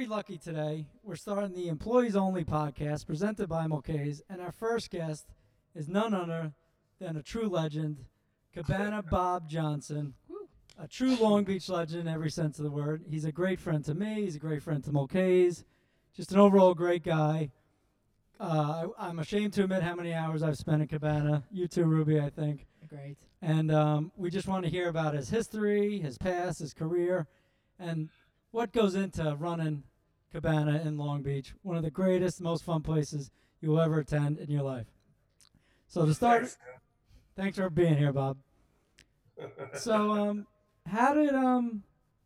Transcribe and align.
very 0.00 0.08
lucky 0.08 0.38
today. 0.38 0.86
We're 1.02 1.14
starting 1.14 1.52
the 1.52 1.68
employees 1.68 2.16
only 2.16 2.42
podcast 2.42 3.06
presented 3.06 3.50
by 3.50 3.66
Mulcahy's, 3.66 4.22
and 4.30 4.40
our 4.40 4.50
first 4.50 4.90
guest 4.90 5.26
is 5.74 5.90
none 5.90 6.14
other 6.14 6.54
than 6.98 7.18
a 7.18 7.22
true 7.22 7.50
legend, 7.50 7.98
Cabana 8.54 9.02
Bob 9.10 9.46
Johnson, 9.46 10.14
a 10.82 10.88
true 10.88 11.16
Long 11.16 11.44
Beach 11.44 11.68
legend 11.68 12.00
in 12.00 12.08
every 12.08 12.30
sense 12.30 12.58
of 12.58 12.64
the 12.64 12.70
word. 12.70 13.04
He's 13.10 13.26
a 13.26 13.30
great 13.30 13.60
friend 13.60 13.84
to 13.84 13.92
me. 13.92 14.22
He's 14.22 14.36
a 14.36 14.38
great 14.38 14.62
friend 14.62 14.82
to 14.84 14.90
Mulcahy's. 14.90 15.64
Just 16.16 16.32
an 16.32 16.38
overall 16.38 16.72
great 16.72 17.04
guy. 17.04 17.50
Uh, 18.40 18.86
I, 18.98 19.08
I'm 19.08 19.18
ashamed 19.18 19.52
to 19.52 19.64
admit 19.64 19.82
how 19.82 19.96
many 19.96 20.14
hours 20.14 20.42
I've 20.42 20.56
spent 20.56 20.80
in 20.80 20.88
Cabana. 20.88 21.44
You 21.50 21.68
too, 21.68 21.84
Ruby, 21.84 22.18
I 22.18 22.30
think. 22.30 22.66
Great. 22.88 23.18
And 23.42 23.70
um, 23.70 24.12
we 24.16 24.30
just 24.30 24.48
want 24.48 24.64
to 24.64 24.70
hear 24.70 24.88
about 24.88 25.12
his 25.12 25.28
history, 25.28 25.98
his 25.98 26.16
past, 26.16 26.60
his 26.60 26.72
career, 26.72 27.26
and 27.78 28.08
what 28.50 28.72
goes 28.72 28.94
into 28.94 29.36
running 29.38 29.82
Cabana 30.32 30.80
in 30.84 30.96
Long 30.96 31.22
Beach, 31.22 31.54
one 31.62 31.76
of 31.76 31.82
the 31.82 31.90
greatest, 31.90 32.40
most 32.40 32.64
fun 32.64 32.82
places 32.82 33.30
you'll 33.60 33.80
ever 33.80 34.00
attend 34.00 34.38
in 34.38 34.50
your 34.50 34.62
life. 34.62 34.86
So 35.88 36.06
to 36.06 36.14
start, 36.14 36.42
Thanks, 36.42 36.58
thanks 37.36 37.56
for 37.58 37.68
being 37.70 37.96
here, 37.96 38.12
Bob. 38.12 38.36
So 39.74 40.12
um, 40.12 40.46
how 40.86 41.14
did 41.14 41.34
um, 41.34 41.82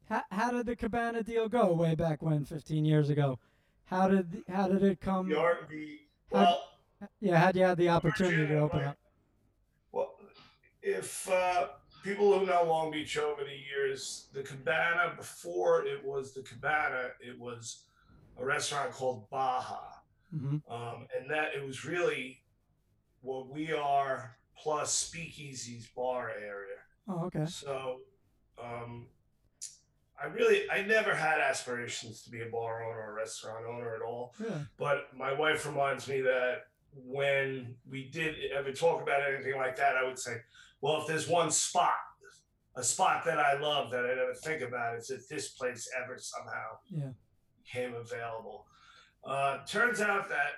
how, 0.08 0.22
how 0.32 0.50
did 0.50 0.66
the 0.66 0.74
Cabana 0.74 1.22
deal 1.22 1.48
go 1.48 1.72
way 1.72 1.94
back 1.94 2.22
when, 2.22 2.44
15 2.44 2.84
years 2.84 3.08
ago? 3.08 3.38
How 3.84 4.08
did 4.08 4.42
how 4.48 4.66
did 4.68 4.82
it 4.82 5.00
come? 5.00 5.28
the, 5.28 5.34
the 5.70 5.98
well, 6.30 6.60
Yeah, 7.20 7.38
how 7.38 7.52
did 7.52 7.60
you 7.60 7.64
have 7.66 7.78
the 7.78 7.88
opportunity 7.88 8.46
to 8.48 8.58
open 8.58 8.80
up? 8.82 8.98
well, 9.92 10.16
if 10.82 11.30
uh, 11.30 11.68
people 12.02 12.36
who 12.36 12.46
know 12.46 12.64
Long 12.64 12.90
Beach 12.90 13.16
over 13.16 13.44
the 13.44 13.50
years, 13.50 14.26
the 14.32 14.42
Cabana 14.42 15.14
before 15.16 15.86
it 15.86 16.04
was 16.04 16.34
the 16.34 16.42
Cabana, 16.42 17.10
it 17.20 17.38
was 17.38 17.84
a 18.38 18.44
restaurant 18.44 18.92
called 18.92 19.28
Baja, 19.30 19.80
hmm 20.30 20.56
um, 20.68 21.06
and 21.16 21.30
that 21.30 21.54
it 21.56 21.64
was 21.64 21.84
really 21.84 22.42
what 23.20 23.48
we 23.48 23.72
are 23.72 24.36
plus 24.56 24.92
Speakeasy's 24.92 25.86
bar 25.96 26.30
area. 26.30 26.78
Oh, 27.08 27.24
okay. 27.26 27.46
So, 27.46 28.00
um, 28.62 29.06
I 30.22 30.26
really, 30.26 30.70
I 30.70 30.82
never 30.82 31.14
had 31.14 31.40
aspirations 31.40 32.22
to 32.22 32.30
be 32.30 32.40
a 32.42 32.46
bar 32.46 32.84
owner 32.84 32.98
or 32.98 33.10
a 33.10 33.14
restaurant 33.14 33.64
owner 33.66 33.94
at 33.94 34.02
all. 34.02 34.34
Yeah. 34.42 34.60
But 34.78 35.08
my 35.16 35.32
wife 35.32 35.66
reminds 35.66 36.08
me 36.08 36.20
that 36.22 36.66
when 36.94 37.74
we 37.90 38.08
did 38.10 38.36
ever 38.56 38.72
talk 38.72 39.02
about 39.02 39.20
anything 39.28 39.56
like 39.56 39.76
that, 39.76 39.96
I 39.96 40.04
would 40.04 40.18
say, 40.18 40.36
well, 40.80 41.00
if 41.00 41.08
there's 41.08 41.28
one 41.28 41.50
spot, 41.50 41.90
a 42.76 42.82
spot 42.82 43.24
that 43.24 43.38
I 43.38 43.58
love 43.58 43.90
that 43.90 44.04
I 44.04 44.14
never 44.14 44.34
think 44.34 44.62
about 44.62 44.96
is 44.96 45.10
if 45.10 45.28
this 45.28 45.50
place 45.50 45.88
ever 46.02 46.16
somehow 46.18 46.78
Yeah. 46.90 47.10
Became 47.64 47.94
available. 47.94 48.66
Uh, 49.24 49.58
turns 49.66 50.00
out 50.00 50.28
that, 50.28 50.52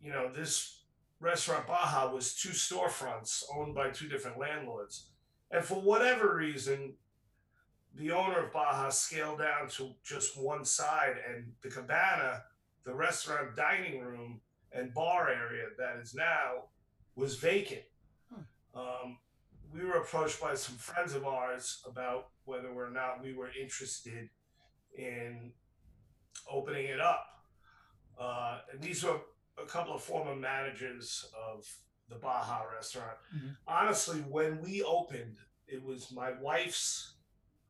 you 0.00 0.12
know, 0.12 0.30
this 0.32 0.82
restaurant 1.20 1.66
Baja 1.66 2.12
was 2.12 2.34
two 2.34 2.50
storefronts 2.50 3.42
owned 3.54 3.74
by 3.74 3.90
two 3.90 4.08
different 4.08 4.38
landlords. 4.38 5.08
And 5.50 5.64
for 5.64 5.80
whatever 5.80 6.36
reason, 6.36 6.94
the 7.94 8.12
owner 8.12 8.44
of 8.46 8.52
Baja 8.52 8.90
scaled 8.90 9.38
down 9.38 9.68
to 9.70 9.94
just 10.04 10.38
one 10.38 10.64
side, 10.64 11.16
and 11.28 11.52
the 11.62 11.70
cabana, 11.70 12.44
the 12.84 12.94
restaurant 12.94 13.56
dining 13.56 14.00
room 14.00 14.40
and 14.72 14.94
bar 14.94 15.28
area 15.28 15.66
that 15.78 15.96
is 16.00 16.14
now, 16.14 16.66
was 17.16 17.36
vacant. 17.36 17.82
Um, 18.74 19.18
we 19.72 19.84
were 19.84 19.96
approached 19.96 20.40
by 20.40 20.54
some 20.54 20.76
friends 20.76 21.14
of 21.14 21.26
ours 21.26 21.82
about 21.86 22.28
whether 22.44 22.68
or 22.68 22.90
not 22.90 23.22
we 23.22 23.34
were 23.34 23.50
interested 23.60 24.28
in 24.96 25.52
opening 26.50 26.86
it 26.86 27.00
up. 27.00 27.26
Uh, 28.18 28.60
and 28.72 28.80
these 28.80 29.02
were 29.04 29.20
a 29.62 29.66
couple 29.66 29.94
of 29.94 30.02
former 30.02 30.34
managers 30.34 31.30
of 31.48 31.66
the 32.08 32.16
Baja 32.16 32.62
restaurant. 32.74 33.18
Mhm. 33.34 33.56
Honestly, 33.66 34.20
when 34.22 34.60
we 34.60 34.82
opened, 34.82 35.38
it 35.66 35.82
was 35.82 36.10
my 36.10 36.32
wife's 36.40 37.14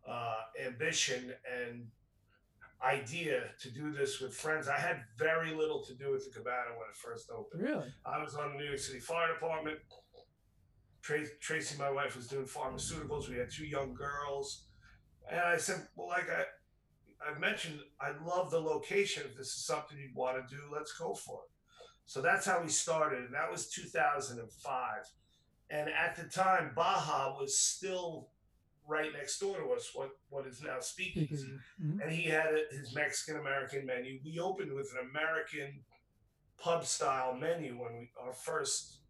uh, 0.06 0.40
ambition 0.64 1.34
and 1.44 1.90
idea 2.82 3.50
to 3.60 3.70
do 3.70 3.92
this 3.92 4.20
with 4.20 4.34
friends. 4.34 4.68
I 4.68 4.78
had 4.78 5.04
very 5.18 5.52
little 5.52 5.84
to 5.84 5.94
do 5.94 6.12
with 6.12 6.24
the 6.24 6.30
cabana 6.30 6.70
when 6.78 6.88
it 6.88 6.96
first 6.96 7.28
opened. 7.30 7.62
Really? 7.62 7.92
I 8.06 8.22
was 8.22 8.34
on 8.36 8.52
the 8.52 8.58
New 8.58 8.64
York 8.66 8.78
City 8.78 9.00
Fire 9.00 9.32
Department. 9.34 9.80
Tracy, 11.02 11.32
Tracy, 11.40 11.76
my 11.78 11.90
wife, 11.90 12.16
was 12.16 12.26
doing 12.28 12.46
pharmaceuticals. 12.46 13.28
We 13.28 13.36
had 13.36 13.50
two 13.50 13.66
young 13.66 13.94
girls, 13.94 14.66
and 15.30 15.40
I 15.40 15.56
said, 15.56 15.88
"Well, 15.96 16.08
like 16.08 16.28
I, 16.30 16.44
I 17.20 17.38
mentioned, 17.38 17.80
I 18.00 18.10
love 18.24 18.50
the 18.50 18.60
location. 18.60 19.24
If 19.26 19.36
this 19.36 19.48
is 19.48 19.64
something 19.64 19.98
you'd 19.98 20.14
want 20.14 20.36
to 20.48 20.54
do, 20.56 20.62
let's 20.72 20.92
go 20.92 21.14
for 21.14 21.42
it." 21.44 21.50
So 22.06 22.22
that's 22.22 22.46
how 22.46 22.62
we 22.62 22.68
started, 22.68 23.24
and 23.24 23.34
that 23.34 23.50
was 23.50 23.68
2005. 23.70 25.04
And 25.70 25.90
at 25.90 26.16
the 26.16 26.24
time, 26.24 26.72
Baja 26.74 27.36
was 27.38 27.58
still 27.58 28.30
right 28.86 29.12
next 29.12 29.38
door 29.38 29.58
to 29.58 29.72
us. 29.72 29.90
What 29.94 30.12
what 30.30 30.46
is 30.46 30.62
now 30.62 30.80
Speakeasy 30.80 31.58
Mhm. 31.78 32.00
and 32.02 32.10
he 32.10 32.22
had 32.24 32.54
a- 32.54 32.66
his 32.70 32.94
Mexican 32.94 33.36
American 33.38 33.84
menu. 33.84 34.20
We 34.24 34.38
opened 34.38 34.72
with 34.72 34.90
an 34.92 34.98
American 35.10 35.84
pub 36.56 36.86
style 36.86 37.34
menu 37.34 37.76
when 37.78 37.98
we 37.98 38.12
our 38.18 38.32
first 38.32 39.02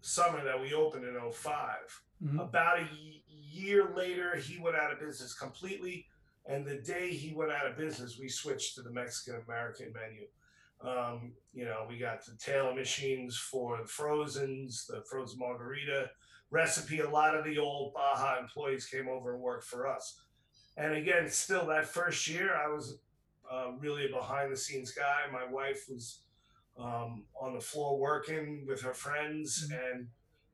summer 0.00 0.44
that 0.44 0.60
we 0.60 0.72
opened 0.74 1.04
in 1.04 1.32
5 1.32 2.02
Mhm. 2.22 2.40
About 2.40 2.78
a 2.78 2.82
y- 2.82 3.22
year 3.26 3.88
later, 3.94 4.36
he 4.36 4.58
went 4.58 4.76
out 4.76 4.92
of 4.92 4.98
business 5.00 5.34
completely, 5.34 6.08
and 6.48 6.66
the 6.66 6.78
day 6.78 7.10
he 7.10 7.34
went 7.34 7.52
out 7.52 7.66
of 7.66 7.76
business, 7.76 8.18
we 8.18 8.28
switched 8.28 8.74
to 8.74 8.82
the 8.82 8.90
Mexican 8.90 9.42
American 9.46 9.92
menu. 9.92 10.26
Um, 10.80 11.32
you 11.52 11.64
know, 11.64 11.86
we 11.88 11.98
got 11.98 12.24
the 12.24 12.36
Taylor 12.36 12.74
machines 12.74 13.36
for 13.36 13.78
the 13.78 13.86
frozens, 13.86 14.86
the 14.86 15.02
frozen 15.10 15.38
margarita 15.38 16.10
recipe. 16.50 17.00
A 17.00 17.10
lot 17.10 17.36
of 17.36 17.44
the 17.44 17.58
old 17.58 17.92
Baja 17.92 18.38
employees 18.40 18.86
came 18.86 19.08
over 19.08 19.34
and 19.34 19.42
worked 19.42 19.64
for 19.64 19.86
us. 19.86 20.22
And 20.76 20.94
again, 20.94 21.28
still 21.28 21.66
that 21.66 21.86
first 21.86 22.28
year, 22.28 22.54
I 22.54 22.68
was 22.68 22.98
uh, 23.50 23.72
really 23.78 24.06
a 24.06 24.08
behind 24.08 24.52
the 24.52 24.56
scenes 24.56 24.92
guy. 24.92 25.22
My 25.32 25.44
wife 25.44 25.86
was 25.88 26.20
um, 26.78 27.24
on 27.38 27.54
the 27.54 27.60
floor 27.60 27.98
working 27.98 28.64
with 28.66 28.80
her 28.82 28.94
friends, 28.94 29.70
and 29.72 30.06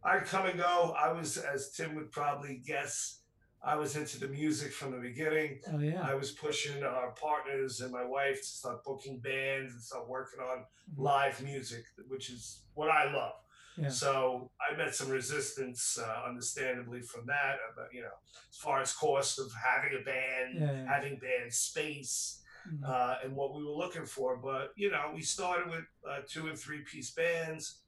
I'd 0.03 0.25
come 0.25 0.47
and 0.47 0.59
go. 0.59 0.95
I 0.99 1.13
was, 1.13 1.37
as 1.37 1.71
Tim 1.73 1.95
would 1.95 2.11
probably 2.11 2.63
guess, 2.67 3.21
I 3.65 3.77
was 3.77 3.97
into 3.97 4.19
the 4.21 4.29
music 4.29 4.73
from 4.73 4.93
the 4.93 4.99
beginning. 4.99 5.61
Oh 5.73 5.79
yeah. 5.79 6.03
I 6.03 6.15
was 6.15 6.33
pushing 6.33 6.83
our 6.83 7.13
partners 7.13 7.81
and 7.81 7.91
my 7.93 8.05
wife 8.05 8.41
to 8.41 8.47
start 8.47 8.85
booking 8.85 9.21
bands 9.21 9.73
and 9.73 9.83
start 9.83 10.09
working 10.09 10.41
on 10.41 10.59
Mhm. 10.59 10.99
live 10.99 11.43
music, 11.43 11.85
which 12.09 12.31
is 12.31 12.63
what 12.75 12.91
I 12.91 13.11
love. 13.13 13.35
Yeah. 13.77 13.89
So 13.89 14.51
I 14.61 14.77
met 14.77 14.95
some 14.95 15.09
resistance, 15.09 15.99
uh, 15.99 16.23
understandably, 16.27 17.01
from 17.03 17.27
that. 17.27 17.59
About 17.73 17.93
you 17.93 18.03
know, 18.03 18.17
as 18.51 18.57
far 18.59 18.81
as 18.81 18.93
cost 18.93 19.39
of 19.39 19.53
having 19.55 19.99
a 20.01 20.05
band, 20.05 20.61
Yeah, 20.61 20.73
yeah. 20.73 20.87
having 20.87 21.19
band 21.19 21.53
space, 21.53 22.43
Mhm. 22.69 22.85
uh, 22.89 23.19
and 23.25 23.35
what 23.35 23.55
we 23.55 23.65
were 23.65 23.73
looking 23.85 24.07
for. 24.07 24.37
But 24.37 24.73
you 24.77 24.91
know, 24.91 25.13
we 25.15 25.23
started 25.23 25.71
with 25.71 25.87
uh, 26.09 26.21
two 26.29 26.49
and 26.49 26.59
three 26.59 26.83
piece 26.83 27.11
bands, 27.13 27.81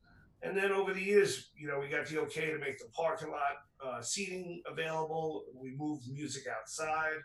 and 0.43 0.57
then 0.57 0.73
over 0.73 0.93
the 0.93 1.03
years, 1.03 1.49
you 1.57 1.67
know, 1.67 1.81
we 1.81 1.89
got 1.89 2.07
the 2.07 2.21
okay 2.23 2.51
to 2.51 2.59
make 2.59 2.79
the 2.79 2.89
parking 2.95 3.31
lot 3.31 3.57
uh, 3.85 4.03
seating 4.03 4.63
available. 4.71 5.45
We 5.55 5.75
moved 5.77 6.05
music 6.11 6.45
outside, 6.47 7.17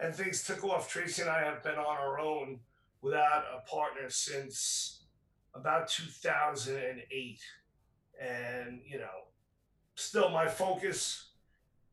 and 0.00 0.14
things 0.14 0.44
took 0.44 0.64
off. 0.64 0.88
Tracy 0.88 1.22
and 1.22 1.30
I 1.30 1.44
have 1.44 1.62
been 1.62 1.78
on 1.78 1.96
our 1.96 2.18
own 2.18 2.60
without 3.02 3.44
a 3.54 3.68
partner 3.68 4.10
since 4.10 5.04
about 5.54 5.88
2008, 5.88 7.40
and 8.20 8.80
you 8.86 8.98
know, 8.98 9.28
still 9.94 10.28
my 10.30 10.48
focus 10.48 11.30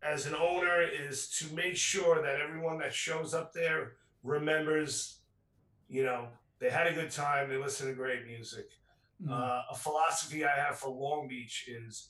as 0.03 0.25
an 0.25 0.35
owner 0.35 0.81
is 0.81 1.29
to 1.29 1.53
make 1.55 1.75
sure 1.75 2.21
that 2.21 2.39
everyone 2.39 2.77
that 2.79 2.93
shows 2.93 3.33
up 3.33 3.53
there 3.53 3.93
remembers, 4.23 5.19
you 5.89 6.03
know, 6.03 6.27
they 6.59 6.69
had 6.69 6.87
a 6.87 6.93
good 6.93 7.11
time, 7.11 7.49
they 7.49 7.57
listened 7.57 7.89
to 7.89 7.95
great 7.95 8.25
music. 8.25 8.69
Mhm. 9.23 9.31
Uh, 9.31 9.61
a 9.71 9.75
philosophy 9.75 10.45
I 10.45 10.55
have 10.55 10.77
for 10.77 10.89
Long 10.89 11.27
Beach 11.27 11.67
is 11.67 12.09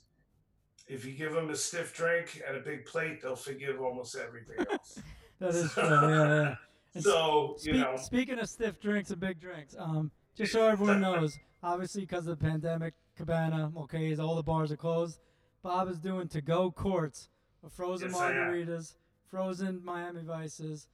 if 0.87 1.05
you 1.05 1.13
give 1.13 1.33
them 1.33 1.49
a 1.49 1.55
stiff 1.55 1.93
drink 1.95 2.41
and 2.47 2.57
a 2.57 2.59
big 2.59 2.85
plate, 2.85 3.21
they'll 3.21 3.35
forgive 3.35 3.79
almost 3.81 4.15
everything 4.15 4.57
else. 4.71 4.99
that 5.39 5.55
is 5.55 5.71
true. 5.73 5.83
Yeah, 5.83 6.55
yeah. 6.93 7.01
So, 7.01 7.55
you 7.59 7.59
Speak, 7.59 7.75
know, 7.75 7.95
speaking 7.97 8.39
of 8.39 8.49
stiff 8.49 8.79
drinks 8.79 9.11
and 9.11 9.19
big 9.19 9.39
drinks, 9.39 9.75
um, 9.77 10.11
just 10.35 10.51
so 10.51 10.67
everyone 10.67 10.99
knows, 11.01 11.37
obviously 11.61 12.01
because 12.01 12.27
of 12.27 12.39
the 12.39 12.43
pandemic, 12.45 12.93
Cabana, 13.15 13.69
Mulcahy's, 13.69 14.19
all 14.19 14.35
the 14.35 14.43
bars 14.43 14.71
are 14.71 14.77
closed. 14.77 15.19
Bob 15.63 15.89
is 15.89 15.99
doing 15.99 16.27
to-go 16.27 16.71
courts 16.71 17.29
of 17.63 17.71
frozen 17.73 18.09
Yes, 18.09 18.19
margaritas, 18.19 18.95
frozen 19.29 19.83
Miami 19.83 20.23
Vices. 20.23 20.87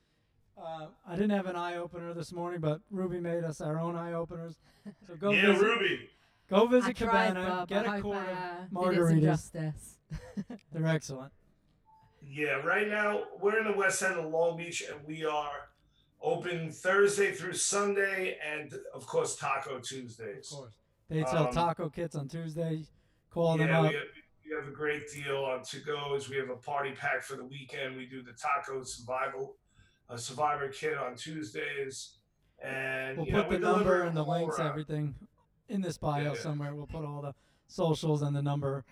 Uh, 0.58 0.88
I 1.08 1.16
didn't 1.16 1.32
have 1.32 1.46
an 1.48 1.56
eye 1.56 1.78
opener 1.78 2.14
this 2.14 2.32
morning, 2.32 2.60
but 2.60 2.82
Ruby 2.92 3.20
made 3.20 3.44
us 3.44 3.62
our 3.62 3.80
own 3.80 3.96
eye 3.96 4.14
openers. 4.14 4.58
So 5.24 5.30
go 5.30 5.36
yeah, 5.36 5.54
visit, 5.54 5.64
Ruby. 5.66 6.10
go 6.50 6.68
I 6.68 6.70
visit 6.70 6.98
tried, 6.98 7.28
Cabana, 7.30 7.48
Bob. 7.48 7.70
get 7.70 7.88
I 7.88 7.98
a 7.98 8.02
hope 8.02 8.12
quart 8.12 8.28
I, 8.28 8.32
of 8.32 8.38
uh, 8.38 8.92
did 8.92 9.00
it 9.00 9.08
some 9.08 9.22
margaritas. 9.22 9.52
They're 10.74 10.86
excellent. 10.86 11.32
Yeah, 12.22 12.56
right 12.56 12.90
now 12.90 13.24
we're 13.40 13.58
in 13.58 13.72
the 13.72 13.78
west 13.78 14.04
end 14.04 14.20
of 14.20 14.30
Long 14.30 14.58
Beach 14.58 14.84
and 14.92 15.00
we 15.08 15.24
are 15.24 15.70
Open 16.22 16.72
Thursday 16.72 17.32
through 17.32 17.54
Sunday, 17.54 18.38
and 18.46 18.74
of 18.94 19.06
course 19.06 19.38
Taco 19.38 19.80
Tuesdays. 19.80 20.52
Of 20.52 20.58
course. 20.58 20.74
They 21.10 21.24
sell 21.24 21.48
Um, 21.48 21.54
taco 21.54 21.90
kits 21.90 22.16
on 22.16 22.28
Tuesday. 22.28 22.86
Call 23.30 23.58
them 23.58 23.70
up. 23.74 23.84
we 23.84 23.94
have, 23.94 24.04
we 24.46 24.56
have 24.56 24.68
a 24.68 24.72
great 24.72 25.04
deal 25.10 25.38
on 25.46 25.64
to 25.64 25.80
goes. 25.80 26.30
We 26.30 26.36
have 26.38 26.50
a 26.50 26.56
party 26.58 26.92
pack 26.92 27.24
for 27.24 27.38
the 27.38 27.46
weekend. 27.46 27.96
We 27.96 28.08
do 28.08 28.24
the 28.24 28.34
taco 28.34 28.84
survival, 28.84 29.56
a 30.10 30.18
survivor 30.18 30.68
kit 30.68 30.98
on 30.98 31.16
Tuesdays, 31.16 32.18
and 32.64 33.18
We'll 33.18 33.28
you 33.28 33.34
know, 33.34 33.44
put 33.44 33.50
we 33.52 33.58
the 33.58 33.72
number 33.72 34.02
and 34.02 34.16
the 34.16 34.24
links, 34.24 34.58
around. 34.58 34.70
everything 34.70 35.16
in 35.68 35.82
this 35.82 35.98
bio 35.98 36.34
Yeah. 36.34 36.40
somewhere. 36.40 36.74
We'll 36.74 36.88
put 36.88 37.06
all 37.06 37.22
the 37.22 37.36
socials 37.68 38.22
and 38.22 38.36
the 38.36 38.42
number. 38.42 38.86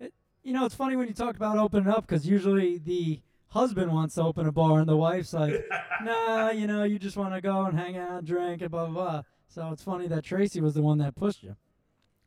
It, 0.00 0.14
you 0.42 0.52
know, 0.52 0.64
it's 0.64 0.74
funny 0.74 0.96
when 0.96 1.08
you 1.08 1.14
talk 1.14 1.36
about 1.36 1.58
opening 1.58 1.88
up 1.88 2.06
because 2.06 2.26
usually 2.26 2.78
the 2.78 3.20
husband 3.48 3.92
wants 3.92 4.14
to 4.14 4.22
open 4.22 4.46
a 4.46 4.52
bar 4.52 4.78
and 4.80 4.88
the 4.88 4.96
wife's 4.96 5.34
like, 5.34 5.68
nah, 6.02 6.50
you 6.50 6.66
know, 6.66 6.84
you 6.84 6.98
just 6.98 7.16
want 7.16 7.34
to 7.34 7.40
go 7.40 7.64
and 7.66 7.78
hang 7.78 7.96
out, 7.96 8.24
drink, 8.24 8.62
and 8.62 8.70
blah, 8.70 8.86
blah, 8.86 8.94
blah. 8.94 9.22
So 9.48 9.70
it's 9.70 9.82
funny 9.82 10.06
that 10.08 10.24
Tracy 10.24 10.60
was 10.60 10.74
the 10.74 10.82
one 10.82 10.98
that 10.98 11.14
pushed 11.14 11.42
you. 11.42 11.56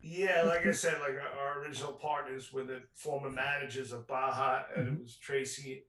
Yeah, 0.00 0.44
like 0.46 0.64
I 0.64 0.70
said, 0.70 1.00
like 1.00 1.14
our, 1.14 1.40
our 1.40 1.62
original 1.62 1.92
partners 1.92 2.52
were 2.52 2.62
the 2.62 2.82
former 2.94 3.30
managers 3.30 3.92
of 3.92 4.06
Baja, 4.06 4.62
and 4.76 4.86
it 4.86 4.90
mm-hmm. 4.92 5.02
was 5.02 5.16
Tracy, 5.16 5.82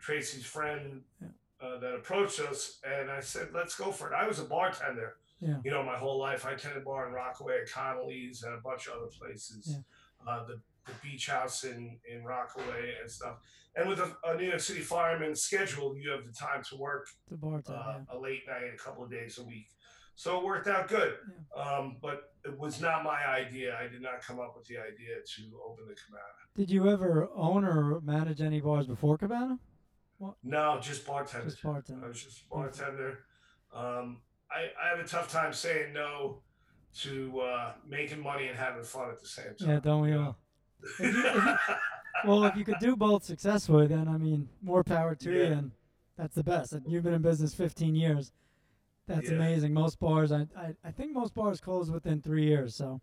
Tracy's 0.00 0.44
friend 0.44 1.02
uh, 1.62 1.78
that 1.78 1.94
approached 1.94 2.40
us, 2.40 2.80
and 2.84 3.10
I 3.10 3.20
said, 3.20 3.48
"Let's 3.52 3.76
go 3.76 3.90
for 3.92 4.10
it." 4.12 4.14
I 4.14 4.26
was 4.26 4.38
a 4.38 4.44
bartender, 4.44 5.16
Yeah. 5.40 5.58
you 5.64 5.70
know, 5.70 5.82
my 5.82 5.96
whole 5.96 6.18
life. 6.18 6.46
I 6.46 6.52
attended 6.52 6.84
bar 6.84 7.06
in 7.08 7.12
Rockaway, 7.14 7.60
at 7.62 7.70
Connolly's, 7.70 8.42
and 8.42 8.54
a 8.54 8.60
bunch 8.60 8.86
of 8.86 8.94
other 8.94 9.10
places. 9.18 9.76
Uh, 10.26 10.44
the 10.44 10.60
the 10.86 10.92
beach 11.02 11.28
house 11.28 11.64
in 11.64 11.98
in 12.10 12.24
Rockaway 12.24 12.94
and 13.00 13.10
stuff. 13.10 13.36
And 13.76 13.88
with 13.88 14.00
a, 14.00 14.16
a 14.24 14.36
New 14.36 14.46
York 14.48 14.58
City 14.60 14.80
fireman 14.80 15.34
schedule, 15.36 15.96
you 15.96 16.10
have 16.10 16.24
the 16.26 16.32
time 16.32 16.62
to 16.70 16.76
work 16.76 17.08
The 17.30 17.36
bartender. 17.36 17.78
uh, 17.78 18.16
a 18.16 18.18
late 18.18 18.42
night, 18.48 18.64
a 18.74 18.76
couple 18.76 19.04
of 19.04 19.10
days 19.10 19.38
a 19.38 19.44
week. 19.44 19.68
So 20.16 20.38
it 20.38 20.44
worked 20.44 20.66
out 20.66 20.88
good. 20.88 21.14
Um, 21.56 21.96
but 22.02 22.32
it 22.44 22.58
was 22.58 22.80
not 22.80 23.04
my 23.04 23.24
idea. 23.26 23.78
I 23.78 23.86
did 23.86 24.02
not 24.02 24.20
come 24.22 24.40
up 24.40 24.54
with 24.56 24.66
the 24.66 24.76
idea 24.78 25.14
to 25.34 25.42
open 25.64 25.84
the 25.86 25.94
cabana. 25.94 26.40
Did 26.56 26.70
you 26.70 26.90
ever 26.90 27.28
own 27.34 27.64
or 27.64 28.00
manage 28.00 28.40
any 28.40 28.60
bars 28.60 28.86
before 28.86 29.16
Cabana? 29.16 29.58
No, 30.42 30.78
just 30.80 31.06
bartender. 31.06 31.46
Just 31.46 31.62
bartender. 31.62 32.04
I 32.04 32.08
was 32.08 32.22
just 32.22 32.48
bartender. 32.48 33.20
Um, 33.74 34.18
I, 34.50 34.70
I 34.84 34.88
have 34.96 35.04
a 35.04 35.08
tough 35.08 35.30
time 35.30 35.52
saying 35.52 35.92
no 35.92 36.42
to 37.02 37.40
uh, 37.40 37.72
making 37.88 38.20
money 38.22 38.48
and 38.48 38.58
having 38.58 38.82
fun 38.82 39.10
at 39.10 39.20
the 39.20 39.26
same 39.28 39.54
time. 39.58 39.68
Yeah, 39.68 39.80
don't 39.80 40.02
we 40.02 40.12
all? 40.14 40.36
If 40.82 40.98
you- 41.00 41.26
if 41.26 41.34
you- 41.34 41.56
well, 42.26 42.44
if 42.44 42.56
you 42.56 42.64
could 42.64 42.78
do 42.80 42.96
both 42.96 43.24
successfully, 43.24 43.86
then 43.86 44.08
I 44.08 44.16
mean, 44.18 44.48
more 44.62 44.82
power 44.84 45.14
to 45.14 45.32
you, 45.32 45.38
Yeah. 45.42 45.52
and 45.52 45.70
that's 46.18 46.34
the 46.34 46.44
best. 46.44 46.72
And 46.72 46.84
you've 46.86 47.04
been 47.04 47.14
in 47.14 47.22
business 47.22 47.54
15 47.54 47.94
years. 47.94 48.32
That's 49.06 49.28
Yeah. 49.30 49.36
amazing. 49.36 49.72
Most 49.72 49.98
bars, 50.00 50.32
I, 50.32 50.46
I, 50.56 50.74
I 50.84 50.90
think 50.90 51.12
most 51.12 51.34
bars 51.34 51.60
close 51.60 51.90
within 51.90 52.20
three 52.20 52.44
years. 52.44 52.74
So 52.74 53.00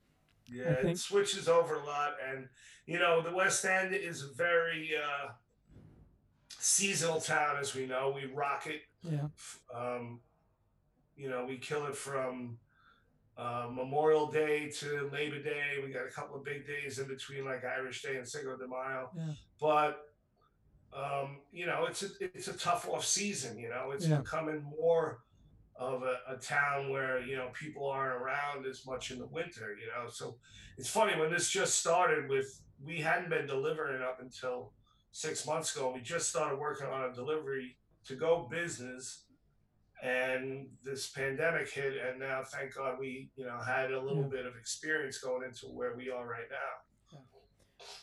Yeah, 0.52 0.76
think- 0.76 0.96
it 0.96 1.00
switches 1.00 1.48
over 1.48 1.76
a 1.76 1.86
lot, 1.86 2.16
and 2.30 2.48
you 2.86 3.00
know 3.00 3.22
the 3.22 3.32
West 3.34 3.64
End 3.66 3.94
is 3.96 4.22
very 4.36 4.92
uh, 4.98 5.32
seasonal 6.60 7.22
town, 7.22 7.58
as 7.60 7.74
we 7.76 7.86
know. 7.86 8.12
We 8.16 8.26
rock 8.34 8.68
it. 8.68 8.82
yeah, 9.04 9.28
Um, 9.74 10.20
you 11.16 11.30
know, 11.30 11.46
we 11.46 11.58
kill 11.58 11.86
it 11.88 11.96
from 11.96 12.58
uh, 13.38 13.68
Memorial 13.72 14.32
Day 14.32 14.70
to 14.80 15.10
Labor 15.12 15.42
Day. 15.42 15.76
We 15.84 15.92
got 15.92 16.06
a 16.08 16.12
couple 16.12 16.36
of 16.36 16.44
big 16.44 16.66
days 16.68 17.00
in 17.00 17.08
between, 17.08 17.46
like 17.46 17.64
Irish 17.64 18.02
Day 18.02 18.18
and 18.18 18.28
Cinco 18.28 18.58
de 18.58 18.68
Mayo. 18.68 19.10
Yeah. 19.16 19.34
But 19.60 20.04
um, 20.96 21.40
you 21.52 21.66
know, 21.66 21.86
it's 21.86 22.02
a 22.04 22.08
it's 22.22 22.48
a 22.48 22.54
tough 22.58 22.88
off 22.90 23.06
season. 23.06 23.58
You 23.60 23.70
know, 23.70 23.92
it's 23.92 24.08
Yeah. 24.08 24.18
becoming 24.20 24.64
more 24.64 25.20
of 25.76 26.02
a, 26.02 26.18
a 26.28 26.38
town 26.38 26.90
where 26.90 27.20
you 27.22 27.36
know 27.36 27.50
people 27.54 27.88
aren't 27.88 28.20
around 28.22 28.66
as 28.66 28.86
much 28.86 29.12
in 29.12 29.20
the 29.20 29.28
winter. 29.28 29.76
You 29.80 29.88
know, 29.88 30.10
so 30.10 30.38
it's 30.78 30.90
funny 30.90 31.20
when 31.20 31.30
this 31.32 31.50
just 31.50 31.76
started 31.76 32.30
with 32.30 32.62
we 32.84 33.00
hadn't 33.00 33.30
been 33.30 33.46
delivering 33.46 34.02
up 34.02 34.20
until 34.22 34.72
six 35.18 35.48
months 35.48 35.76
ago. 35.76 35.92
We 35.96 36.02
just 36.02 36.30
started 36.30 36.60
working 36.60 36.86
on 36.86 37.10
a 37.10 37.12
delivery 37.14 37.76
to 38.06 38.16
go 38.16 38.48
business 38.52 39.24
and 40.04 40.68
this 40.84 41.08
pandemic 41.10 41.68
hit 41.72 41.94
and 42.08 42.20
now 42.20 42.44
thank 42.46 42.76
god 42.76 43.00
we 43.00 43.32
you 43.36 43.44
know 43.44 43.58
had 43.58 43.92
a 43.92 44.00
little 44.00 44.22
Yeah. 44.22 44.30
bit 44.38 44.46
of 44.46 44.56
experience 44.56 45.18
going 45.18 45.44
into 45.44 45.66
where 45.66 45.96
we 45.98 46.12
are 46.12 46.28
right 46.28 46.46
now 46.52 47.20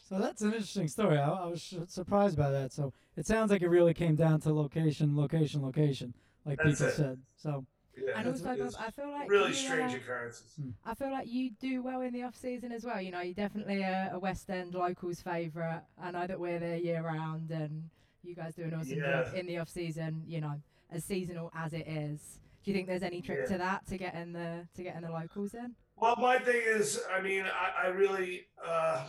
so 0.09 0.19
that's 0.19 0.43
an 0.43 0.53
interesting 0.53 0.87
story. 0.89 1.19
I, 1.19 1.29
I 1.31 1.47
was 1.47 1.63
su- 1.63 1.85
surprised 1.89 2.37
by 2.37 2.51
that. 2.51 2.73
So 2.73 2.93
it 3.17 3.27
sounds 3.27 3.51
like 3.51 3.63
it 3.63 3.69
really 3.69 3.93
came 3.95 4.15
down 4.15 4.41
to 4.43 4.53
location, 4.53 5.17
location, 5.17 5.63
location, 5.63 6.15
like 6.45 6.59
That's 6.59 6.79
people 6.79 6.87
it. 6.93 6.97
said. 6.97 7.19
So 7.37 7.65
yeah 7.97 8.13
And 8.19 8.29
also, 8.29 8.45
Bob, 8.57 8.75
I 8.79 8.91
feel 8.91 9.11
like 9.11 9.29
really 9.31 9.53
strange 9.53 9.95
uh, 9.95 9.97
occurrences 9.97 10.59
I 10.85 10.95
feel 10.95 11.11
like 11.11 11.29
you 11.29 11.51
do 11.61 11.83
well 11.83 12.01
in 12.03 12.13
the 12.13 12.23
off 12.25 12.37
season 12.37 12.73
as 12.73 12.85
well. 12.85 13.01
You 13.01 13.11
know, 13.13 13.21
you're 13.21 13.35
definitely 13.35 13.83
a, 13.83 14.11
a 14.13 14.19
West 14.19 14.49
End 14.51 14.75
locals 14.75 15.21
favourite. 15.21 15.83
I 16.01 16.11
know 16.11 16.27
that 16.27 16.39
we're 16.39 16.59
there 16.59 16.77
year 16.77 17.03
round, 17.03 17.51
and 17.51 17.89
you 18.23 18.35
guys 18.35 18.55
do 18.55 18.63
an 18.65 18.75
awesome 18.75 18.99
job 19.01 19.35
in 19.35 19.47
the 19.47 19.59
off 19.59 19.69
season. 19.69 20.23
You 20.27 20.41
know, 20.41 20.61
as 20.91 21.05
seasonal 21.05 21.51
as 21.55 21.73
it 21.73 21.87
is. 21.89 22.39
Do 22.63 22.71
you 22.71 22.77
think 22.77 22.87
there's 22.89 23.03
any 23.03 23.21
trick 23.21 23.41
Yeah. 23.43 23.53
to 23.53 23.59
that 23.59 23.87
to 23.89 23.99
getting 23.99 24.33
the 24.33 24.67
to 24.75 24.83
getting 24.83 25.03
the 25.03 25.11
locals 25.13 25.55
in? 25.55 25.75
well 25.97 26.17
my 26.19 26.39
thing 26.41 26.61
is 26.67 27.01
i 27.17 27.21
mean 27.21 27.45
i, 27.47 27.85
I 27.85 27.87
really 27.87 28.47
uh 28.67 29.07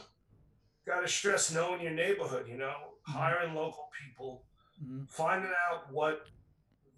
got 0.86 1.02
to 1.02 1.08
stress 1.08 1.52
knowing 1.52 1.82
your 1.82 1.92
neighborhood 1.94 2.48
you 2.48 2.58
know 2.58 2.76
Mhm. 3.10 3.14
hiring 3.14 3.56
local 3.56 3.90
people 4.04 4.44
mhm. 4.84 5.10
finding 5.10 5.52
out 5.72 5.92
what 5.92 6.28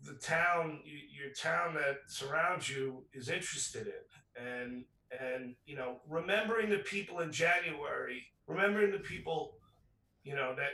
the 0.03 0.13
town 0.13 0.79
your 0.85 1.31
town 1.33 1.73
that 1.75 1.97
surrounds 2.07 2.69
you 2.69 3.03
is 3.13 3.29
interested 3.29 3.87
in. 3.87 4.43
And 4.45 4.85
and 5.19 5.55
you 5.65 5.75
know 5.75 6.01
remembering 6.07 6.69
the 6.69 6.79
people 6.79 7.21
in 7.21 7.31
january 7.31 8.23
remembering 8.45 8.91
the 8.91 8.99
people 8.99 9.55
you 10.25 10.35
know 10.35 10.53
that 10.53 10.71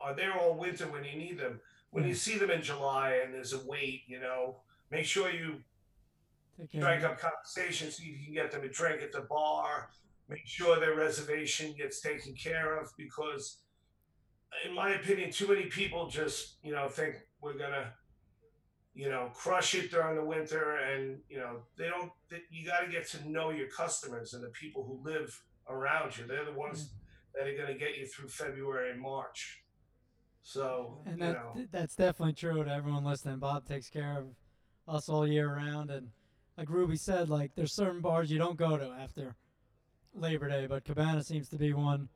are 0.00 0.14
there 0.14 0.32
all 0.38 0.54
winter 0.56 0.86
when 0.86 1.04
you 1.04 1.16
need 1.16 1.38
them. 1.38 1.60
When 1.90 2.06
you 2.06 2.14
see 2.14 2.38
them 2.38 2.50
in 2.50 2.62
july 2.62 3.20
and 3.24 3.34
there's 3.34 3.52
a 3.52 3.60
wait 3.66 4.02
you 4.06 4.20
know 4.20 4.60
make 4.90 5.04
sure 5.04 5.30
you 5.30 5.56
strike 6.74 7.02
up 7.02 7.18
conversation 7.18 7.90
so 7.90 8.02
you 8.02 8.16
can 8.24 8.32
get 8.32 8.50
them 8.50 8.62
a 8.62 8.68
drink 8.68 9.02
at 9.02 9.12
the 9.12 9.22
bar. 9.22 9.90
Make 10.28 10.46
sure 10.46 10.78
their 10.80 10.96
reservation 10.96 11.74
gets 11.76 12.00
taken 12.00 12.34
care 12.34 12.78
of 12.78 12.90
because, 12.96 13.58
in 14.64 14.74
my 14.74 14.90
opinion, 14.94 15.30
too 15.30 15.48
many 15.48 15.66
people 15.66 16.08
just 16.08 16.56
you 16.62 16.72
know 16.72 16.88
think 16.88 17.16
we're 17.40 17.58
gonna, 17.58 17.92
you 18.94 19.08
know, 19.08 19.30
crush 19.34 19.74
it 19.74 19.90
during 19.90 20.16
the 20.16 20.24
winter, 20.24 20.76
and 20.76 21.18
you 21.28 21.38
know 21.38 21.62
they 21.76 21.88
don't. 21.88 22.12
They, 22.30 22.38
you 22.50 22.66
got 22.66 22.80
to 22.80 22.90
get 22.90 23.08
to 23.10 23.28
know 23.28 23.50
your 23.50 23.68
customers 23.68 24.34
and 24.34 24.42
the 24.42 24.48
people 24.48 24.84
who 24.84 25.08
live 25.08 25.42
around 25.68 26.16
you. 26.16 26.26
They're 26.26 26.44
the 26.44 26.52
ones 26.52 26.90
that 27.34 27.48
are 27.48 27.56
gonna 27.56 27.78
get 27.78 27.96
you 27.98 28.06
through 28.06 28.28
February 28.28 28.92
and 28.92 29.00
March. 29.00 29.62
So 30.42 30.98
And 31.06 31.18
you 31.18 31.24
that 31.24 31.32
know, 31.32 31.66
that's 31.72 31.96
definitely 31.96 32.34
true 32.34 32.62
to 32.62 32.70
everyone 32.70 33.04
listening. 33.04 33.38
Bob 33.38 33.66
takes 33.66 33.88
care 33.88 34.18
of 34.18 34.26
us 34.86 35.08
all 35.08 35.26
year 35.26 35.54
round, 35.54 35.90
and 35.90 36.10
like 36.56 36.70
Ruby 36.70 36.96
said, 36.96 37.28
like 37.28 37.52
there's 37.56 37.72
certain 37.72 38.00
bars 38.00 38.30
you 38.30 38.38
don't 38.38 38.58
go 38.58 38.76
to 38.76 38.90
after 39.00 39.34
Labor 40.14 40.48
Day, 40.48 40.66
but 40.66 40.84
Cabana 40.84 41.24
seems 41.24 41.48
to 41.48 41.56
be 41.56 41.72
one 41.72 42.08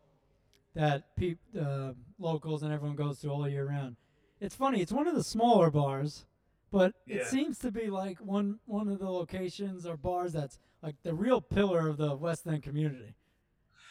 that 0.75 1.17
peop, 1.17 1.39
uh, 1.61 1.93
locals 2.19 2.63
and 2.63 2.73
everyone 2.73 2.97
goes 2.97 3.19
to 3.21 3.29
all 3.31 3.49
year 3.49 3.67
round. 3.69 3.97
It's 4.41 4.55
funny. 4.55 4.81
It's 4.81 4.93
one 4.93 5.09
of 5.09 5.17
the 5.17 5.25
smaller 5.25 5.71
bars, 5.71 6.27
but 6.71 6.95
it 7.07 7.27
seems 7.27 7.59
to 7.61 7.71
be 7.71 7.89
like 7.91 8.19
one 8.19 8.59
one 8.67 8.89
of 8.89 8.99
the 8.99 9.09
locations 9.11 9.87
or 9.87 9.97
bars 9.97 10.33
that's 10.33 10.59
like 10.83 10.97
the 11.03 11.15
real 11.15 11.41
pillar 11.41 11.89
of 11.89 11.97
the 11.97 12.15
West 12.17 12.47
End 12.47 12.63
community. 12.63 13.15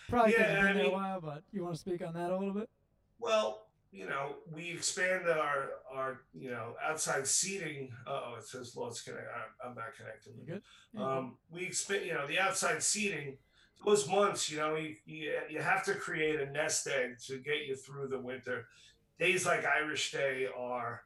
Probably 0.09 0.33
Yeah, 0.33 0.47
been 0.47 0.55
I 0.57 0.73
there 0.73 0.81
a 0.81 0.83
mean- 0.85 0.91
while, 0.93 1.21
but 1.21 1.43
you 1.51 1.63
want 1.63 1.75
to 1.75 1.79
speak 1.81 2.01
on 2.05 2.13
that 2.13 2.31
a 2.31 2.37
little 2.37 2.53
bit? 2.53 2.69
Well, 3.19 3.63
you 3.91 4.07
know, 4.07 4.35
we 4.51 4.71
expand 4.71 5.27
our 5.27 5.69
our 5.91 6.21
you 6.33 6.49
know 6.51 6.75
outside 6.83 7.25
seating. 7.27 7.91
Oh, 8.05 8.35
it 8.37 8.43
says 8.45 8.75
Lord's 8.75 9.01
connect. 9.01 9.27
I'm, 9.35 9.69
I'm 9.71 9.75
not 9.75 9.95
connected. 9.97 10.33
Good? 10.45 10.61
Yeah, 10.93 11.17
Um, 11.17 11.37
we 11.49 11.63
expand. 11.65 12.05
You 12.05 12.13
know, 12.13 12.27
the 12.27 12.39
outside 12.39 12.83
seating. 12.83 13.37
Those 13.85 14.07
months, 14.09 14.49
you 14.49 14.57
know, 14.57 14.75
you, 14.75 14.95
you 15.05 15.31
you 15.49 15.59
have 15.61 15.83
to 15.85 15.93
create 15.93 16.39
a 16.39 16.49
nest 16.51 16.87
egg 16.87 17.19
to 17.27 17.37
get 17.37 17.65
you 17.67 17.75
through 17.75 18.07
the 18.09 18.19
winter. 18.19 18.65
Days 19.19 19.45
like 19.45 19.65
Irish 19.65 20.11
Day 20.11 20.47
are 20.57 21.03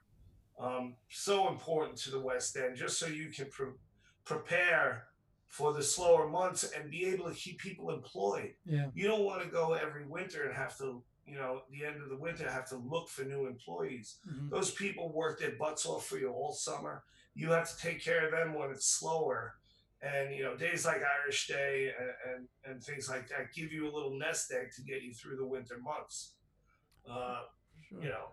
um, 0.61 0.95
so 1.09 1.47
important 1.49 1.97
to 1.99 2.11
the 2.11 2.19
West 2.19 2.55
End, 2.55 2.75
just 2.77 2.99
so 2.99 3.07
you 3.07 3.29
can 3.29 3.47
pre- 3.49 3.77
prepare 4.25 5.07
for 5.47 5.73
the 5.73 5.83
slower 5.83 6.29
months 6.29 6.71
and 6.71 6.89
be 6.89 7.05
able 7.05 7.27
to 7.27 7.35
keep 7.35 7.59
people 7.59 7.91
employed 7.91 8.53
yeah. 8.65 8.87
you 8.93 9.05
don't 9.05 9.25
want 9.25 9.41
to 9.43 9.49
go 9.49 9.73
every 9.73 10.05
winter 10.05 10.43
and 10.43 10.55
have 10.55 10.77
to 10.77 11.03
you 11.25 11.35
know 11.35 11.63
the 11.71 11.85
end 11.85 12.01
of 12.01 12.07
the 12.07 12.15
winter 12.15 12.49
have 12.49 12.67
to 12.69 12.77
look 12.77 13.09
for 13.09 13.23
new 13.23 13.47
employees 13.47 14.19
mhm. 14.25 14.49
those 14.49 14.71
people 14.71 15.11
work 15.11 15.39
their 15.39 15.55
butts 15.59 15.85
off 15.85 16.05
for 16.05 16.17
you 16.17 16.29
all 16.29 16.53
summer 16.53 17.03
you 17.35 17.51
have 17.51 17.69
to 17.69 17.77
take 17.81 18.01
care 18.01 18.25
of 18.25 18.31
them 18.31 18.53
when 18.53 18.69
it's 18.71 18.85
slower 18.85 19.55
and 20.01 20.33
you 20.33 20.41
know 20.41 20.55
days 20.55 20.85
like 20.85 21.01
irish 21.21 21.47
day 21.47 21.91
and 21.99 22.09
and, 22.33 22.47
and 22.65 22.81
things 22.81 23.09
like 23.09 23.27
that 23.27 23.53
give 23.53 23.73
you 23.73 23.83
a 23.89 23.91
little 23.93 24.17
nest 24.17 24.53
egg 24.53 24.71
to 24.73 24.81
get 24.83 25.01
you 25.01 25.13
through 25.13 25.35
the 25.35 25.45
winter 25.45 25.77
months 25.83 26.35
uh, 27.09 27.41
Sure. 27.89 28.01
you 28.01 28.09
know 28.09 28.27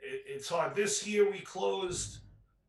it, 0.00 0.22
it's 0.26 0.48
hard 0.48 0.74
this 0.74 1.06
year 1.06 1.30
we 1.30 1.40
closed 1.40 2.18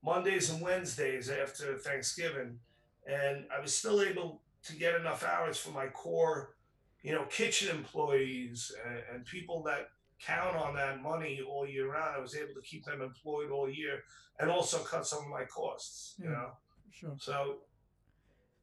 Mondays 0.03 0.49
and 0.51 0.61
Wednesdays 0.61 1.29
after 1.29 1.77
Thanksgiving, 1.77 2.59
and 3.07 3.45
I 3.55 3.59
was 3.61 3.75
still 3.75 4.01
able 4.01 4.41
to 4.63 4.75
get 4.75 4.95
enough 4.95 5.23
hours 5.23 5.57
for 5.57 5.71
my 5.71 5.87
core, 5.87 6.55
you 7.01 7.11
know, 7.11 7.25
kitchen 7.25 7.75
employees 7.75 8.71
and, 8.85 8.99
and 9.13 9.25
people 9.25 9.63
that 9.63 9.89
count 10.19 10.55
on 10.55 10.75
that 10.75 11.01
money 11.01 11.41
all 11.47 11.67
year 11.67 11.91
round. 11.91 12.15
I 12.15 12.19
was 12.19 12.35
able 12.35 12.53
to 12.53 12.61
keep 12.61 12.85
them 12.85 13.01
employed 13.01 13.51
all 13.51 13.69
year 13.69 14.03
and 14.39 14.49
also 14.49 14.79
cut 14.79 15.05
some 15.05 15.23
of 15.23 15.29
my 15.29 15.43
costs. 15.45 16.15
You 16.19 16.25
Yeah. 16.25 16.31
know, 16.31 16.51
Sure. 16.91 17.15
so 17.19 17.57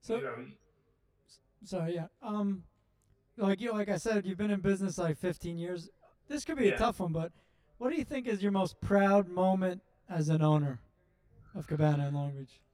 So 0.01 0.17
you 0.17 0.23
know, 0.23 0.47
so 1.65 1.87
yeah. 1.87 2.07
Um, 2.23 2.65
like 3.37 3.61
you 3.61 3.73
like 3.73 3.89
I 3.89 3.97
said, 3.99 4.27
you've 4.27 4.39
been 4.39 4.51
in 4.51 4.61
business 4.61 4.99
like 4.99 5.17
15 5.19 5.59
years. 5.59 5.91
This 6.29 6.45
could 6.45 6.57
be 6.59 6.69
a 6.69 6.79
tough 6.79 7.01
one, 7.01 7.13
but 7.13 7.33
what 7.83 7.91
do 7.91 7.99
you 7.99 8.05
think 8.05 8.29
is 8.29 8.41
your 8.41 8.53
most 8.53 8.81
proud 8.81 9.29
moment 9.29 9.83
as 10.09 10.29
an 10.29 10.41
owner 10.41 10.79
of 11.57 11.67
Cabana 11.67 12.07
in 12.07 12.15
Long 12.15 12.31
Beach? 12.31 12.61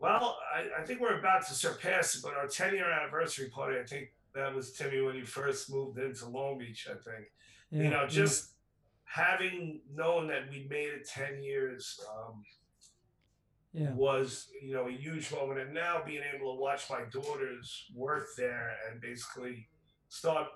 Well, 0.00 0.36
I, 0.54 0.82
I 0.82 0.84
think 0.84 1.00
we're 1.00 1.18
about 1.18 1.46
to 1.46 1.54
surpass 1.54 2.14
it, 2.14 2.22
but 2.22 2.34
our 2.34 2.46
10 2.46 2.74
year 2.74 2.90
anniversary 2.90 3.48
party, 3.48 3.78
I 3.80 3.86
think 3.86 4.08
that 4.34 4.54
was 4.54 4.72
Timmy 4.72 5.00
when 5.00 5.14
you 5.14 5.24
first 5.24 5.72
moved 5.72 5.98
into 5.98 6.28
Long 6.28 6.58
Beach, 6.58 6.86
I 6.90 6.94
think. 6.94 7.28
Yeah, 7.70 7.84
you 7.84 7.88
know, 7.88 8.02
yeah. 8.02 8.08
just 8.08 8.50
having 9.04 9.80
known 9.94 10.26
that 10.26 10.50
we 10.50 10.66
made 10.68 10.88
it 10.88 11.08
10 11.08 11.42
years 11.42 11.98
um, 12.10 12.42
yeah, 13.72 13.94
was, 13.94 14.48
you 14.60 14.74
know, 14.74 14.88
a 14.88 14.92
huge 14.92 15.32
moment. 15.32 15.60
And 15.60 15.72
now 15.72 16.02
being 16.04 16.22
able 16.36 16.54
to 16.54 16.60
watch 16.60 16.90
my 16.90 17.04
daughters 17.10 17.86
work 17.94 18.26
there 18.36 18.76
and 18.90 19.00
basically 19.00 19.68
start 20.10 20.48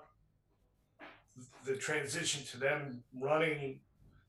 the 1.65 1.75
transition 1.75 2.45
to 2.51 2.57
them 2.57 3.03
running 3.19 3.79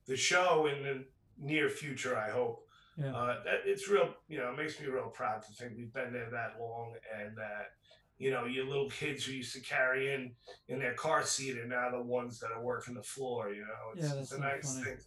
the 0.07 0.17
show 0.17 0.67
in 0.67 0.83
the 0.83 1.05
near 1.39 1.69
future, 1.69 2.17
I 2.17 2.31
hope. 2.31 2.67
Yeah. 2.97 3.15
Uh, 3.15 3.43
that, 3.45 3.61
it's 3.65 3.89
real, 3.89 4.11
you 4.29 4.39
know, 4.39 4.51
it 4.53 4.57
makes 4.57 4.79
me 4.81 4.87
real 4.87 5.09
proud 5.09 5.43
to 5.43 5.53
think 5.53 5.73
we've 5.77 5.93
been 5.93 6.13
there 6.13 6.29
that 6.31 6.57
long 6.61 6.95
and 7.19 7.37
that, 7.37 7.73
you 8.19 8.31
know, 8.31 8.45
your 8.45 8.67
little 8.67 8.91
kids 8.91 9.25
who 9.25 9.33
used 9.33 9.55
to 9.55 9.61
carry 9.61 10.13
in 10.13 10.33
in 10.69 10.79
their 10.79 10.93
car 10.95 11.23
seat 11.25 11.57
are 11.57 11.67
now 11.67 11.91
the 11.91 12.03
ones 12.03 12.39
that 12.41 12.51
are 12.55 12.63
working 12.63 12.95
the 12.95 13.03
floor, 13.03 13.51
you 13.51 13.63
know. 13.63 13.93
It's, 13.97 14.13
Yeah, 14.13 14.21
it's 14.21 14.33
a 14.33 14.39
nice 14.41 14.75
funny. 14.75 14.85
thing. 14.85 14.99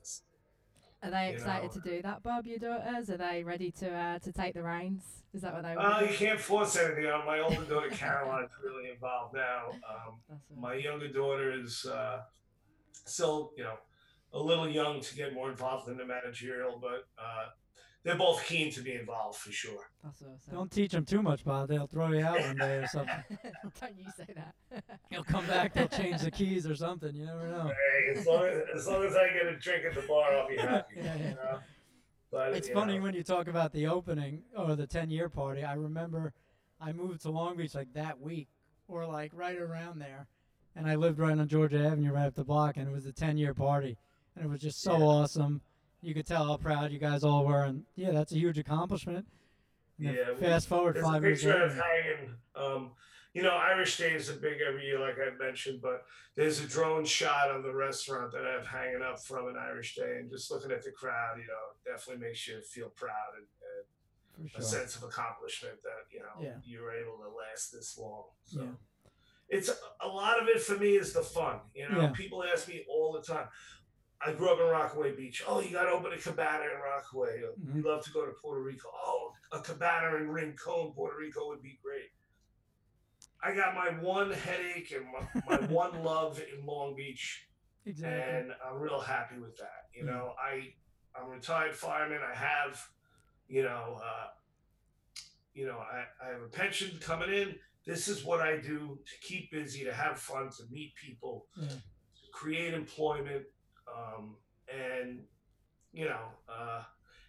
Are 1.04 1.12
they 1.12 1.30
excited 1.34 1.76
know. 1.76 1.82
to 1.82 1.90
do 1.90 2.02
that, 2.02 2.24
Bob? 2.24 2.46
Your 2.48 2.60
daughters? 2.60 3.10
Are 3.10 3.18
they 3.18 3.44
ready 3.44 3.72
to 3.72 3.92
uh, 3.94 4.20
to 4.20 4.32
take 4.32 4.54
the 4.54 4.64
reins? 4.64 5.04
Is 5.34 5.42
that 5.42 5.54
what 5.54 5.64
they 5.64 5.74
Uh, 5.74 5.92
want? 6.00 6.10
you 6.10 6.16
can't 6.16 6.40
force 6.40 6.78
anything 6.78 7.08
on 7.08 7.26
my 7.26 7.40
older 7.40 7.64
daughter 7.64 7.90
Caroline's 7.90 8.52
really 8.64 8.90
involved 8.90 9.34
now. 9.34 9.72
Um, 9.72 10.40
my 10.58 10.76
younger 10.76 11.10
daughter 11.10 11.52
is 11.52 11.86
uh, 11.86 12.22
still, 13.06 13.52
you 13.58 13.64
know, 13.64 13.76
a 14.32 14.40
little 14.40 14.70
young 14.70 15.02
to 15.02 15.16
get 15.16 15.34
more 15.34 15.50
involved 15.50 15.90
in 15.90 15.98
the 15.98 16.06
managerial, 16.06 16.80
but 16.82 17.08
uh, 17.22 17.48
they're 18.04 18.18
both 18.18 18.46
keen 18.46 18.72
to 18.74 18.82
be 18.82 18.94
involved 18.96 19.38
for 19.40 19.52
sure. 19.52 19.90
That's 20.04 20.22
awesome. 20.22 20.54
Don't 20.54 20.72
teach 20.72 20.92
them 20.92 21.06
too 21.06 21.22
much, 21.22 21.44
Bob. 21.46 21.70
They'll 21.70 21.88
throw 21.88 22.10
you 22.12 22.24
out 22.26 22.40
one 22.40 22.58
day 22.58 22.78
or 22.78 22.88
something. 22.92 23.24
Don't 23.30 23.98
you 23.98 24.06
say 24.18 24.28
that. 24.36 24.54
You'll 25.12 25.24
come 25.24 25.46
back. 25.48 25.74
They'll 25.74 25.88
change 25.88 26.22
the 26.22 26.32
keys 26.32 26.68
or 26.68 26.76
something. 26.76 27.16
You 27.16 27.26
never 27.26 27.48
know. 27.48 27.68
Hey, 27.72 28.20
as 28.20 28.26
long 28.26 28.46
as, 28.46 28.62
as 28.76 28.88
long 28.88 29.04
as 29.06 29.16
I 29.16 29.28
get 29.30 29.46
a 29.46 29.58
drink 29.58 29.86
at 29.86 29.96
the 29.96 30.02
bar, 30.08 30.34
I'll 30.36 30.48
be 30.48 30.58
happy. 30.58 30.96
Yeah, 30.98 31.04
yeah. 31.04 31.18
You 31.30 31.36
know? 31.36 31.60
But 32.32 32.54
It's 32.56 32.68
funny 32.70 32.98
know, 32.98 33.04
when 33.04 33.14
you 33.14 33.24
talk 33.24 33.48
about 33.48 33.72
the 33.74 33.88
opening 33.88 34.42
or 34.58 34.76
the 34.76 34.88
10 34.88 35.10
year 35.10 35.30
party. 35.30 35.64
I 35.64 35.74
remember 35.74 36.34
I 36.82 36.92
moved 36.92 37.22
to 37.22 37.32
Long 37.32 37.56
Beach 37.56 37.76
like 37.76 37.94
that 37.94 38.20
week 38.20 38.48
or 38.88 39.06
like 39.06 39.32
right 39.34 39.58
around 39.60 40.00
there. 40.00 40.28
And 40.76 40.88
I 40.88 40.96
lived 40.96 41.20
right 41.20 41.38
on 41.38 41.48
Georgia 41.48 41.86
Avenue, 41.86 42.12
right 42.12 42.26
up 42.26 42.34
the 42.34 42.44
block, 42.44 42.78
and 42.78 42.88
it 42.88 42.92
was 42.92 43.06
a 43.06 43.12
10 43.14 43.38
year 43.38 43.54
party. 43.54 43.96
And 44.36 44.44
it 44.46 44.50
was 44.50 44.60
just 44.62 44.82
so 44.82 44.98
Yeah. 44.98 45.04
awesome. 45.06 45.62
You 46.04 46.14
could 46.14 46.28
tell 46.28 46.46
how 46.46 46.58
proud 46.58 46.92
you 46.92 47.00
guys 47.00 47.24
all 47.24 47.46
were. 47.46 47.64
And 47.64 47.84
yeah, 47.96 48.12
that's 48.12 48.34
a 48.34 48.36
huge 48.38 48.58
accomplishment. 48.58 49.26
And 50.00 50.16
Yeah, 50.16 50.32
we- 50.32 50.36
fast 50.36 50.68
forward 50.68 51.00
five 51.00 51.24
years 51.24 51.42
picture 51.44 51.64
of 51.64 51.72
later. 51.72 51.82
hanging. 51.84 52.36
Um, 52.56 52.92
you 53.34 53.42
know, 53.42 53.52
Irish 53.56 53.98
Day 53.98 54.14
is 54.14 54.30
a 54.30 54.34
big 54.34 54.60
every 54.62 54.86
year, 54.86 55.00
like 55.00 55.16
I 55.18 55.32
mentioned, 55.44 55.82
but 55.82 56.06
there's 56.36 56.60
a 56.60 56.68
drone 56.68 57.06
shot 57.06 57.50
of 57.50 57.64
the 57.64 57.74
restaurant 57.74 58.32
that 58.34 58.46
I 58.46 58.52
have 58.52 58.68
hanging 58.68 59.02
up 59.02 59.24
from 59.24 59.48
an 59.48 59.56
Irish 59.58 59.96
Day, 59.96 60.18
and 60.20 60.30
just 60.30 60.52
looking 60.52 60.72
at 60.72 60.84
the 60.84 60.92
crowd, 60.92 61.38
you 61.40 61.48
know, 61.48 61.92
definitely 61.92 62.28
makes 62.28 62.48
you 62.48 62.62
feel 62.62 62.90
proud 62.90 63.34
and, 63.38 63.46
and 64.42 64.52
For 64.52 64.60
a 64.60 64.62
sense 64.62 64.96
of 64.98 65.04
accomplishment 65.04 65.82
that 65.84 66.06
you 66.12 66.20
know 66.20 66.42
Yeah. 66.42 66.58
you 66.64 66.82
were 66.82 66.92
able 66.94 67.18
to 67.20 67.30
last 67.30 67.72
this 67.72 67.98
long. 67.98 68.26
So. 68.44 68.62
Yeah. 68.64 68.70
It's 69.50 69.70
a 70.02 70.08
lot 70.08 70.42
of 70.42 70.48
it 70.48 70.60
for 70.62 70.78
me 70.78 70.96
is 70.96 71.14
the 71.14 71.22
fun. 71.22 71.60
You 71.76 71.88
know, 71.90 72.02
Yeah. 72.02 72.12
people 72.12 72.44
ask 72.44 72.68
me 72.68 72.84
all 72.90 73.14
the 73.14 73.22
time. 73.22 73.48
I 74.26 74.32
grew 74.34 74.50
up 74.54 74.60
in 74.60 74.68
Rockaway 74.68 75.16
Beach. 75.16 75.44
Oh, 75.48 75.60
you 75.60 75.72
got 75.72 75.84
to 75.84 75.90
open 75.92 76.14
a 76.14 76.18
cabana 76.18 76.64
in 76.64 76.80
Rockaway. 76.82 77.42
We 77.58 77.82
Mhm. 77.82 77.84
love 77.84 78.04
to 78.06 78.12
go 78.12 78.26
to 78.26 78.32
Puerto 78.34 78.62
Rico. 78.62 78.90
Oh, 78.94 79.34
a 79.52 79.60
cabana 79.62 80.16
in 80.18 80.30
Rincon, 80.30 80.94
Puerto 80.94 81.18
Rico 81.18 81.48
would 81.50 81.62
be 81.62 81.78
great. 81.84 82.12
I 83.42 83.54
got 83.54 83.76
my 83.76 83.90
one 84.02 84.32
headache 84.32 84.92
and 84.92 85.06
my, 85.12 85.28
my 85.46 85.68
one 85.68 86.04
love 86.04 86.40
in 86.40 86.66
Long 86.66 86.96
Beach, 86.96 87.50
Exactly. 87.86 88.40
and 88.40 88.54
I'm 88.66 88.80
real 88.80 89.02
happy 89.02 89.38
with 89.40 89.58
that. 89.58 89.90
You 89.94 90.06
Yeah. 90.06 90.12
know, 90.12 90.36
I 90.40 90.74
I'm 91.16 91.26
a 91.28 91.30
retired 91.30 91.76
fireman. 91.76 92.22
I 92.24 92.34
have, 92.34 92.82
you 93.48 93.62
know, 93.64 94.00
uh, 94.04 94.30
you 95.54 95.68
know, 95.68 95.78
I, 95.78 96.08
I 96.20 96.30
have 96.30 96.42
a 96.42 96.48
pension 96.48 96.98
coming 97.00 97.32
in. 97.32 97.60
This 97.86 98.08
is 98.08 98.24
what 98.24 98.40
I 98.42 98.58
do 98.58 99.00
to 99.06 99.18
keep 99.28 99.52
busy, 99.52 99.84
to 99.84 99.94
have 99.94 100.20
fun, 100.20 100.50
to 100.58 100.64
meet 100.72 100.96
people, 100.96 101.46
Yeah. 101.56 101.68
to 101.68 102.32
create 102.34 102.74
employment, 102.74 103.46
um, 103.96 104.36
and 104.74 105.20
you 105.92 106.06
know, 106.06 106.26
uh, 106.50 106.84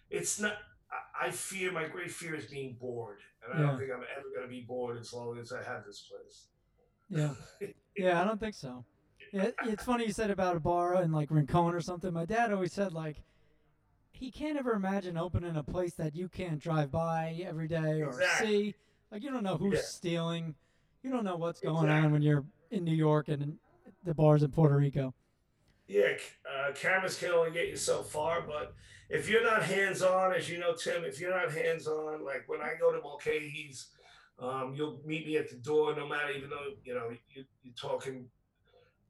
it's 0.09 0.39
not. 0.39 0.53
I- 0.91 1.27
I 1.27 1.31
fear 1.31 1.71
my 1.71 1.87
great 1.87 2.11
fear 2.11 2.35
is 2.35 2.45
being 2.45 2.73
bored, 2.79 3.19
and 3.43 3.53
I 3.53 3.59
Yeah. 3.61 3.67
don't 3.69 3.79
think 3.79 3.91
I'm 3.91 4.03
ever 4.17 4.29
going 4.35 4.43
to 4.43 4.49
be 4.49 4.61
bored 4.61 4.97
as 4.97 5.11
long 5.13 5.37
as 5.39 5.51
I 5.51 5.63
have 5.63 5.85
this 5.85 6.01
place. 6.09 6.47
Yeah. 7.09 7.33
Yeah, 7.97 8.21
I 8.21 8.25
don't 8.25 8.39
think 8.39 8.55
so. 8.55 8.83
Yeah, 9.31 9.51
it's 9.63 9.85
funny 9.85 10.05
you 10.05 10.11
said 10.11 10.29
about 10.29 10.57
a 10.57 10.59
bar 10.59 11.01
in 11.01 11.13
like 11.13 11.31
Rincon 11.31 11.73
or 11.73 11.79
something. 11.79 12.11
My 12.13 12.25
dad 12.25 12.51
always 12.51 12.73
said 12.73 12.91
like 12.91 13.23
he 14.11 14.31
can't 14.31 14.57
ever 14.57 14.73
imagine 14.73 15.17
opening 15.17 15.55
a 15.55 15.63
place 15.63 15.93
that 15.93 16.13
you 16.13 16.27
can't 16.27 16.59
drive 16.59 16.91
by 16.91 17.41
every 17.45 17.67
day 17.69 18.01
or 18.01 18.09
Exactly. 18.09 18.47
see. 18.47 18.75
Like 19.11 19.23
you 19.23 19.31
don't 19.31 19.43
know 19.43 19.55
who's 19.57 19.75
Yeah. 19.75 19.81
stealing. 19.81 20.55
You 21.03 21.09
don't 21.11 21.23
know 21.23 21.37
what's 21.37 21.61
going 21.61 21.89
on 21.89 22.11
when 22.11 22.21
you're 22.21 22.43
in 22.71 22.83
New 22.83 22.95
York 22.95 23.29
and 23.29 23.41
in 23.41 23.59
the 24.03 24.13
bars 24.13 24.43
in 24.43 24.51
Puerto 24.51 24.75
Rico. 24.75 25.13
Yeah, 25.87 26.13
uh, 26.49 26.73
cameras 26.73 27.17
can 27.17 27.31
only 27.31 27.51
get 27.51 27.67
you 27.67 27.75
so 27.75 28.01
far, 28.01 28.41
but 28.41 28.73
if 29.09 29.29
you're 29.29 29.43
not 29.43 29.63
hands 29.63 30.01
on, 30.01 30.33
as 30.33 30.49
you 30.49 30.57
know, 30.57 30.73
Tim, 30.73 31.03
if 31.03 31.19
you're 31.19 31.29
not 31.29 31.51
hands 31.51 31.87
on, 31.87 32.25
like 32.25 32.43
when 32.47 32.61
I 32.61 32.73
go 32.79 32.91
to 32.91 32.99
Mulcahy's, 33.01 33.87
um, 34.39 34.73
you'll 34.75 34.99
meet 35.05 35.27
me 35.27 35.37
at 35.37 35.49
the 35.49 35.57
door, 35.57 35.95
no 35.95 36.07
matter, 36.07 36.31
even 36.31 36.49
though, 36.49 36.73
you 36.83 36.95
know, 36.95 37.09
you, 37.33 37.45
you're 37.63 37.73
talking 37.79 38.25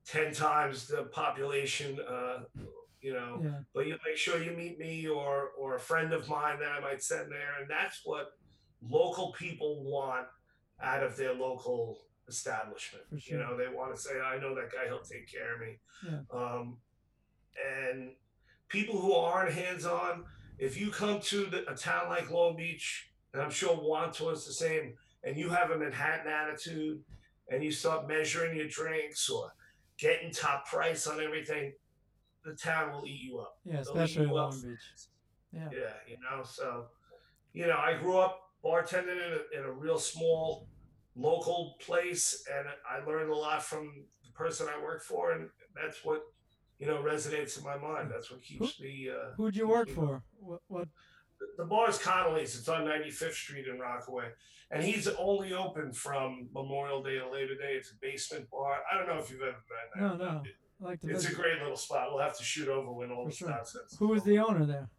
10 0.06 0.34
times 0.34 0.88
the 0.88 1.04
population, 1.04 1.98
uh, 2.08 2.44
you 3.02 3.14
know, 3.14 3.40
Yeah. 3.44 3.60
but 3.74 3.88
you 3.88 3.98
make 4.06 4.18
sure 4.18 4.42
you 4.44 4.52
meet 4.52 4.78
me 4.78 5.08
or, 5.08 5.52
or 5.58 5.76
a 5.76 5.80
friend 5.80 6.12
of 6.14 6.28
mine 6.28 6.60
that 6.60 6.72
I 6.72 6.80
might 6.80 7.02
send 7.02 7.32
there. 7.32 7.54
And 7.62 7.70
that's 7.70 8.02
what 8.04 8.34
local 8.88 9.32
people 9.32 9.84
want 9.84 10.28
out 10.82 11.04
of 11.04 11.16
their 11.16 11.34
local 11.34 12.02
establishment. 12.28 13.06
For 13.10 13.18
You 13.18 13.38
know, 13.38 13.58
they 13.58 13.68
want 13.68 13.96
to 13.96 14.02
say, 14.02 14.20
I 14.20 14.40
know 14.40 14.56
that 14.56 14.72
guy, 14.72 14.88
he'll 14.88 15.00
take 15.00 15.32
care 15.32 15.56
of 15.56 15.62
me. 15.62 15.80
Yeah. 16.06 16.20
Um, 16.34 16.78
and 17.90 18.12
people 18.70 19.00
who 19.00 19.14
aren't 19.14 19.54
hands 19.54 19.86
on, 19.86 20.26
if 20.58 20.80
you 20.80 20.90
come 20.90 21.20
to 21.22 21.46
the, 21.46 21.70
a 21.72 21.76
town 21.76 22.10
like 22.10 22.32
Long 22.32 22.56
Beach, 22.56 23.12
and 23.34 23.42
I'm 23.42 23.52
sure 23.52 23.76
Wantagh's 23.76 24.46
the 24.46 24.54
same, 24.54 24.94
and 25.24 25.38
you 25.38 25.50
have 25.50 25.72
a 25.72 25.78
Manhattan 25.78 26.32
attitude, 26.32 27.02
and 27.50 27.64
you 27.64 27.72
start 27.72 28.08
measuring 28.08 28.56
your 28.56 28.68
drinks 28.68 29.30
or 29.30 29.52
getting 29.98 30.32
top 30.32 30.66
price 30.68 31.08
on 31.08 31.22
everything, 31.22 31.74
the 32.44 32.54
town 32.54 32.92
will 32.92 33.06
eat 33.06 33.22
you 33.22 33.40
up. 33.40 33.58
Yeah, 33.66 33.80
especially 33.80 34.28
Long 34.28 34.54
up. 34.54 34.62
Beach. 34.62 34.80
Yeah. 35.52 35.70
Yeah, 35.72 35.94
you 36.08 36.18
know, 36.18 36.44
so 36.44 36.86
you 37.54 37.68
know, 37.68 37.78
I 37.78 37.98
grew 37.98 38.18
up 38.18 38.42
bartending 38.64 39.16
in 39.16 39.34
a, 39.34 39.60
in 39.60 39.66
a 39.66 39.72
real 39.72 39.98
small 39.98 40.68
local 41.16 41.76
place, 41.80 42.44
and 42.54 42.68
I 42.90 43.06
learned 43.06 43.32
a 43.32 43.36
lot 43.36 43.64
from 43.64 43.92
the 44.24 44.32
person 44.34 44.68
I 44.68 44.82
work 44.84 45.04
for, 45.04 45.32
and 45.32 45.50
that's 45.76 46.04
what 46.04 46.22
you 46.80 46.88
know 46.88 46.98
resonates 47.02 47.58
in 47.58 47.64
my 47.64 47.78
mind. 47.78 48.12
That's 48.12 48.30
what 48.32 48.42
keeps 48.44 48.80
me. 48.80 49.10
Uh, 49.10 49.32
Who'd 49.38 49.56
you 49.56 49.68
work 49.68 49.88
me- 49.88 49.94
for? 49.94 50.24
What? 50.40 50.62
what 50.68 50.88
The 51.58 51.66
bar's 51.66 51.98
Connolly's. 51.98 52.58
It's 52.58 52.68
on 52.70 52.84
95th 52.86 53.34
Street 53.34 53.68
in 53.68 53.80
Rockaway, 53.80 54.28
and 54.72 54.84
he's 54.84 55.08
only 55.08 55.54
open 55.54 55.94
from 55.94 56.50
Memorial 56.54 57.02
Day 57.04 57.18
to 57.20 57.30
Labor 57.30 57.56
Day. 57.56 57.74
It's 57.78 57.92
a 57.92 57.96
basement 58.02 58.50
bar. 58.50 58.80
I 58.92 58.98
don't 58.98 59.08
know 59.08 59.18
if 59.22 59.30
you've 59.32 59.42
ever 59.42 59.64
been 59.70 60.02
there. 60.02 60.10
No, 60.10 60.16
no. 60.18 60.44
I 60.82 60.90
like 60.90 61.02
to 61.02 61.10
It's 61.10 61.30
a 61.30 61.34
great 61.34 61.62
little 61.62 61.78
spot. 61.78 62.10
We'll 62.12 62.22
have 62.22 62.38
to 62.38 62.44
shoot 62.44 62.68
over 62.68 62.92
when 62.92 63.10
all 63.10 63.24
For 63.24 63.30
this 63.30 63.38
sure. 63.38 63.50
nonsense. 63.50 63.96
Who 63.98 64.10
was 64.10 64.24
the 64.24 64.40
owner 64.40 64.66
there? 64.66 64.90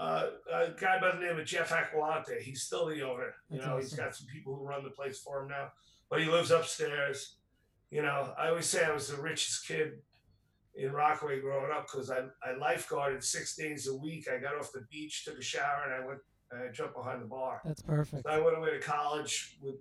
Uh, 0.00 0.26
a 0.52 0.68
guy 0.78 1.00
by 1.00 1.12
the 1.12 1.24
name 1.24 1.38
of 1.38 1.46
Jeff 1.46 1.70
Aquilante. 1.70 2.40
He's 2.40 2.62
still 2.62 2.86
the 2.86 3.02
owner. 3.02 3.34
You 3.50 3.58
That's 3.58 3.66
know, 3.66 3.76
he's 3.76 3.94
got 3.94 4.14
some 4.14 4.26
people 4.26 4.56
who 4.56 4.64
run 4.64 4.84
the 4.84 4.90
place 4.90 5.18
for 5.18 5.42
him 5.42 5.48
now, 5.48 5.72
but 6.10 6.20
he 6.20 6.26
lives 6.26 6.50
upstairs. 6.50 7.36
You 7.90 8.02
know, 8.02 8.32
I 8.38 8.48
always 8.48 8.66
say 8.66 8.84
I 8.84 8.92
was 8.92 9.08
the 9.08 9.20
richest 9.20 9.66
kid 9.66 9.98
in 10.74 10.92
Rockaway 10.92 11.40
growing 11.40 11.70
up 11.70 11.86
because 11.86 12.10
I, 12.10 12.20
I 12.42 12.54
lifeguarded 12.58 13.22
six 13.22 13.54
days 13.54 13.86
a 13.88 13.94
week. 13.94 14.28
I 14.32 14.38
got 14.38 14.56
off 14.56 14.72
the 14.72 14.86
beach, 14.90 15.24
took 15.24 15.38
a 15.38 15.42
shower, 15.42 15.82
and 15.84 16.02
I 16.02 16.06
went 16.06 16.20
and 16.50 16.62
I 16.62 16.72
jumped 16.72 16.94
behind 16.94 17.22
the 17.22 17.26
bar. 17.26 17.60
That's 17.64 17.82
perfect. 17.82 18.24
So 18.24 18.30
I 18.30 18.38
went 18.38 18.56
away 18.56 18.70
to 18.70 18.80
college 18.80 19.58
with 19.62 19.76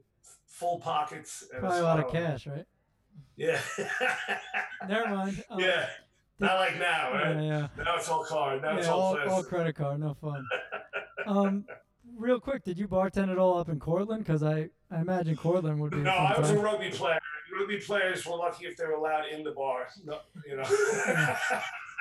full 0.48 0.80
pockets 0.80 1.44
and 1.52 1.62
Probably 1.62 1.80
a 1.80 1.84
lot 1.84 2.00
of 2.00 2.12
cash, 2.12 2.48
right? 2.48 2.66
Yeah. 3.36 3.60
Never 4.88 5.10
mind. 5.10 5.44
Um, 5.50 5.60
yeah. 5.60 5.88
Not 6.42 6.56
like 6.56 6.80
now, 6.80 7.14
right? 7.14 7.36
Yeah, 7.36 7.42
yeah. 7.42 7.68
Now 7.84 7.96
it's 7.98 8.10
all 8.10 8.24
card. 8.24 8.64
Now 8.64 8.76
it's 8.78 8.88
yeah 8.88 8.94
all, 8.94 9.18
all, 9.18 9.30
all 9.30 9.44
credit 9.44 9.76
card, 9.76 10.00
no 10.00 10.16
fun. 10.16 10.44
um, 11.28 11.66
real 12.18 12.40
quick, 12.40 12.64
did 12.64 12.80
you 12.80 12.88
bartend 12.88 13.32
at 13.32 13.38
all 13.38 13.60
up 13.60 13.70
in 13.70 13.80
Cortland? 13.80 14.26
Because 14.26 14.42
I, 14.42 14.70
I 14.90 15.02
imagine 15.02 15.36
Cortland 15.36 15.80
would 15.80 15.92
be. 15.92 15.98
No, 15.98 16.10
I 16.12 16.40
was 16.40 16.50
a 16.50 16.58
rugby 16.58 16.90
player. 16.90 17.20
Rugby 17.58 17.78
players 17.80 18.26
were 18.26 18.38
lucky 18.38 18.66
if 18.66 18.76
they 18.76 18.86
were 18.86 18.94
allowed 18.94 19.28
in 19.32 19.44
the 19.44 19.52
bar. 19.52 19.88
No, 20.04 20.20
you 20.48 20.56
know. 20.56 20.64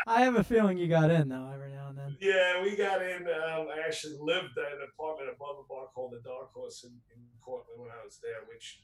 I 0.06 0.23
have 0.23 0.37
a 0.37 0.44
feeling 0.44 0.78
you 0.78 0.88
got 0.88 1.11
in 1.11 1.28
though 1.28 1.50
every 1.52 1.73
now 1.73 1.88
and 1.90 1.99
then. 1.99 2.16
yeah, 2.20 2.62
we 2.62 2.76
got 2.76 3.02
in. 3.02 3.26
Um, 3.28 3.68
I 3.68 3.85
actually 3.87 4.16
lived 4.18 4.56
at 4.56 4.73
an 4.73 4.88
apartment 4.88 5.28
above 5.37 5.56
a 5.61 5.68
bar 5.68 5.87
called 5.94 6.12
the 6.12 6.20
Dark 6.26 6.54
Horse 6.54 6.85
in, 6.85 6.92
in 7.14 7.20
Cortland 7.44 7.78
when 7.78 7.90
I 7.90 8.02
was 8.02 8.18
there, 8.23 8.40
which 8.49 8.80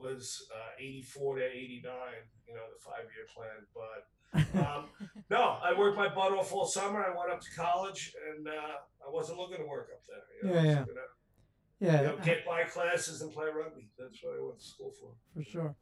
was 0.00 0.46
uh, 0.54 0.80
84 0.80 1.36
to 1.36 1.44
89, 1.44 1.92
you 2.46 2.54
know, 2.54 2.60
the 2.72 2.80
five 2.80 3.06
year 3.14 3.26
plan. 3.34 3.66
But 3.74 4.66
um, 4.66 4.84
no, 5.30 5.58
I 5.62 5.76
worked 5.78 5.96
my 5.96 6.08
butt 6.08 6.32
off 6.32 6.52
all 6.52 6.66
summer. 6.66 7.04
I 7.04 7.16
went 7.16 7.30
up 7.30 7.40
to 7.40 7.50
college 7.56 8.12
and 8.36 8.46
uh, 8.48 8.52
I 9.06 9.10
wasn't 9.10 9.38
looking 9.38 9.58
to 9.58 9.64
work 9.66 9.88
up 9.92 10.02
there. 10.06 10.52
You 10.52 10.64
know, 10.64 10.68
Yeah, 10.70 10.84
yeah. 11.80 11.90
yeah, 11.92 12.00
you 12.02 12.06
know, 12.08 12.24
get 12.24 12.44
by 12.46 12.64
classes 12.64 13.22
and 13.22 13.32
play 13.32 13.46
rugby. 13.46 13.88
That's 13.98 14.22
what 14.22 14.36
I 14.38 14.42
went 14.44 14.58
to 14.58 14.64
school 14.64 14.92
for. 15.00 15.10
for 15.34 15.44
sure. 15.48 15.74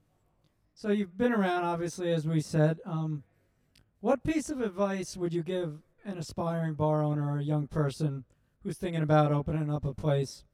So 0.75 0.91
you've 0.91 1.17
been 1.17 1.33
around, 1.33 1.65
obviously, 1.65 2.13
as 2.13 2.27
we 2.29 2.41
said. 2.41 2.79
Um, 2.85 3.23
what 4.01 4.23
piece 4.23 4.51
of 4.51 4.61
advice 4.61 5.17
would 5.17 5.33
you 5.33 5.43
give 5.43 5.79
an 6.05 6.19
aspiring 6.19 6.75
bar 6.75 7.03
owner 7.03 7.29
or 7.29 7.39
a 7.39 7.43
young 7.43 7.67
person 7.67 8.25
who's 8.63 8.77
thinking 8.77 9.03
about 9.03 9.33
opening 9.33 9.73
up 9.73 9.85
a 9.87 9.95
place 9.95 10.45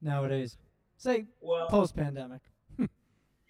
nowadays? 0.00 0.58
Say 0.98 1.26
Well, 1.40 1.66
post 1.68 1.96
pandemic. 1.96 2.42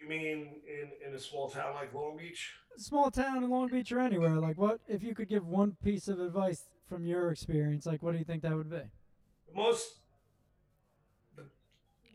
You 0.02 0.08
mean 0.08 0.48
in, 0.66 1.08
in 1.08 1.14
a 1.14 1.18
small 1.18 1.48
town 1.48 1.74
like 1.74 1.94
Long 1.94 2.16
Beach? 2.16 2.52
Small 2.76 3.10
town 3.10 3.44
in 3.44 3.50
Long 3.50 3.68
Beach 3.68 3.92
or 3.92 4.00
anywhere. 4.00 4.40
Like, 4.40 4.58
what 4.58 4.80
if 4.88 5.02
you 5.02 5.14
could 5.14 5.28
give 5.28 5.46
one 5.46 5.76
piece 5.84 6.08
of 6.08 6.20
advice 6.20 6.64
from 6.88 7.06
your 7.06 7.30
experience? 7.30 7.86
Like, 7.86 8.02
what 8.02 8.12
do 8.12 8.18
you 8.18 8.24
think 8.24 8.42
that 8.42 8.54
would 8.54 8.70
be? 8.70 8.76
The 9.48 9.54
most 9.54 9.98
the, 11.36 11.44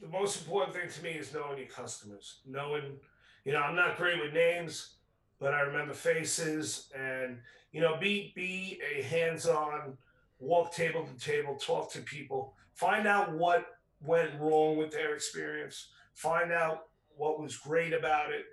the 0.01 0.07
most 0.07 0.41
important 0.41 0.75
thing 0.75 0.89
to 0.89 1.03
me 1.03 1.11
is 1.11 1.33
knowing 1.33 1.57
your 1.57 1.67
customers. 1.67 2.39
Knowing, 2.45 2.97
you 3.45 3.53
know, 3.53 3.59
I'm 3.59 3.75
not 3.75 3.97
great 3.97 4.21
with 4.21 4.33
names, 4.33 4.95
but 5.39 5.53
I 5.53 5.61
remember 5.61 5.93
faces 5.93 6.91
and 6.97 7.37
you 7.71 7.81
know, 7.81 7.97
be 7.97 8.33
be 8.35 8.79
a 8.95 9.03
hands-on, 9.03 9.97
walk 10.39 10.73
table 10.73 11.05
to 11.05 11.23
table, 11.23 11.55
talk 11.55 11.91
to 11.91 11.99
people, 11.99 12.55
find 12.73 13.07
out 13.07 13.33
what 13.33 13.65
went 14.01 14.31
wrong 14.39 14.77
with 14.77 14.91
their 14.91 15.13
experience, 15.13 15.89
find 16.13 16.51
out 16.51 16.86
what 17.17 17.39
was 17.39 17.57
great 17.57 17.93
about 17.93 18.31
it. 18.31 18.45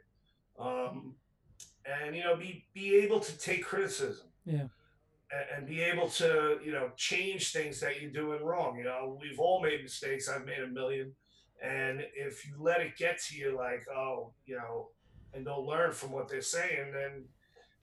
Um, 0.59 1.16
and 1.87 2.16
you 2.16 2.23
know, 2.25 2.37
be 2.37 2.66
be 2.75 2.97
able 2.97 3.21
to 3.21 3.38
take 3.38 3.64
criticism 3.64 4.26
Yeah. 4.44 4.68
and, 5.33 5.47
and 5.56 5.66
be 5.66 5.80
able 5.83 6.09
to 6.11 6.59
you 6.64 6.73
know 6.73 6.90
change 6.97 7.52
things 7.52 7.80
that 7.80 8.00
you're 8.00 8.11
doing 8.11 8.42
wrong 8.42 8.78
you 8.78 8.85
know 8.85 9.18
we've 9.21 9.38
all 9.38 9.61
made 9.62 9.83
mistakes 9.83 10.28
i've 10.28 10.47
made 10.47 10.61
a 10.61 10.68
million 10.68 11.12
and 11.62 12.00
if 12.14 12.47
you 12.47 12.54
let 12.59 12.80
it 12.80 12.97
get 12.97 13.18
to 13.26 13.37
you 13.37 13.56
like 13.56 13.83
oh 13.94 14.33
you 14.47 14.56
know 14.56 14.88
and 15.35 15.44
don't 15.44 15.66
learn 15.66 15.92
from 15.92 16.11
what 16.12 16.28
they're 16.28 16.40
saying 16.40 16.92
then 16.92 17.25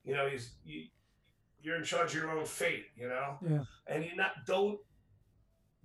you 0.03 0.13
know 0.15 0.25
you, 0.25 0.39
you 0.63 0.85
you're 1.61 1.75
in 1.77 1.83
charge 1.83 2.15
of 2.15 2.21
your 2.23 2.31
own 2.31 2.45
fate 2.45 2.85
you 2.95 3.07
know 3.07 3.37
Yeah. 3.47 3.63
and 3.87 4.03
you 4.05 4.15
not 4.15 4.31
don't 4.47 4.79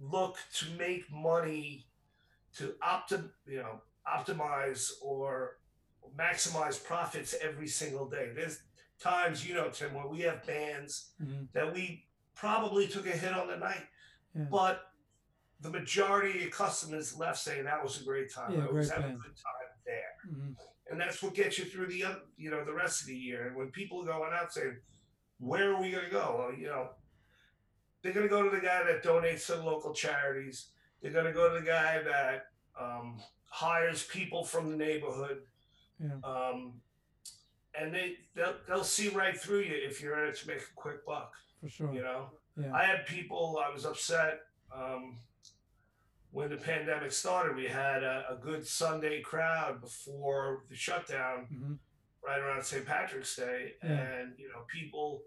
look 0.01 0.37
to 0.55 0.67
make 0.79 1.03
money 1.13 1.87
to 2.57 2.75
optim 2.83 3.31
you 3.47 3.59
know 3.59 3.81
optimize 4.09 4.91
or 5.03 5.59
maximize 6.17 6.83
profits 6.83 7.35
every 7.43 7.67
single 7.67 8.09
day 8.09 8.31
there's 8.35 8.61
times 9.01 9.47
you 9.47 9.55
know 9.55 9.69
tim 9.69 9.93
where 9.93 10.07
we 10.07 10.21
have 10.21 10.47
bands 10.47 11.11
hmm 11.23 11.45
that 11.53 11.73
we 11.75 12.07
probably 12.35 12.87
took 12.87 13.07
a 13.07 13.11
hit 13.11 13.33
on 13.33 13.49
the 13.49 13.57
night, 13.57 13.85
Yeah. 14.35 14.45
but 14.51 14.83
the 15.61 15.71
majority 15.71 16.45
of 16.45 16.51
customers 16.51 17.17
left 17.17 17.39
saying 17.39 17.65
that 17.65 17.83
was 17.83 17.99
a 17.99 18.05
great 18.05 18.31
time. 18.31 18.53
Yeah, 18.53 18.67
I 18.67 18.71
was 18.71 18.91
having 18.91 19.05
band. 19.13 19.19
a 19.21 19.23
good 19.23 19.37
time 19.37 19.71
there, 19.87 20.15
hmm 20.29 20.53
and 20.91 21.01
that's 21.01 21.23
what 21.23 21.35
gets 21.35 21.59
you 21.59 21.65
through 21.65 21.87
the 21.87 22.05
oth- 22.05 22.27
you 22.37 22.51
know 22.51 22.63
the 22.65 22.75
rest 22.75 23.01
of 23.01 23.07
the 23.09 23.17
year. 23.17 23.47
And 23.49 23.57
when 23.57 23.71
people 23.71 24.03
are 24.03 24.07
going 24.07 24.33
out 24.35 24.53
saying, 24.53 24.77
"Where 25.39 25.73
are 25.73 25.81
we 25.81 25.91
going 25.91 26.05
to 26.05 26.11
go?" 26.11 26.37
Well, 26.39 26.55
you 26.59 26.67
know, 26.67 26.91
they're 28.03 28.13
going 28.13 28.29
to 28.29 28.31
go 28.31 28.43
to 28.43 28.51
the 28.55 28.61
guy 28.63 28.85
that 28.85 29.03
donates 29.03 29.47
to 29.47 29.57
local 29.57 29.93
charities. 29.95 30.69
They're 31.01 31.13
going 31.13 31.25
to 31.25 31.33
go 31.33 31.53
to 31.53 31.59
the 31.61 31.67
guy 31.67 32.03
that 32.03 32.47
um, 32.79 33.19
hires 33.61 34.03
people 34.05 34.45
from 34.45 34.71
the 34.71 34.77
neighborhood. 34.77 35.39
Yeah. 35.99 36.19
Um, 36.25 36.75
and 37.79 37.95
they 37.95 38.17
they'll, 38.35 38.57
they'll 38.69 38.85
see 38.85 39.09
right 39.09 39.37
through 39.37 39.61
you 39.61 39.75
if 39.75 40.01
you're 40.03 40.19
in 40.23 40.29
it 40.31 40.37
to 40.41 40.49
make 40.49 40.59
a 40.59 40.75
quick 40.75 41.05
buck 41.07 41.33
For 41.63 41.69
sure. 41.69 41.93
you 41.95 42.03
know 42.03 42.31
Yeah. 42.63 42.73
i 42.75 42.83
had 42.85 43.07
people 43.07 43.43
i 43.67 43.73
was 43.73 43.85
upset 43.87 44.41
um, 44.75 45.19
when 46.33 46.49
the 46.51 46.57
pandemic 46.57 47.13
started 47.13 47.57
we 47.57 47.67
had 47.67 48.03
a, 48.03 48.25
a 48.31 48.37
good 48.49 48.67
sunday 48.67 49.21
crowd 49.23 49.81
before 49.81 50.65
the 50.71 50.77
shutdown 50.77 51.47
hmm 51.51 51.75
right 52.27 52.41
around 52.41 52.63
st 52.65 52.85
patrick's 52.85 53.37
day 53.37 53.75
Yeah. 53.85 53.91
and 53.93 54.33
you 54.39 54.49
know 54.49 54.63
people 54.79 55.23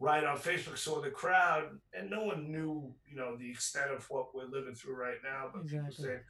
right 0.00 0.24
on 0.24 0.36
facebook 0.36 0.76
saw 0.78 1.00
the 1.00 1.10
crowd 1.22 1.64
and 1.96 2.10
no 2.10 2.24
one 2.30 2.50
knew 2.54 2.92
you 3.08 3.16
know 3.16 3.36
the 3.36 3.50
extent 3.50 3.90
of 3.90 4.02
what 4.10 4.34
we're 4.34 4.50
living 4.58 4.74
through 4.74 4.96
right 4.96 5.20
now 5.32 5.42
but 5.52 5.62
people 5.66 5.86
Exactly. 5.86 6.04
saying 6.06 6.20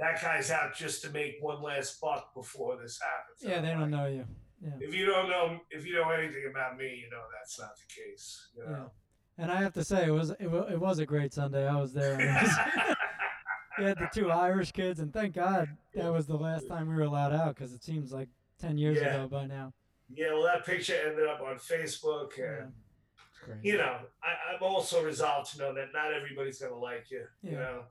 that 0.00 0.20
guy's 0.22 0.50
out 0.50 0.74
just 0.74 1.02
to 1.02 1.10
make 1.10 1.36
one 1.40 1.62
last 1.62 2.00
buck 2.00 2.34
before 2.34 2.76
this 2.82 2.98
happens 3.00 3.38
Yeah, 3.42 3.60
they 3.60 3.68
don't 3.78 3.90
know 3.90 4.06
you. 4.06 4.24
Yeah. 4.62 4.70
if 4.80 4.94
you 4.94 5.06
don't 5.06 5.28
know 5.28 5.60
if 5.70 5.86
you 5.86 5.94
know 5.94 6.10
anything 6.10 6.44
about 6.50 6.76
me 6.76 6.84
you 7.04 7.08
know 7.10 7.22
that's 7.38 7.58
not 7.58 7.70
the 7.76 8.02
case 8.02 8.48
you 8.56 8.64
Yeah. 8.68 8.84
And 9.38 9.50
I 9.50 9.56
have 9.62 9.72
to 9.74 9.84
say, 9.84 10.04
it 10.06 10.10
was 10.10 10.30
it, 10.32 10.48
wa- 10.50 10.66
it 10.70 10.78
was 10.78 10.98
a 10.98 11.06
great 11.06 11.32
Sunday. 11.32 11.66
I 11.66 11.80
was 11.80 11.94
there. 11.94 12.18
we 13.78 13.84
had 13.84 13.96
the 13.98 14.08
two 14.12 14.30
Irish 14.30 14.70
kids, 14.72 15.00
and 15.00 15.10
thank 15.14 15.34
God 15.34 15.68
that 15.94 16.12
was 16.12 16.26
the 16.26 16.36
last 16.36 16.68
time 16.68 16.88
we 16.90 16.94
were 16.94 17.04
allowed 17.04 17.32
out 17.32 17.54
because 17.54 17.72
it 17.72 17.82
seems 17.82 18.12
like 18.12 18.28
ten 18.60 18.76
years 18.76 18.98
Yeah. 19.00 19.14
ago 19.14 19.28
by 19.28 19.46
now. 19.46 19.72
Yeah, 20.12 20.34
well, 20.34 20.42
that 20.42 20.66
picture 20.66 20.94
ended 21.06 21.26
up 21.26 21.40
on 21.40 21.56
Facebook, 21.56 22.36
Yeah. 22.36 22.44
and 22.64 22.72
It's 23.30 23.38
great. 23.42 23.58
you 23.62 23.78
know, 23.78 24.00
I, 24.22 24.54
I'm 24.56 24.62
also 24.62 25.02
resolved 25.02 25.52
to 25.52 25.58
know 25.58 25.72
that 25.72 25.86
not 25.94 26.12
everybody's 26.12 26.58
gonna 26.60 26.76
like 26.76 27.10
you. 27.10 27.24
Yeah. 27.42 27.50
You 27.52 27.56
know, 27.56 27.82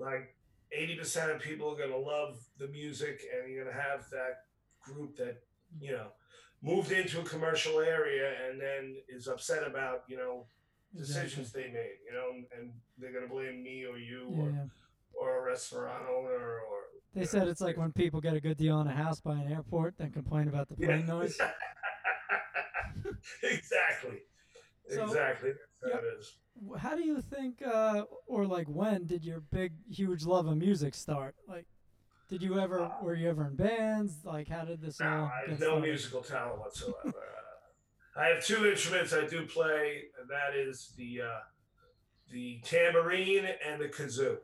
like 0.00 0.34
80% 0.76 1.34
of 1.34 1.40
people 1.40 1.72
are 1.72 1.78
gonna 1.78 1.96
love 1.96 2.38
the 2.58 2.68
music, 2.68 3.20
and 3.34 3.50
you're 3.52 3.64
gonna 3.64 3.76
have 3.76 4.08
that 4.10 4.44
group 4.82 5.16
that 5.16 5.42
you 5.80 5.92
know 5.92 6.08
moved 6.62 6.92
into 6.92 7.20
a 7.20 7.24
commercial 7.24 7.80
area 7.80 8.32
and 8.48 8.60
then 8.60 8.96
is 9.08 9.28
upset 9.28 9.66
about 9.66 10.02
you 10.08 10.16
know 10.16 10.46
Exactly. 10.96 11.22
decisions 11.24 11.52
they 11.52 11.68
made. 11.70 11.98
You 12.06 12.12
know, 12.12 12.30
and 12.58 12.72
they're 12.98 13.12
gonna 13.12 13.28
blame 13.28 13.62
me 13.62 13.84
or 13.84 13.98
you 13.98 14.28
Yeah, 14.30 14.64
or, 15.14 15.36
or 15.36 15.38
a 15.38 15.42
restaurant 15.50 16.04
owner 16.08 16.60
or. 16.60 16.78
They 17.14 17.24
said 17.24 17.44
know, 17.44 17.50
it's 17.50 17.60
like 17.60 17.76
when 17.76 17.92
people 17.92 18.20
get 18.20 18.34
a 18.34 18.40
good 18.40 18.56
deal 18.58 18.76
on 18.76 18.86
a 18.86 18.94
house 18.94 19.20
by 19.20 19.34
an 19.34 19.50
airport, 19.52 19.96
then 19.98 20.12
complain 20.12 20.48
about 20.48 20.68
the 20.68 20.76
Yeah. 20.78 20.86
plane 20.88 21.06
noise. 21.06 21.38
exactly. 23.42 24.18
So- 24.88 25.04
exactly. 25.04 25.52
Yeah. 25.86 25.96
it 25.96 26.04
is. 26.18 26.34
How 26.78 26.96
do 26.96 27.04
you 27.04 27.20
think, 27.20 27.62
uh, 27.62 28.04
or 28.26 28.46
like 28.46 28.66
when 28.68 29.06
did 29.06 29.24
your 29.24 29.40
big, 29.40 29.72
huge 29.90 30.24
love 30.24 30.46
of 30.46 30.56
music 30.56 30.94
start? 30.94 31.36
Like, 31.46 31.66
did 32.28 32.42
you 32.42 32.58
ever, 32.58 32.90
were 33.02 33.14
you 33.14 33.28
ever 33.28 33.46
in 33.46 33.56
bands? 33.56 34.24
Like, 34.24 34.48
how 34.48 34.64
did 34.64 34.80
this 34.82 34.98
No, 35.00 35.06
all 35.06 35.12
I 35.26 35.50
have 35.50 35.60
no 35.60 35.66
started? 35.66 35.82
musical 35.82 36.20
talent 36.22 36.58
whatsoever. 36.58 36.98
uh, 37.06 38.20
I 38.20 38.26
have 38.26 38.44
two 38.44 38.66
instruments 38.66 39.12
I 39.12 39.26
do 39.26 39.46
play, 39.46 40.02
and 40.20 40.28
that 40.28 40.56
is 40.58 40.92
the 40.96 41.22
uh, 41.22 41.38
the 42.32 42.60
tambourine 42.64 43.46
and 43.66 43.80
the 43.80 43.88
kazoo. 43.88 44.38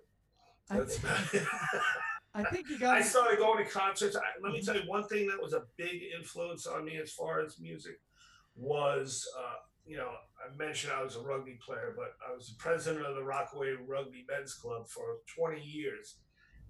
I, 0.71 0.79
That's 0.79 0.99
about 0.99 1.35
it. 1.35 1.43
I 2.37 2.45
think 2.45 2.71
you 2.71 2.79
got 2.81 2.97
I 2.97 3.03
started 3.03 3.39
going 3.41 3.65
to 3.65 3.71
concerts. 3.71 4.17
I, 4.17 4.21
let 4.43 4.53
me 4.53 4.63
tell 4.63 4.77
you 4.77 4.89
one 4.89 5.07
thing 5.09 5.27
that 5.27 5.43
was 5.43 5.53
a 5.53 5.65
big 5.77 6.01
influence 6.17 6.67
on 6.67 6.85
me 6.85 6.97
as 6.97 7.11
far 7.13 7.41
as 7.41 7.59
music 7.59 8.01
was, 8.57 9.29
uh, 9.39 9.57
you 9.87 9.97
know, 9.97 10.09
I 10.09 10.57
mentioned 10.57 10.93
I 10.93 11.03
was 11.03 11.17
a 11.17 11.21
rugby 11.21 11.59
player, 11.65 11.95
but 11.97 12.15
I 12.27 12.35
was 12.35 12.49
the 12.49 12.57
president 12.59 13.05
of 13.05 13.17
the 13.17 13.25
Rockaway 13.25 13.75
Rugby 13.87 14.25
Men's 14.29 14.55
Club 14.55 14.89
for 14.89 15.19
20 15.37 15.61
years. 15.61 16.17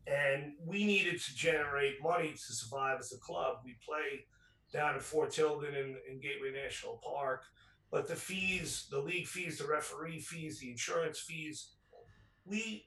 And 0.06 0.52
we 0.64 0.84
needed 0.84 1.20
to 1.20 1.34
generate 1.34 2.02
money 2.02 2.32
to 2.32 2.38
survive 2.38 2.98
as 2.98 3.12
a 3.12 3.18
club. 3.18 3.58
We 3.64 3.76
play 3.86 4.26
down 4.72 4.96
at 4.96 5.02
Fort 5.02 5.30
Tilden 5.30 5.74
in, 5.74 5.96
in 6.10 6.20
Gateway 6.20 6.52
National 6.52 7.00
Park. 7.02 7.42
But 7.90 8.08
the 8.08 8.16
fees, 8.16 8.86
the 8.90 8.98
league 8.98 9.28
fees, 9.28 9.58
the 9.58 9.66
referee 9.66 10.18
fees, 10.18 10.58
the 10.58 10.70
insurance 10.70 11.20
fees, 11.20 11.70
we 12.44 12.86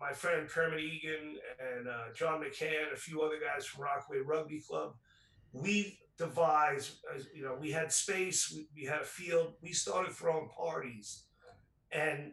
my 0.00 0.12
friend 0.12 0.48
Kermit 0.48 0.80
Egan 0.80 1.36
and 1.60 1.86
uh, 1.86 2.12
John 2.12 2.42
McCann, 2.42 2.92
a 2.92 2.96
few 2.96 3.22
other 3.22 3.36
guys 3.36 3.64
from 3.64 3.84
Rockaway 3.84 4.18
Rugby 4.18 4.60
Club, 4.60 4.94
we 5.52 5.96
devise. 6.22 6.98
You 7.34 7.42
know, 7.42 7.56
we 7.60 7.70
had 7.70 7.92
space, 7.92 8.52
we, 8.54 8.68
we 8.74 8.84
had 8.84 9.02
a 9.02 9.04
field. 9.04 9.54
We 9.60 9.72
started 9.72 10.12
throwing 10.12 10.48
parties, 10.48 11.24
and 11.90 12.32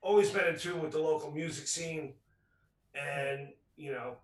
always 0.00 0.30
been 0.30 0.46
in 0.46 0.58
tune 0.58 0.82
with 0.82 0.92
the 0.92 0.98
local 0.98 1.30
music 1.30 1.66
scene, 1.66 2.14
and 2.94 3.48
you 3.76 3.92
know, 3.92 4.16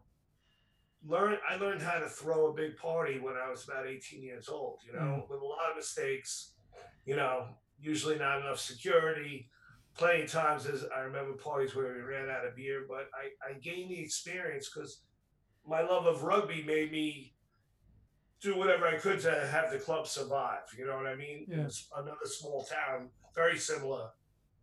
learn. 1.07 1.39
I 1.49 1.57
learned 1.57 1.83
how 1.83 1.99
to 1.99 2.09
throw 2.09 2.49
a 2.49 2.55
big 2.55 2.77
party 2.77 3.19
when 3.21 3.35
I 3.35 3.51
was 3.51 3.65
about 3.65 3.87
18 3.87 4.23
years 4.23 4.49
old. 4.49 4.81
You 4.87 4.99
know, 4.99 5.25
hmm. 5.27 5.33
with 5.33 5.41
a 5.41 5.45
lot 5.45 5.71
of 5.71 5.77
mistakes. 5.77 6.53
You 7.07 7.17
know, 7.17 7.49
usually 7.81 8.19
not 8.19 8.41
enough 8.41 8.59
security. 8.59 9.51
Plenty 9.97 10.23
of 10.23 10.33
times, 10.33 10.67
as 10.67 10.85
I 10.95 11.01
remember 11.01 11.35
parties 11.35 11.77
where 11.77 11.95
we 11.95 12.01
ran 12.01 12.29
out 12.29 12.45
of 12.45 12.57
beer, 12.57 12.85
but 12.89 13.09
I, 13.15 13.49
I 13.49 13.59
gained 13.61 13.91
the 13.91 14.01
experience 14.01 14.69
because 14.69 15.03
my 15.65 15.83
love 15.83 16.07
of 16.07 16.25
rugby 16.25 16.65
made 16.67 16.91
me 16.91 17.34
do 18.45 18.57
whatever 18.59 18.87
I 18.87 18.97
could 18.99 19.21
to 19.21 19.47
have 19.47 19.73
the 19.73 19.79
club 19.79 20.07
survive. 20.07 20.61
You 20.79 20.87
know 20.87 20.97
what 20.97 21.07
I 21.07 21.17
mean? 21.17 21.47
Yeah. 21.49 21.65
It's 21.65 21.89
another 21.97 22.27
small 22.27 22.65
town, 22.65 23.09
very 23.35 23.59
similar 23.59 24.11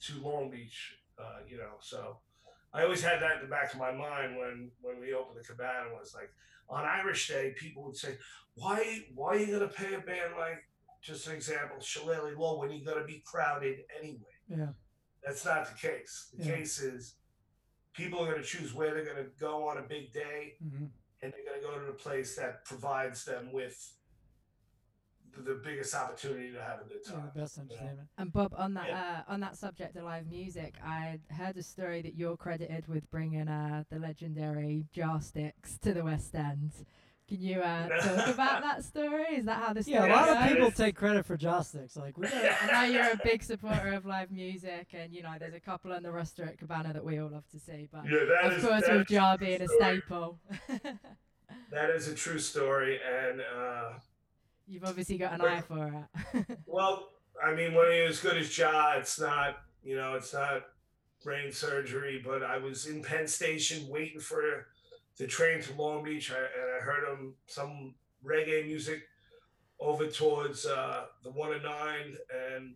to 0.01 0.13
Long 0.21 0.51
Beach. 0.51 0.97
Uh, 1.19 1.39
you 1.47 1.57
know, 1.57 1.73
so 1.81 2.17
I 2.73 2.83
always 2.83 3.03
had 3.03 3.21
that 3.21 3.37
in 3.37 3.41
the 3.41 3.47
back 3.49 3.73
of 3.73 3.79
my 3.79 3.91
mind 3.91 4.37
when 4.37 4.71
when 4.81 4.99
we 4.99 5.13
opened 5.13 5.37
the 5.39 5.43
cabana. 5.43 5.89
Was 5.99 6.13
like 6.15 6.31
on 6.69 6.85
Irish 6.85 7.27
Day, 7.27 7.53
people 7.57 7.83
would 7.83 7.97
say, 7.97 8.17
"Why 8.55 9.03
why 9.13 9.29
are 9.29 9.37
you 9.37 9.51
gonna 9.51 9.67
pay 9.67 9.93
a 9.95 9.99
band 9.99 10.33
like 10.37 10.63
just 11.01 11.27
an 11.27 11.33
example, 11.35 11.79
Shillelagh 11.79 12.37
Law 12.37 12.59
when 12.59 12.71
you're 12.71 12.85
gonna 12.93 13.05
be 13.05 13.21
crowded 13.25 13.79
anyway?" 13.99 14.35
Yeah. 14.47 14.69
That's 15.23 15.43
not 15.45 15.67
the 15.67 15.75
case. 15.87 16.31
The 16.35 16.43
Yeah. 16.45 16.55
case 16.55 16.79
is 16.81 17.15
people 17.93 18.19
are 18.23 18.31
going 18.31 18.41
to 18.41 18.47
choose 18.47 18.73
where 18.73 18.93
they're 18.93 19.03
going 19.03 19.17
to 19.17 19.29
go 19.37 19.67
on 19.67 19.77
a 19.77 19.81
big 19.81 20.11
day, 20.13 20.55
hmm 20.61 20.85
and 21.21 21.31
they're 21.33 21.45
going 21.45 21.61
to 21.61 21.65
go 21.67 21.79
to 21.79 21.85
the 21.85 21.97
place 21.97 22.35
that 22.35 22.65
provides 22.65 23.25
them 23.25 23.51
with 23.51 23.93
the, 25.35 25.41
the 25.43 25.55
biggest 25.63 25.93
opportunity 25.95 26.51
to 26.51 26.61
have 26.61 26.81
a 26.81 26.83
good 26.85 27.01
Yeah, 27.05 27.13
time. 27.13 27.31
the 27.33 27.41
best 27.41 27.57
entertainment. 27.57 28.07
And 28.17 28.33
Bob, 28.33 28.53
on 28.57 28.73
that 28.73 28.87
Yeah. 28.87 29.23
uh, 29.27 29.31
on 29.33 29.39
that 29.41 29.57
subject 29.57 29.95
of 29.95 30.03
live 30.03 30.27
music, 30.27 30.75
I 30.83 31.19
heard 31.29 31.57
a 31.57 31.63
story 31.63 32.01
that 32.01 32.15
you're 32.15 32.37
credited 32.37 32.87
with 32.87 33.09
bringing 33.11 33.47
uh, 33.47 33.83
the 33.89 33.99
legendary 33.99 34.85
jar 34.91 35.21
sticks 35.21 35.77
to 35.79 35.93
the 35.93 36.03
West 36.03 36.33
End. 36.35 36.71
Can 37.31 37.41
you 37.41 37.61
uh, 37.61 37.87
talk 38.01 38.27
about 38.27 38.61
that 38.61 38.83
story? 38.83 39.37
Is 39.37 39.45
that 39.45 39.63
how 39.63 39.71
this? 39.71 39.85
story 39.85 39.99
Yeah, 40.09 40.13
a 40.13 40.13
lot 40.13 40.29
of 40.35 40.49
people 40.51 40.69
take 40.69 40.97
credit 40.97 41.25
for 41.25 41.37
joysticks. 41.37 41.97
Like 41.97 42.17
we 42.17 42.27
I 42.27 42.67
know 42.69 42.93
you're 42.93 43.09
a 43.09 43.19
big 43.23 43.41
supporter 43.41 43.93
of 43.93 44.05
live 44.05 44.31
music, 44.31 44.89
and 44.91 45.13
you 45.13 45.23
know 45.23 45.31
there's 45.39 45.53
a 45.53 45.59
couple 45.61 45.93
on 45.93 46.03
the 46.03 46.11
roster 46.11 46.43
at 46.43 46.57
Cabana 46.57 46.91
that 46.91 47.05
we 47.05 47.19
all 47.19 47.29
love 47.29 47.47
to 47.51 47.59
see. 47.59 47.87
But 47.89 48.03
Yeah, 48.03 48.47
of 48.47 48.57
is- 48.57 48.65
course, 48.65 48.83
with 48.85 49.01
is 49.03 49.07
Jar 49.07 49.37
true 49.37 49.47
being 49.47 49.61
a 49.61 49.67
staple, 49.69 50.39
That 51.71 51.91
is 51.91 52.09
a 52.09 52.15
true 52.15 52.37
story, 52.37 52.99
and 52.99 53.39
uh, 53.39 53.91
you've 54.67 54.83
obviously 54.83 55.17
got 55.17 55.31
an 55.31 55.41
eye 55.41 55.61
for 55.61 56.05
it. 56.33 56.57
well, 56.65 57.11
I 57.41 57.53
mean, 57.53 57.73
when 57.73 57.93
you're 57.95 58.07
as 58.07 58.19
good 58.19 58.35
as 58.35 58.57
Ja, 58.57 58.95
it's 58.97 59.21
not, 59.21 59.61
you 59.85 59.95
know, 59.95 60.15
it's 60.15 60.33
not 60.33 60.63
brain 61.23 61.53
surgery. 61.53 62.21
But 62.25 62.43
I 62.43 62.57
was 62.57 62.87
in 62.87 63.01
Penn 63.01 63.25
Station 63.27 63.87
waiting 63.87 64.19
for 64.19 64.67
the 65.21 65.27
train 65.27 65.61
to 65.61 65.73
Long 65.79 66.03
Beach, 66.03 66.31
I, 66.31 66.37
and 66.37 66.75
I 66.75 66.83
heard 66.83 67.07
him 67.07 67.35
some 67.45 67.93
reggae 68.25 68.65
music 68.65 69.03
over 69.79 70.07
towards 70.07 70.65
uh, 70.65 71.05
the 71.23 71.29
one 71.29 71.53
and 71.53 71.61
nine, 71.61 72.17
and 72.51 72.73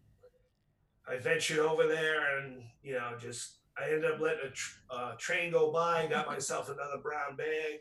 I 1.09 1.17
ventured 1.17 1.57
over 1.57 1.87
there, 1.87 2.37
and 2.37 2.61
you 2.83 2.93
know, 2.93 3.13
just 3.19 3.61
I 3.75 3.85
ended 3.85 4.11
up 4.11 4.19
letting 4.19 4.47
a 4.47 4.51
tr- 4.51 4.77
uh, 4.91 5.13
train 5.17 5.53
go 5.53 5.71
by, 5.71 6.01
and 6.01 6.11
got 6.11 6.27
myself 6.35 6.69
another 6.69 7.01
brown 7.01 7.35
bag, 7.35 7.79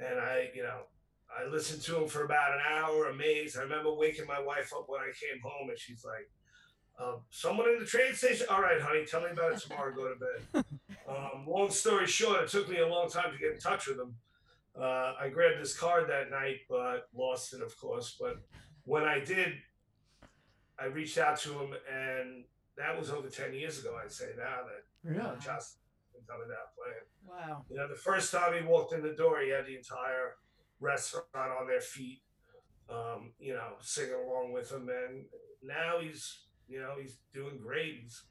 and 0.00 0.18
I, 0.18 0.48
you 0.54 0.62
know, 0.62 0.84
I 1.28 1.46
listened 1.50 1.82
to 1.82 1.98
him 1.98 2.08
for 2.08 2.24
about 2.24 2.54
an 2.54 2.60
hour, 2.66 3.10
amazed. 3.10 3.58
I 3.58 3.62
remember 3.64 3.92
waking 3.92 4.26
my 4.26 4.40
wife 4.40 4.72
up 4.74 4.86
when 4.86 5.02
I 5.02 5.12
came 5.12 5.42
home, 5.42 5.68
and 5.68 5.78
she's 5.78 6.06
like, 6.06 6.30
um, 6.98 7.20
"Someone 7.28 7.68
in 7.68 7.80
the 7.80 7.84
train 7.84 8.14
station? 8.14 8.46
All 8.48 8.62
right, 8.62 8.80
honey, 8.80 9.04
tell 9.04 9.20
me 9.20 9.28
about 9.30 9.52
it 9.52 9.58
tomorrow. 9.58 9.94
Go 9.94 10.08
to 10.08 10.18
bed." 10.54 10.64
um, 11.08 11.46
long 11.46 11.70
story 11.70 12.06
short, 12.06 12.42
it 12.42 12.48
took 12.48 12.68
me 12.68 12.78
a 12.78 12.88
long 12.88 13.08
time 13.08 13.32
to 13.32 13.38
get 13.38 13.52
in 13.52 13.58
touch 13.58 13.86
with 13.86 13.98
him. 13.98 14.14
Uh, 14.78 15.12
I 15.20 15.28
grabbed 15.28 15.60
his 15.60 15.76
card 15.76 16.08
that 16.08 16.30
night, 16.30 16.60
but 16.68 17.08
lost 17.14 17.54
it, 17.54 17.62
of 17.62 17.78
course. 17.78 18.16
But 18.18 18.36
when 18.84 19.04
I 19.04 19.20
did, 19.20 19.52
I 20.78 20.86
reached 20.86 21.18
out 21.18 21.38
to 21.40 21.52
him, 21.52 21.74
and 21.92 22.44
that 22.76 22.98
was 22.98 23.10
over 23.10 23.28
ten 23.28 23.54
years 23.54 23.78
ago. 23.78 23.96
I'd 24.02 24.10
say 24.10 24.30
now 24.36 24.62
that 24.66 25.08
really. 25.08 25.20
uh, 25.20 25.36
just 25.36 25.78
been 26.12 26.22
coming 26.26 26.48
out 26.50 26.74
playing. 26.74 27.06
Wow. 27.26 27.64
You 27.70 27.76
know, 27.76 27.88
the 27.88 27.94
first 27.94 28.32
time 28.32 28.54
he 28.54 28.66
walked 28.66 28.92
in 28.92 29.02
the 29.02 29.14
door, 29.14 29.40
he 29.40 29.50
had 29.50 29.66
the 29.66 29.76
entire 29.76 30.36
restaurant 30.80 31.26
on 31.34 31.66
their 31.68 31.80
feet, 31.80 32.22
um, 32.90 33.32
you 33.38 33.54
know, 33.54 33.74
singing 33.80 34.14
along 34.14 34.52
with 34.52 34.70
him. 34.70 34.88
And 34.88 35.24
now 35.62 36.00
he's, 36.00 36.46
you 36.68 36.80
know, 36.80 36.94
he's 37.00 37.18
doing 37.32 37.58
great. 37.58 38.00
He's 38.02 38.22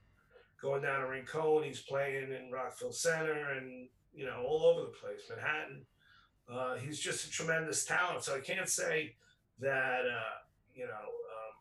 going 0.64 0.82
down 0.82 1.02
to 1.02 1.08
Rincon. 1.08 1.64
He's 1.64 1.82
playing 1.82 2.32
in 2.32 2.50
Rockville 2.52 2.94
Center 2.94 3.52
and, 3.52 3.90
you 4.14 4.26
know, 4.26 4.42
all 4.48 4.66
over 4.66 4.82
the 4.82 4.98
place, 4.98 5.30
Manhattan. 5.30 5.86
Uh, 6.52 6.76
he's 6.76 7.00
just 7.00 7.28
a 7.28 7.30
tremendous 7.30 7.84
talent. 7.84 8.24
So 8.24 8.36
I 8.36 8.40
can't 8.40 8.70
say 8.70 9.16
that, 9.60 10.02
uh, 10.06 10.38
you 10.74 10.86
know, 10.86 10.92
um, 11.36 11.54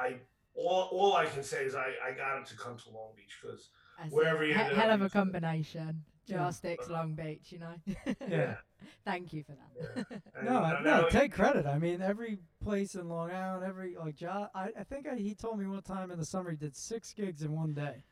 I, 0.00 0.16
all, 0.54 0.88
all 0.92 1.16
I 1.16 1.26
can 1.26 1.42
say 1.42 1.64
is 1.64 1.74
I, 1.74 1.92
I 2.06 2.12
got 2.12 2.38
him 2.38 2.44
to 2.46 2.56
come 2.56 2.78
to 2.78 2.90
Long 2.90 3.10
Beach 3.16 3.36
because 3.42 3.68
Wherever 4.10 4.42
he 4.44 4.52
hell 4.52 4.90
of 4.90 5.02
a 5.02 5.10
combination. 5.10 6.04
Yeah. 6.26 6.50
sticks, 6.50 6.88
Long 6.88 7.14
Beach, 7.14 7.50
you 7.52 7.58
know. 7.58 7.74
Yeah. 8.28 8.56
Thank 9.04 9.32
you 9.32 9.44
for 9.44 9.52
that. 9.52 10.06
Yeah. 10.10 10.18
And, 10.36 10.46
No, 10.48 10.58
I- 10.62 10.82
no, 10.82 11.08
take 11.08 11.32
credit. 11.32 11.66
I 11.66 11.78
mean, 11.78 12.00
every 12.02 12.38
place 12.62 12.94
in 12.94 13.08
Long 13.08 13.30
Island, 13.30 13.64
every 13.64 13.96
like 13.96 14.16
job. 14.16 14.50
I, 14.54 14.70
I 14.78 14.84
think 14.84 15.06
I, 15.08 15.16
he 15.16 15.34
told 15.34 15.58
me 15.58 15.66
one 15.66 15.82
time 15.82 16.10
in 16.10 16.18
the 16.18 16.24
summer 16.24 16.50
he 16.50 16.56
did 16.56 16.76
six 16.76 17.12
gigs 17.12 17.42
in 17.42 17.52
one 17.52 17.72
day. 17.74 18.04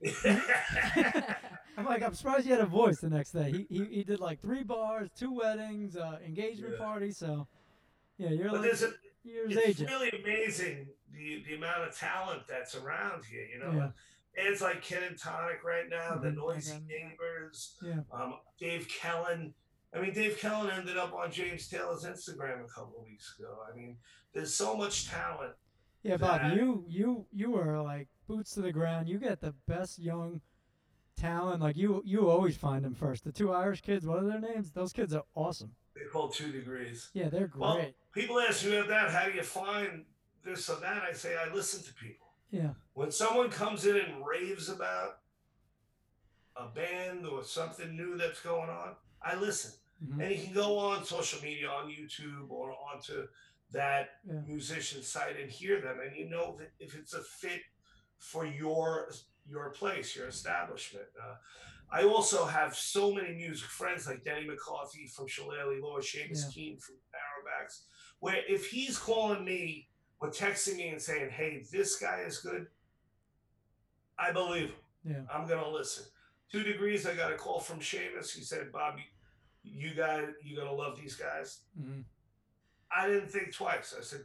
I'm 1.76 1.84
like, 1.84 2.02
I'm 2.02 2.14
surprised 2.14 2.44
he 2.44 2.50
had 2.50 2.60
a 2.60 2.66
voice 2.66 2.98
the 3.00 3.10
next 3.10 3.32
day. 3.32 3.50
He 3.68 3.78
he, 3.78 3.84
he 3.96 4.04
did 4.04 4.20
like 4.20 4.40
three 4.40 4.62
bars, 4.62 5.10
two 5.16 5.32
weddings, 5.32 5.96
uh, 5.96 6.18
engagement 6.24 6.74
Yeah. 6.78 6.84
party. 6.84 7.10
So, 7.12 7.46
yeah, 8.16 8.30
you're 8.30 8.50
but 8.50 8.60
like 8.60 8.62
there's 8.62 8.82
a, 8.82 8.90
years 9.24 9.54
it's 9.56 9.66
agent. 9.66 9.90
really 9.90 10.10
amazing 10.10 10.88
the 11.12 11.42
the 11.48 11.54
amount 11.56 11.82
of 11.88 11.96
talent 11.96 12.42
that's 12.48 12.74
around 12.74 13.24
here. 13.24 13.46
You 13.52 13.58
know, 13.60 13.72
Yeah. 13.72 13.90
bands 14.44 14.60
like 14.60 14.82
Ken 14.82 15.02
and 15.02 15.18
Tonic 15.18 15.62
right 15.64 15.88
now, 15.88 16.16
the 16.16 16.28
Mhm. 16.28 16.36
Noisy. 16.36 16.80
Neighbors, 16.88 17.76
Yeah. 17.82 18.00
um, 18.12 18.38
Dave 18.58 18.88
Kellen. 18.88 19.54
I 19.94 20.00
mean, 20.00 20.12
Dave 20.12 20.38
Kellen 20.38 20.70
ended 20.70 20.96
up 20.98 21.14
on 21.14 21.30
James 21.32 21.66
Taylor's 21.68 22.04
Instagram 22.04 22.64
a 22.64 22.68
couple 22.68 22.98
of 22.98 23.04
weeks 23.04 23.34
ago. 23.38 23.58
I 23.70 23.74
mean, 23.74 23.96
there's 24.34 24.54
so 24.54 24.76
much 24.76 25.08
talent. 25.08 25.54
Yeah, 26.02 26.16
Bob, 26.18 26.40
that- 26.42 26.54
you 26.56 26.84
you 26.88 27.26
you 27.32 27.56
are 27.56 27.82
like 27.82 28.08
boots 28.26 28.52
to 28.54 28.60
the 28.60 28.72
ground. 28.72 29.08
You 29.08 29.18
get 29.18 29.40
the 29.40 29.54
best 29.66 29.98
young 29.98 30.40
talent. 31.16 31.60
Like 31.62 31.76
you 31.76 32.02
you 32.04 32.28
always 32.28 32.56
find 32.56 32.84
them 32.84 32.94
first. 32.94 33.24
The 33.24 33.32
two 33.32 33.52
Irish 33.52 33.80
kids, 33.80 34.06
what 34.06 34.18
are 34.22 34.26
their 34.26 34.40
names? 34.40 34.72
Those 34.72 34.92
kids 34.92 35.14
are 35.14 35.24
awesome. 35.34 35.72
They 35.94 36.04
call 36.12 36.28
two 36.28 36.52
degrees. 36.52 37.10
Yeah, 37.14 37.28
they're 37.30 37.48
great. 37.48 37.60
Well, 37.60 37.84
people 38.14 38.38
ask 38.38 38.64
me 38.64 38.76
about 38.76 38.88
that. 38.90 39.10
How 39.10 39.26
do 39.28 39.32
you 39.32 39.42
find 39.42 40.04
this 40.44 40.68
or 40.70 40.76
that? 40.80 41.02
I 41.02 41.12
say 41.12 41.36
I 41.36 41.52
listen 41.52 41.82
to 41.82 41.94
people. 41.94 42.28
yeah, 42.50 42.74
when 42.92 43.10
someone 43.10 43.50
comes 43.50 43.84
in 43.86 43.96
and 43.96 44.24
raves 44.24 44.68
about 44.68 45.18
a 46.56 46.68
band 46.68 47.26
or 47.26 47.42
something 47.42 47.96
new 47.96 48.16
that's 48.16 48.40
going 48.40 48.68
on, 48.70 48.94
I 49.22 49.34
listen. 49.36 49.72
mhm. 50.02 50.22
And 50.22 50.34
you 50.34 50.42
can 50.44 50.54
go 50.54 50.78
on 50.78 51.04
social 51.04 51.42
media, 51.42 51.68
on 51.68 51.90
YouTube, 51.90 52.50
or 52.50 52.72
onto 52.72 53.26
that 53.72 54.20
Yeah. 54.24 54.40
musician 54.46 55.02
site 55.02 55.36
and 55.38 55.50
hear 55.50 55.80
them, 55.80 56.00
and 56.00 56.16
you 56.16 56.28
know 56.28 56.56
that 56.58 56.72
if 56.78 56.94
it's 56.94 57.14
a 57.14 57.22
fit 57.22 57.62
for 58.18 58.44
your 58.46 59.10
your 59.50 59.70
place, 59.70 60.14
your 60.14 60.28
establishment. 60.28 61.08
Uh, 61.22 61.36
I 61.90 62.02
also 62.04 62.44
have 62.44 62.76
so 62.76 63.14
many 63.14 63.34
music 63.34 63.68
friends 63.70 64.06
like 64.06 64.22
Danny 64.22 64.46
McCarthy 64.46 65.06
from 65.06 65.26
Shillelagh 65.26 65.80
Law, 65.80 65.98
Seamus 66.00 66.44
Yeah. 66.44 66.50
Keen 66.52 66.78
from 66.78 66.96
Narrowbacks, 67.14 67.84
where 68.18 68.44
if 68.46 68.66
he's 68.70 68.98
calling 68.98 69.42
me 69.46 69.88
or 70.20 70.28
texting 70.30 70.76
me 70.76 70.88
and 70.88 71.00
saying, 71.00 71.30
"Hey, 71.30 71.62
this 71.72 71.98
guy 71.98 72.20
is 72.20 72.38
good," 72.40 72.70
I 74.18 74.32
believe 74.32 74.70
him. 74.70 74.76
yeah, 75.04 75.24
I'm 75.32 75.46
gonna 75.46 75.68
listen. 75.68 76.04
Two 76.50 76.62
degrees. 76.62 77.06
I 77.06 77.14
got 77.14 77.32
a 77.32 77.36
call 77.36 77.60
from 77.60 77.80
Seamus. 77.80 78.32
He 78.34 78.42
said, 78.42 78.72
"Bob, 78.72 78.98
you, 78.98 79.88
you 79.90 79.94
guys, 79.94 80.28
you 80.42 80.56
gonna 80.56 80.72
love 80.72 80.96
these 80.98 81.14
guys." 81.14 81.62
hmm 81.78 82.00
I 82.90 83.06
didn't 83.06 83.30
think 83.30 83.54
twice. 83.54 83.94
I 83.98 84.02
said, 84.02 84.24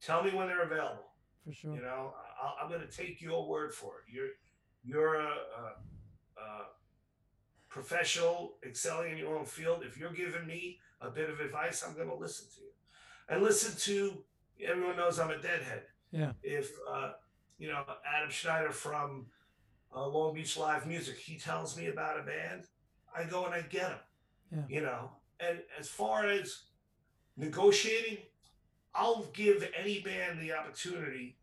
"Tell 0.00 0.22
me 0.22 0.32
when 0.32 0.48
they're 0.48 0.62
available." 0.62 1.04
for 1.44 1.52
sure. 1.52 1.74
You 1.74 1.82
know, 1.82 2.14
I'll, 2.42 2.56
I'm 2.62 2.70
gonna 2.70 2.86
take 2.86 3.20
your 3.20 3.48
word 3.48 3.72
for 3.74 3.92
it. 3.98 4.12
You're 4.12 4.28
you're 4.84 5.14
a, 5.16 5.28
a, 5.28 6.40
a 6.40 6.66
professional, 7.68 8.56
excelling 8.66 9.12
in 9.12 9.18
your 9.18 9.36
own 9.36 9.44
field. 9.44 9.82
If 9.84 9.98
you're 9.98 10.12
giving 10.12 10.46
me 10.46 10.78
a 11.00 11.10
bit 11.10 11.30
of 11.30 11.40
advice, 11.40 11.84
I'm 11.86 11.96
gonna 11.96 12.14
listen 12.14 12.46
to 12.54 12.60
you, 12.60 12.70
and 13.28 13.42
listen 13.42 13.76
to. 13.92 14.24
Everyone 14.64 14.96
knows 14.96 15.18
I'm 15.20 15.30
a 15.30 15.38
deadhead. 15.38 15.84
Yeah. 16.10 16.32
If 16.42 16.72
uh, 16.90 17.12
you 17.58 17.68
know 17.68 17.84
Adam 18.16 18.30
Schneider 18.30 18.72
from 18.72 19.26
uh, 19.94 20.06
Long 20.06 20.34
Beach 20.34 20.56
Live 20.56 20.86
Music, 20.86 21.16
he 21.16 21.38
tells 21.38 21.76
me 21.76 21.86
about 21.86 22.18
a 22.18 22.22
band, 22.22 22.64
I 23.16 23.24
go 23.24 23.44
and 23.46 23.54
I 23.54 23.62
get 23.62 23.90
him. 23.90 23.98
Yeah. 24.50 24.62
You 24.68 24.80
know, 24.82 25.10
and 25.40 25.58
as 25.78 25.88
far 25.88 26.26
as 26.26 26.62
negotiating, 27.36 28.18
I'll 28.94 29.26
give 29.32 29.68
any 29.78 30.00
band 30.00 30.40
the 30.40 30.52
opportunity. 30.52 31.36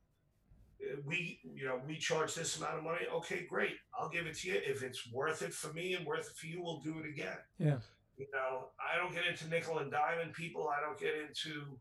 Uh, 0.81 0.97
We, 1.05 1.39
you 1.43 1.65
know, 1.65 1.79
we 1.87 1.97
charge 1.97 2.35
this 2.35 2.57
amount 2.57 2.77
of 2.79 2.83
money. 2.83 3.05
Okay, 3.13 3.45
great. 3.47 3.75
I'll 3.97 4.09
give 4.09 4.25
it 4.25 4.35
to 4.37 4.49
you. 4.49 4.55
If 4.65 4.83
it's 4.83 5.11
worth 5.11 5.41
it 5.41 5.53
for 5.53 5.71
me 5.73 5.93
and 5.93 6.05
worth 6.05 6.27
it 6.27 6.35
for 6.35 6.47
you, 6.47 6.61
we'll 6.61 6.79
do 6.79 6.99
it 6.99 7.07
again. 7.07 7.37
Yeah. 7.59 7.77
You 8.17 8.27
know, 8.33 8.69
I 8.79 8.97
don't 8.97 9.13
get 9.13 9.25
into 9.25 9.47
nickel 9.47 9.79
and 9.79 9.91
diamond 9.91 10.33
people. 10.33 10.69
I 10.69 10.81
don't 10.81 10.99
get 10.99 11.13
into, 11.15 11.77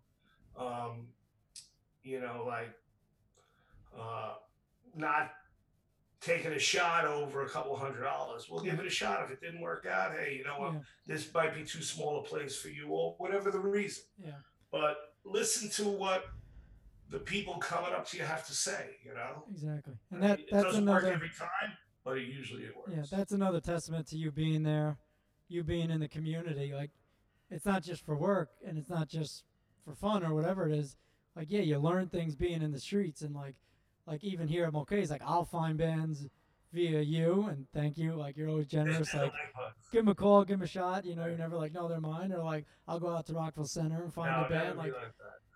um, 0.59 1.07
you 2.03 2.21
know, 2.21 2.45
like, 2.47 2.73
uh, 3.99 4.35
not 4.95 5.33
taking 6.25 6.53
a 6.53 6.59
shot 6.59 7.05
over 7.05 7.43
a 7.43 7.49
couple 7.49 7.77
hundred 7.77 8.03
dollars. 8.03 8.49
We'll 8.51 8.63
give 8.63 8.79
it 8.79 8.87
a 8.87 8.91
shot. 8.91 9.23
If 9.25 9.31
it 9.31 9.41
didn't 9.41 9.61
work 9.61 9.87
out, 9.87 10.13
hey, 10.13 10.37
you 10.39 10.45
know 10.45 10.59
what? 10.59 10.73
Yeah. 10.75 10.81
This 11.07 11.33
might 11.33 11.55
be 11.55 11.65
too 11.65 11.83
small 11.83 12.21
a 12.21 12.23
place 12.23 12.57
for 12.57 12.69
you, 12.69 12.89
or 12.89 13.15
whatever 13.19 13.51
the 13.51 13.59
reason. 13.59 14.05
Yeah. 14.19 14.33
But 14.73 14.97
listen 15.25 15.69
to 15.71 15.91
what 15.91 16.25
the 17.11 17.19
people 17.19 17.55
coming 17.55 17.93
up 17.93 18.07
to 18.09 18.17
you 18.17 18.25
have 18.25 18.47
to 18.47 18.55
say. 18.55 18.97
You 19.05 19.15
know, 19.15 19.45
Exactly. 19.51 19.95
And 20.11 20.23
that 20.23 20.41
it 20.41 20.49
that's 20.51 20.65
doesn't 20.65 20.87
work 20.87 21.05
every 21.05 21.31
time, 21.31 21.77
but 22.05 22.19
it 22.19 22.27
usually 22.27 22.63
it 22.65 22.77
works. 22.77 22.91
Yeah, 22.93 23.19
that's 23.19 23.33
another 23.33 23.61
testament 23.61 24.07
to 24.09 24.17
you 24.17 24.31
being 24.31 24.63
there, 24.63 24.97
you 25.49 25.63
being 25.63 25.91
in 25.91 26.01
the 26.01 26.09
community. 26.09 26.73
Like, 26.75 26.91
it's 27.51 27.67
not 27.67 27.83
just 27.83 28.05
for 28.05 28.17
work 28.17 28.51
and 28.67 28.79
it's 28.79 28.89
not 28.89 29.09
just 29.09 29.45
for 29.85 29.95
fun 29.95 30.25
or 30.25 30.35
whatever 30.35 30.67
it 30.67 30.73
is. 30.73 30.97
Like, 31.37 31.49
yeah, 31.51 31.61
you 31.61 31.79
learn 31.79 32.09
things 32.09 32.35
being 32.35 32.63
in 32.63 32.73
the 32.73 32.81
streets 32.81 33.23
and 33.23 33.35
like, 33.35 33.57
like 34.07 34.23
even 34.25 34.47
here 34.49 34.65
at 34.67 34.73
Mulcahy's, 34.73 35.11
like 35.11 35.23
I'll 35.25 35.45
find 35.45 35.79
bands 35.79 36.27
via 36.73 37.01
you 37.01 37.47
and 37.49 37.67
thank 37.73 37.97
you. 37.97 38.15
Like 38.15 38.37
you're 38.37 38.49
always 38.49 38.67
generous. 38.67 39.15
Like 39.15 39.33
give 39.93 40.01
him 40.01 40.09
a 40.09 40.15
call, 40.15 40.45
give 40.45 40.59
him 40.59 40.63
a 40.63 40.67
shot. 40.67 41.05
You 41.05 41.15
know, 41.17 41.27
you're 41.27 41.39
never 41.39 41.57
like 41.57 41.73
no, 41.73 41.89
they're 41.89 42.01
mine. 42.01 42.33
Or 42.33 42.43
like 42.43 42.67
I'll 42.89 43.01
go 43.01 43.09
out 43.11 43.27
to 43.27 43.35
Rockville 43.35 43.65
Center 43.65 44.03
and 44.03 44.13
find 44.13 44.31
no, 44.31 44.47
a 44.47 44.49
band. 44.49 44.79
Like 44.79 44.93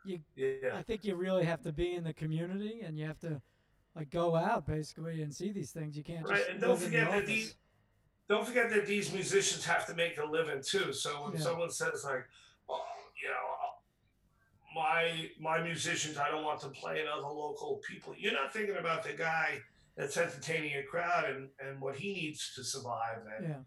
you- 0.05 0.21
yeah. 0.37 0.71
I 0.75 0.83
think 0.83 1.05
you 1.05 1.17
really 1.17 1.45
have 1.45 1.63
to 1.63 1.73
be 1.73 1.95
in 1.95 2.05
the 2.05 2.15
community 2.15 2.81
and 2.85 2.99
you 2.99 3.07
have 3.07 3.19
to 3.21 3.43
like 3.95 4.11
go 4.11 4.37
out 4.37 4.65
basically 4.67 5.23
and 5.23 5.35
see 5.35 5.51
these 5.53 5.71
things. 5.73 5.97
You 5.97 6.05
can't 6.05 6.27
Right, 6.27 6.39
just 6.39 6.51
and 6.51 6.61
don't 6.61 6.79
forget 6.79 7.11
that 7.11 7.27
these 7.27 7.57
don't 8.29 8.47
forget 8.47 8.71
that 8.71 8.87
these 8.87 9.13
musicians 9.13 9.65
have 9.65 9.87
to 9.87 9.95
make 9.95 10.19
a 10.19 10.25
living 10.25 10.63
too. 10.63 10.93
So 10.93 11.25
when 11.25 11.33
Yeah. 11.33 11.41
someone 11.41 11.71
says 11.71 12.05
like, 12.05 12.27
my 14.79 15.29
my 15.41 15.59
musicians, 15.63 16.17
I 16.19 16.31
don't 16.31 16.45
want 16.45 16.61
to 16.61 16.69
play 16.69 17.01
in 17.01 17.07
other 17.09 17.23
local 17.47 17.81
people. 17.89 18.15
You're 18.17 18.33
not 18.41 18.53
thinking 18.53 18.77
about 18.77 19.03
the 19.03 19.13
guy 19.13 19.59
that's 19.97 20.17
entertaining 20.17 20.73
a 20.77 20.85
crowd 20.85 21.25
and, 21.31 21.49
and 21.65 21.81
what 21.81 21.97
he 21.97 22.15
needs 22.15 22.53
to 22.55 22.63
survive 22.63 23.19
and, 23.39 23.49
Yeah. 23.49 23.63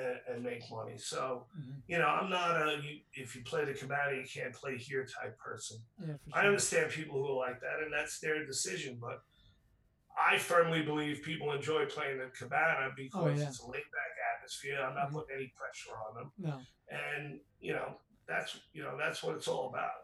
and, 0.00 0.16
and 0.30 0.42
make 0.42 0.62
money. 0.70 0.96
So, 0.96 1.46
mhm, 1.58 1.82
you 1.86 1.98
know, 1.98 2.06
I'm 2.08 2.30
not 2.30 2.52
a 2.56 2.80
you, 2.82 3.00
if 3.12 3.36
you 3.36 3.42
play 3.44 3.64
the 3.66 3.74
cabana, 3.74 4.16
you 4.16 4.24
can't 4.32 4.54
play 4.54 4.76
here 4.78 5.04
type 5.06 5.36
person. 5.38 5.76
Yeah, 6.00 6.14
for 6.30 6.38
I 6.38 6.46
understand 6.46 6.90
people 6.90 7.16
who 7.20 7.28
are 7.32 7.36
like 7.46 7.60
that, 7.60 7.82
and 7.84 7.92
that's 7.92 8.18
their 8.20 8.46
decision. 8.46 8.98
But 9.00 9.18
I 10.32 10.38
firmly 10.38 10.82
believe 10.82 11.22
people 11.22 11.52
enjoy 11.52 11.86
playing 11.86 12.18
the 12.18 12.30
cabana 12.38 12.90
because 12.96 13.38
Oh, 13.38 13.42
yeah. 13.42 13.48
it's 13.48 13.60
a 13.60 13.66
laid 13.66 13.82
back 13.98 14.12
atmosphere. 14.36 14.78
I'm 14.80 14.94
not 14.94 15.08
Mhm. 15.10 15.12
putting 15.14 15.36
any 15.36 15.48
pressure 15.56 15.96
on 16.08 16.14
them, 16.14 16.32
No. 16.38 16.62
and 16.88 17.40
you 17.60 17.72
know 17.74 18.00
that's 18.26 18.58
you 18.72 18.82
know 18.82 18.96
that's 18.96 19.22
what 19.22 19.36
it's 19.36 19.48
all 19.48 19.68
about. 19.68 20.03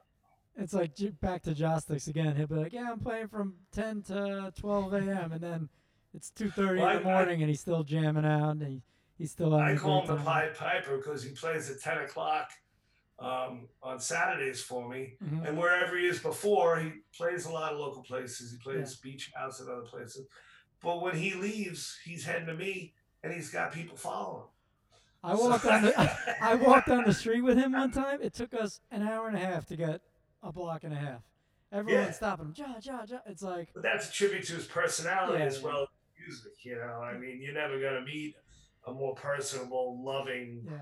It's 0.61 0.75
like 0.75 0.93
back 1.21 1.43
to 1.45 1.55
Jostics 1.55 2.07
again. 2.09 2.37
He'll 2.37 2.47
be 2.47 2.55
like, 2.55 2.73
"Yeah, 2.73 2.91
I'm 2.93 3.01
playing 3.01 3.29
from 3.29 3.55
10 3.73 4.03
to 4.03 4.53
12 4.57 4.93
a.m. 4.95 5.33
and 5.33 5.41
then 5.41 5.69
it's 6.15 6.31
2:30 6.31 6.79
Well, 6.81 6.89
in 6.91 6.97
the 6.99 7.03
morning, 7.05 7.41
and 7.43 7.49
he's 7.49 7.61
still 7.61 7.83
jamming 7.83 8.25
out, 8.25 8.51
and 8.51 8.63
he, 8.63 8.83
he's 9.17 9.31
still 9.31 9.55
I 9.55 9.77
call 9.77 10.03
him 10.03 10.17
the. 10.17 10.23
Pied 10.23 10.55
Piper 10.55 10.97
because 10.99 11.23
he 11.23 11.31
plays 11.31 11.71
at 11.71 11.81
10 11.81 11.99
o'clock 11.99 12.51
um, 13.19 13.69
on 13.83 14.01
Saturdays 14.01 14.63
for 14.63 14.89
me, 14.89 15.15
Mhm. 15.23 15.49
and 15.49 15.59
wherever 15.59 15.97
he 15.97 16.07
is 16.07 16.19
before, 16.21 16.79
he 16.81 16.93
plays 17.17 17.45
a 17.47 17.51
lot 17.51 17.73
of 17.73 17.79
local 17.79 18.03
places. 18.03 18.51
He 18.53 18.59
plays 18.59 18.97
Beach 18.97 19.31
House 19.35 19.61
and 19.61 19.69
other 19.69 19.83
places, 19.83 20.27
but 20.83 21.01
when 21.03 21.17
he 21.17 21.35
leaves, 21.35 21.99
he's 22.05 22.25
heading 22.25 22.47
to 22.47 22.55
me, 22.55 22.95
and 23.23 23.33
he's 23.33 23.51
got 23.51 23.73
people 23.73 23.97
following. 23.97 24.47
I 25.23 25.35
walked 25.35 25.65
down 25.65 25.83
the 25.83 25.95
I 26.43 26.55
walked 26.55 26.89
down 26.89 27.05
the 27.05 27.13
street 27.15 27.43
with 27.43 27.57
him 27.59 27.73
one 27.73 27.91
time. 27.91 28.21
It 28.23 28.33
took 28.35 28.55
us 28.55 28.81
an 28.91 29.07
hour 29.07 29.29
and 29.29 29.37
a 29.37 29.41
half 29.41 29.67
to 29.67 29.77
get 29.77 30.01
a 30.43 30.53
block 30.53 30.85
and 30.85 30.93
a 30.93 30.97
half. 30.97 31.23
Everyone 31.73 32.05
Yeah. 32.05 32.11
stopping 32.13 32.47
him. 32.47 32.55
Ja, 32.57 32.75
ja, 32.81 33.05
ja. 33.07 33.19
It's 33.27 33.43
like, 33.43 33.69
But 33.75 33.83
that's 33.83 34.09
a 34.09 34.13
tribute 34.13 34.45
to 34.47 34.55
his 34.55 34.67
personality 34.67 35.39
Yeah, 35.39 35.47
as 35.47 35.63
well 35.63 35.83
as 35.83 35.89
music. 36.19 36.65
You 36.65 36.77
know, 36.77 37.01
I 37.03 37.17
mean, 37.17 37.41
you're 37.41 37.55
never 37.55 37.79
gonna 37.81 38.01
meet 38.05 38.35
a 38.87 38.93
more 38.93 39.15
personable, 39.15 40.03
loving, 40.03 40.67
yeah. 40.67 40.81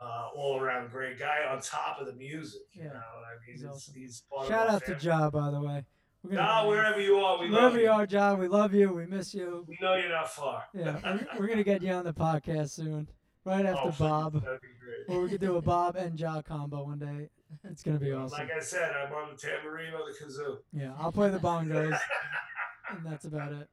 uh, 0.00 0.28
all-around 0.34 0.90
great 0.90 1.18
guy 1.18 1.44
on 1.48 1.60
top 1.60 2.00
of 2.00 2.06
the 2.06 2.12
music. 2.14 2.62
You 2.72 2.84
Yeah, 2.84 2.92
know, 2.92 2.98
I 2.98 3.32
mean, 3.40 3.52
he's 3.52 3.60
he's, 3.62 3.70
awesome. 3.70 3.94
he's 3.94 4.22
Shout 4.48 4.68
out 4.68 4.84
to 4.86 4.96
family. 4.98 5.04
Ja, 5.06 5.30
by 5.30 5.50
the 5.50 5.60
way. 5.60 5.84
We're 6.22 6.34
No, 6.34 6.68
wherever 6.68 7.00
you 7.00 7.16
are, 7.18 7.38
we 7.38 7.48
wherever 7.48 7.66
love 7.68 7.74
you 7.76 7.82
you. 7.82 7.90
are, 7.90 8.04
Ja, 8.04 8.34
we 8.34 8.48
love 8.48 8.74
you. 8.74 8.92
We 8.92 9.06
miss 9.06 9.32
you. 9.32 9.64
We 9.68 9.78
know 9.80 9.94
you're 9.94 10.08
not 10.10 10.28
far. 10.30 10.64
Yeah, 10.74 11.00
we're, 11.04 11.40
we're 11.40 11.46
gonna 11.46 11.62
get 11.62 11.82
you 11.82 11.92
on 11.92 12.04
the 12.04 12.12
podcast 12.12 12.70
soon, 12.70 13.08
right 13.44 13.64
after 13.72 13.88
Oh, 13.88 13.94
Bob. 13.98 14.42
That'd 14.42 14.60
be 14.60 14.68
great. 14.80 15.16
Or 15.16 15.22
we 15.22 15.30
could 15.30 15.40
do 15.40 15.56
a 15.56 15.62
Bob 15.62 15.94
and 15.96 16.18
Ja 16.18 16.42
combo 16.42 16.82
one 16.84 16.98
day. 16.98 17.30
It's 17.64 17.82
gonna 17.82 17.98
be 17.98 18.12
awesome. 18.12 18.38
Like 18.38 18.50
I 18.56 18.60
said, 18.60 18.92
I'm 18.94 19.12
on 19.12 19.30
the 19.32 19.36
tambourine 19.36 19.92
or 19.94 20.00
the 20.10 20.16
kazoo. 20.24 20.58
Yeah, 20.72 20.92
I'll 20.98 21.12
play 21.12 21.30
the 21.30 21.38
bongos, 21.38 21.98
and 22.90 23.04
that's 23.04 23.24
about 23.24 23.52
it. 23.52 23.68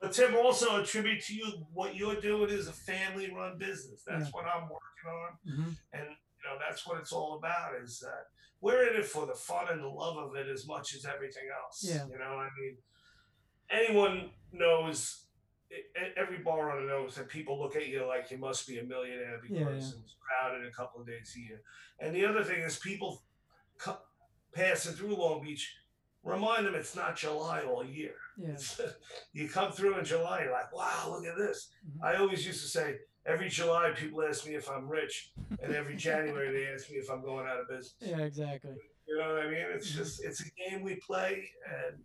But 0.00 0.12
Tim, 0.12 0.34
also 0.34 0.82
a 0.82 0.84
tribute 0.84 1.22
to 1.24 1.34
you. 1.34 1.46
What 1.72 1.96
you're 1.96 2.20
doing 2.20 2.50
is 2.50 2.68
a 2.68 2.72
family-run 2.72 3.56
business. 3.58 4.02
That's 4.06 4.24
Yeah. 4.26 4.30
what 4.32 4.44
I'm 4.46 4.62
working 4.64 5.06
on. 5.06 5.30
hmm 5.44 5.70
and 5.92 6.08
you 6.08 6.50
know 6.50 6.58
that's 6.66 6.86
what 6.86 6.98
it's 7.00 7.12
all 7.12 7.36
about 7.38 7.72
is 7.82 7.98
that 8.00 8.26
we're 8.60 8.88
in 8.90 8.96
it 9.00 9.06
for 9.06 9.24
the 9.26 9.34
fun 9.34 9.66
and 9.70 9.82
the 9.82 9.88
love 9.88 10.16
of 10.18 10.34
it 10.36 10.46
as 10.48 10.66
much 10.66 10.94
as 10.94 11.04
everything 11.06 11.44
else 11.62 11.82
Yeah. 11.86 12.06
you 12.06 12.18
know 12.18 12.38
i 12.38 12.48
mean 12.58 12.76
anyone 13.70 14.30
knows 14.52 15.23
every 16.16 16.38
bar 16.38 16.70
on 16.70 16.82
the 16.82 16.88
knows 16.92 17.14
that 17.16 17.28
people 17.28 17.58
look 17.60 17.76
at 17.76 17.86
you 17.88 18.04
like 18.06 18.30
you 18.30 18.38
must 18.38 18.66
be 18.66 18.78
a 18.78 18.84
millionaire 18.84 19.38
because 19.42 19.56
Yeah, 19.58 19.68
yeah. 19.70 19.76
it's 19.76 20.16
crowded 20.20 20.66
a 20.66 20.70
couple 20.70 21.00
of 21.00 21.06
days 21.06 21.34
a 21.36 21.40
year 21.40 21.60
and 22.00 22.14
the 22.14 22.24
other 22.24 22.42
thing 22.44 22.60
is 22.60 22.78
people 22.78 23.22
co- 23.78 23.98
passing 24.54 24.92
through 24.94 25.16
long 25.16 25.42
beach 25.42 25.74
remind 26.22 26.66
them 26.66 26.74
it's 26.74 26.94
not 26.96 27.16
july 27.16 27.62
all 27.62 27.84
year 27.84 28.14
Yeah. 28.38 28.56
You 29.32 29.48
come 29.48 29.72
through 29.72 29.98
in 29.98 30.04
july 30.04 30.42
you're 30.44 30.52
like 30.52 30.72
wow 30.74 31.10
look 31.10 31.26
at 31.26 31.36
this 31.36 31.70
Mhm. 31.86 32.04
I 32.04 32.16
always 32.16 32.46
used 32.46 32.62
to 32.62 32.68
say 32.68 32.98
every 33.26 33.48
July 33.48 33.90
people 33.96 34.22
ask 34.22 34.46
me 34.46 34.54
if 34.54 34.70
I'm 34.70 34.86
rich, 34.86 35.32
and 35.62 35.74
every 35.74 35.96
January 36.08 36.52
they 36.52 36.66
ask 36.72 36.90
me 36.90 36.96
if 36.98 37.10
I'm 37.10 37.22
going 37.22 37.46
out 37.46 37.58
of 37.58 37.68
business. 37.68 37.94
Yeah, 38.00 38.18
exactly. 38.18 38.74
You 39.08 39.18
know 39.18 39.32
what 39.34 39.42
I 39.44 39.46
mean? 39.48 39.64
It's 39.74 39.90
Mhm. 39.90 39.96
just 39.96 40.22
it's 40.24 40.40
a 40.42 40.50
game 40.60 40.82
we 40.82 40.96
play, 40.96 41.48
and 41.66 42.02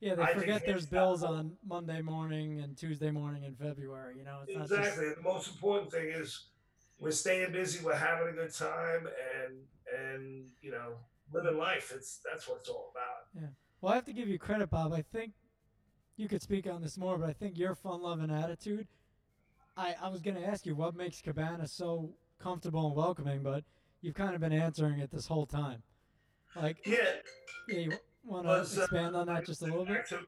Yeah, 0.00 0.14
they 0.16 0.22
I 0.22 0.34
forget 0.34 0.66
there's 0.66 0.86
bills 0.86 1.22
on 1.22 1.52
Monday 1.66 2.02
morning 2.02 2.60
and 2.60 2.76
Tuesday 2.76 3.10
morning 3.10 3.44
in 3.44 3.54
February. 3.54 4.16
You 4.18 4.24
know, 4.24 4.40
it's 4.46 4.56
not 4.56 4.68
just 4.68 4.80
exactly 4.80 5.10
the 5.14 5.22
most 5.22 5.48
important 5.48 5.90
thing 5.90 6.08
is 6.08 6.46
we're 6.98 7.10
staying 7.10 7.52
busy, 7.52 7.84
we're 7.84 7.94
having 7.94 8.28
a 8.28 8.32
good 8.32 8.54
time, 8.54 9.08
and 9.42 9.54
and 9.98 10.46
you 10.60 10.70
know 10.70 10.94
living 11.32 11.58
life. 11.58 11.92
It's 11.94 12.20
that's 12.30 12.48
what 12.48 12.58
it's 12.60 12.68
all 12.68 12.92
about. 12.92 13.42
Yeah. 13.42 13.48
Well, 13.80 13.92
I 13.92 13.96
have 13.96 14.04
to 14.06 14.12
give 14.12 14.28
you 14.28 14.38
credit, 14.38 14.70
Bob. 14.70 14.92
I 14.92 15.02
think 15.02 15.32
you 16.16 16.28
could 16.28 16.42
speak 16.42 16.66
on 16.66 16.82
this 16.82 16.96
more, 16.96 17.18
but 17.18 17.28
I 17.28 17.32
think 17.32 17.58
your 17.58 17.74
fun 17.74 18.02
loving 18.02 18.30
attitude. 18.30 18.86
I, 19.76 19.94
I 20.00 20.08
was 20.08 20.22
going 20.22 20.36
to 20.36 20.46
ask 20.46 20.64
you 20.66 20.74
what 20.76 20.94
makes 20.94 21.20
Cabana 21.20 21.66
so 21.66 22.14
comfortable 22.40 22.86
and 22.86 22.96
welcoming, 22.96 23.42
but 23.42 23.64
you've 24.00 24.14
kind 24.14 24.34
of 24.34 24.40
been 24.40 24.52
answering 24.52 25.00
it 25.00 25.10
this 25.10 25.26
whole 25.26 25.46
time. 25.46 25.82
Like, 26.54 26.76
Yeah, 26.86 26.98
yeah, 27.68 27.78
you 27.78 27.92
want 28.24 28.46
to 28.46 28.52
uh, 28.52 28.60
expand 28.62 29.16
on 29.16 29.26
that 29.26 29.46
just 29.46 29.62
a 29.62 29.66
little 29.66 29.84
bit? 29.84 29.94
back 29.94 30.08
to 30.08 30.18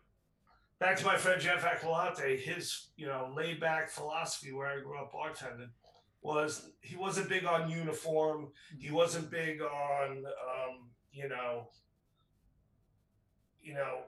back 0.78 0.96
to 0.98 1.04
my 1.04 1.16
friend 1.16 1.40
Jeff 1.40 1.64
Aquilante, 1.64 2.38
his 2.38 2.88
you 2.96 3.06
know 3.06 3.32
laid 3.36 3.60
back 3.60 3.90
philosophy 3.90 4.52
where 4.52 4.66
I 4.68 4.80
grew 4.80 4.98
up 4.98 5.12
bartending 5.12 5.70
was 6.22 6.70
he 6.80 6.96
wasn't 6.96 7.28
big 7.28 7.44
on 7.44 7.70
uniform. 7.70 8.48
He 8.78 8.90
wasn't 8.90 9.30
big 9.30 9.60
on 9.62 10.24
um, 10.26 10.90
you 11.12 11.28
know 11.28 11.68
you 13.62 13.74
know 13.74 14.00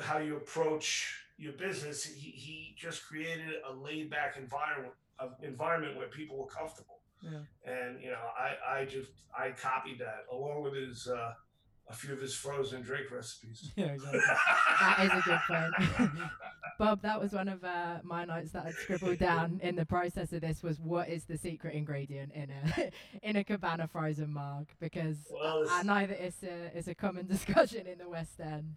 how 0.00 0.18
you 0.18 0.36
approach 0.36 1.16
your 1.38 1.52
business. 1.54 2.04
He 2.04 2.30
he 2.30 2.74
just 2.78 3.04
created 3.06 3.54
a 3.68 3.72
laid 3.72 4.10
back 4.10 4.36
environment 4.36 4.94
of 5.18 5.32
environment 5.42 5.96
where 5.96 6.08
people 6.08 6.38
were 6.38 6.46
comfortable 6.46 7.00
Yeah. 7.22 7.40
and 7.64 8.00
you 8.02 8.10
know 8.10 8.24
I 8.38 8.80
I 8.80 8.84
just 8.84 9.10
I 9.38 9.50
copied 9.50 9.98
that 10.00 10.24
along 10.32 10.62
with 10.62 10.74
his 10.74 11.06
uh, 11.08 11.32
a 11.90 11.94
few 11.94 12.12
of 12.12 12.20
his 12.20 12.34
frozen 12.34 12.82
drink 12.82 13.10
recipes. 13.10 13.72
Yeah, 13.76 13.86
exactly. 13.86 14.20
That 14.80 14.98
is 15.04 15.10
a 15.12 15.22
good 15.28 15.40
point. 15.48 16.30
Bob, 16.78 17.02
that 17.02 17.20
was 17.20 17.32
one 17.32 17.48
of 17.48 17.62
uh, 17.64 17.98
my 18.02 18.24
notes 18.24 18.52
that 18.52 18.66
I'd 18.66 18.74
scribbled 18.74 19.18
down 19.18 19.60
in 19.62 19.76
the 19.76 19.84
process 19.84 20.32
of 20.32 20.40
this 20.40 20.62
was 20.62 20.78
what 20.80 21.08
is 21.08 21.24
the 21.24 21.36
secret 21.36 21.74
ingredient 21.74 22.32
in 22.32 22.50
a 22.50 22.90
in 23.28 23.36
a 23.36 23.44
cabana 23.44 23.86
frozen 23.86 24.32
mug? 24.32 24.66
because 24.80 25.16
Well, 25.30 25.66
I 25.68 25.82
know 25.82 26.06
that 26.06 26.24
it's 26.24 26.42
a 26.42 26.70
it's 26.74 26.88
a 26.88 26.94
common 26.94 27.26
discussion 27.26 27.86
in 27.86 27.98
the 27.98 28.08
West 28.08 28.40
End. 28.40 28.76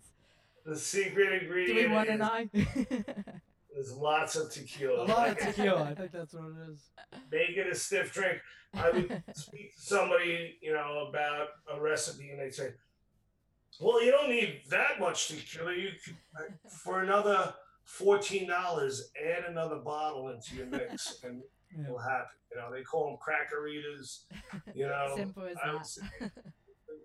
The 0.65 0.77
secret 0.77 1.43
ingredient. 1.43 1.79
Do 1.79 1.87
we 1.87 1.93
want 1.93 2.09
to 2.09 2.17
know? 2.17 3.03
There's 3.73 3.93
lots 3.93 4.35
of 4.35 4.51
tequila. 4.51 5.05
A 5.05 5.07
lot 5.07 5.29
of 5.29 5.37
tequila. 5.37 5.83
I 5.83 5.95
think 5.95 6.11
that's 6.11 6.33
what 6.33 6.43
it 6.45 6.71
is. 6.71 6.79
Make 7.31 7.57
it 7.57 7.67
a 7.71 7.75
stiff 7.75 8.13
drink. 8.13 8.39
I 8.73 8.89
would 8.91 9.23
speak 9.35 9.75
to 9.75 9.81
somebody, 9.81 10.57
you 10.61 10.73
know, 10.73 11.07
about 11.09 11.47
a 11.71 11.79
recipe, 11.79 12.29
and 12.29 12.39
they'd 12.39 12.53
say, 12.53 12.69
"Well, 13.79 14.03
you 14.03 14.11
don't 14.11 14.29
need 14.29 14.61
that 14.69 14.99
much 14.99 15.27
tequila. 15.29 15.73
You 15.75 15.91
could, 16.03 16.15
for 16.69 17.01
another 17.01 17.53
fourteen 17.83 18.47
dollars, 18.47 19.11
add 19.21 19.45
another 19.49 19.77
bottle 19.77 20.29
into 20.29 20.55
your 20.55 20.67
mix, 20.67 21.19
and 21.23 21.41
Yeah. 21.75 21.85
it'll 21.85 21.97
happen." 21.99 22.27
You 22.51 22.57
know, 22.59 22.71
they 22.71 22.83
call 22.83 23.07
them 23.07 23.17
crackeritas. 23.17 24.25
You 24.75 24.85
know, 24.87 25.13
Simple 25.15 25.43
as 25.43 25.57
I 25.63 25.71
that. 25.73 25.87
say 25.87 26.01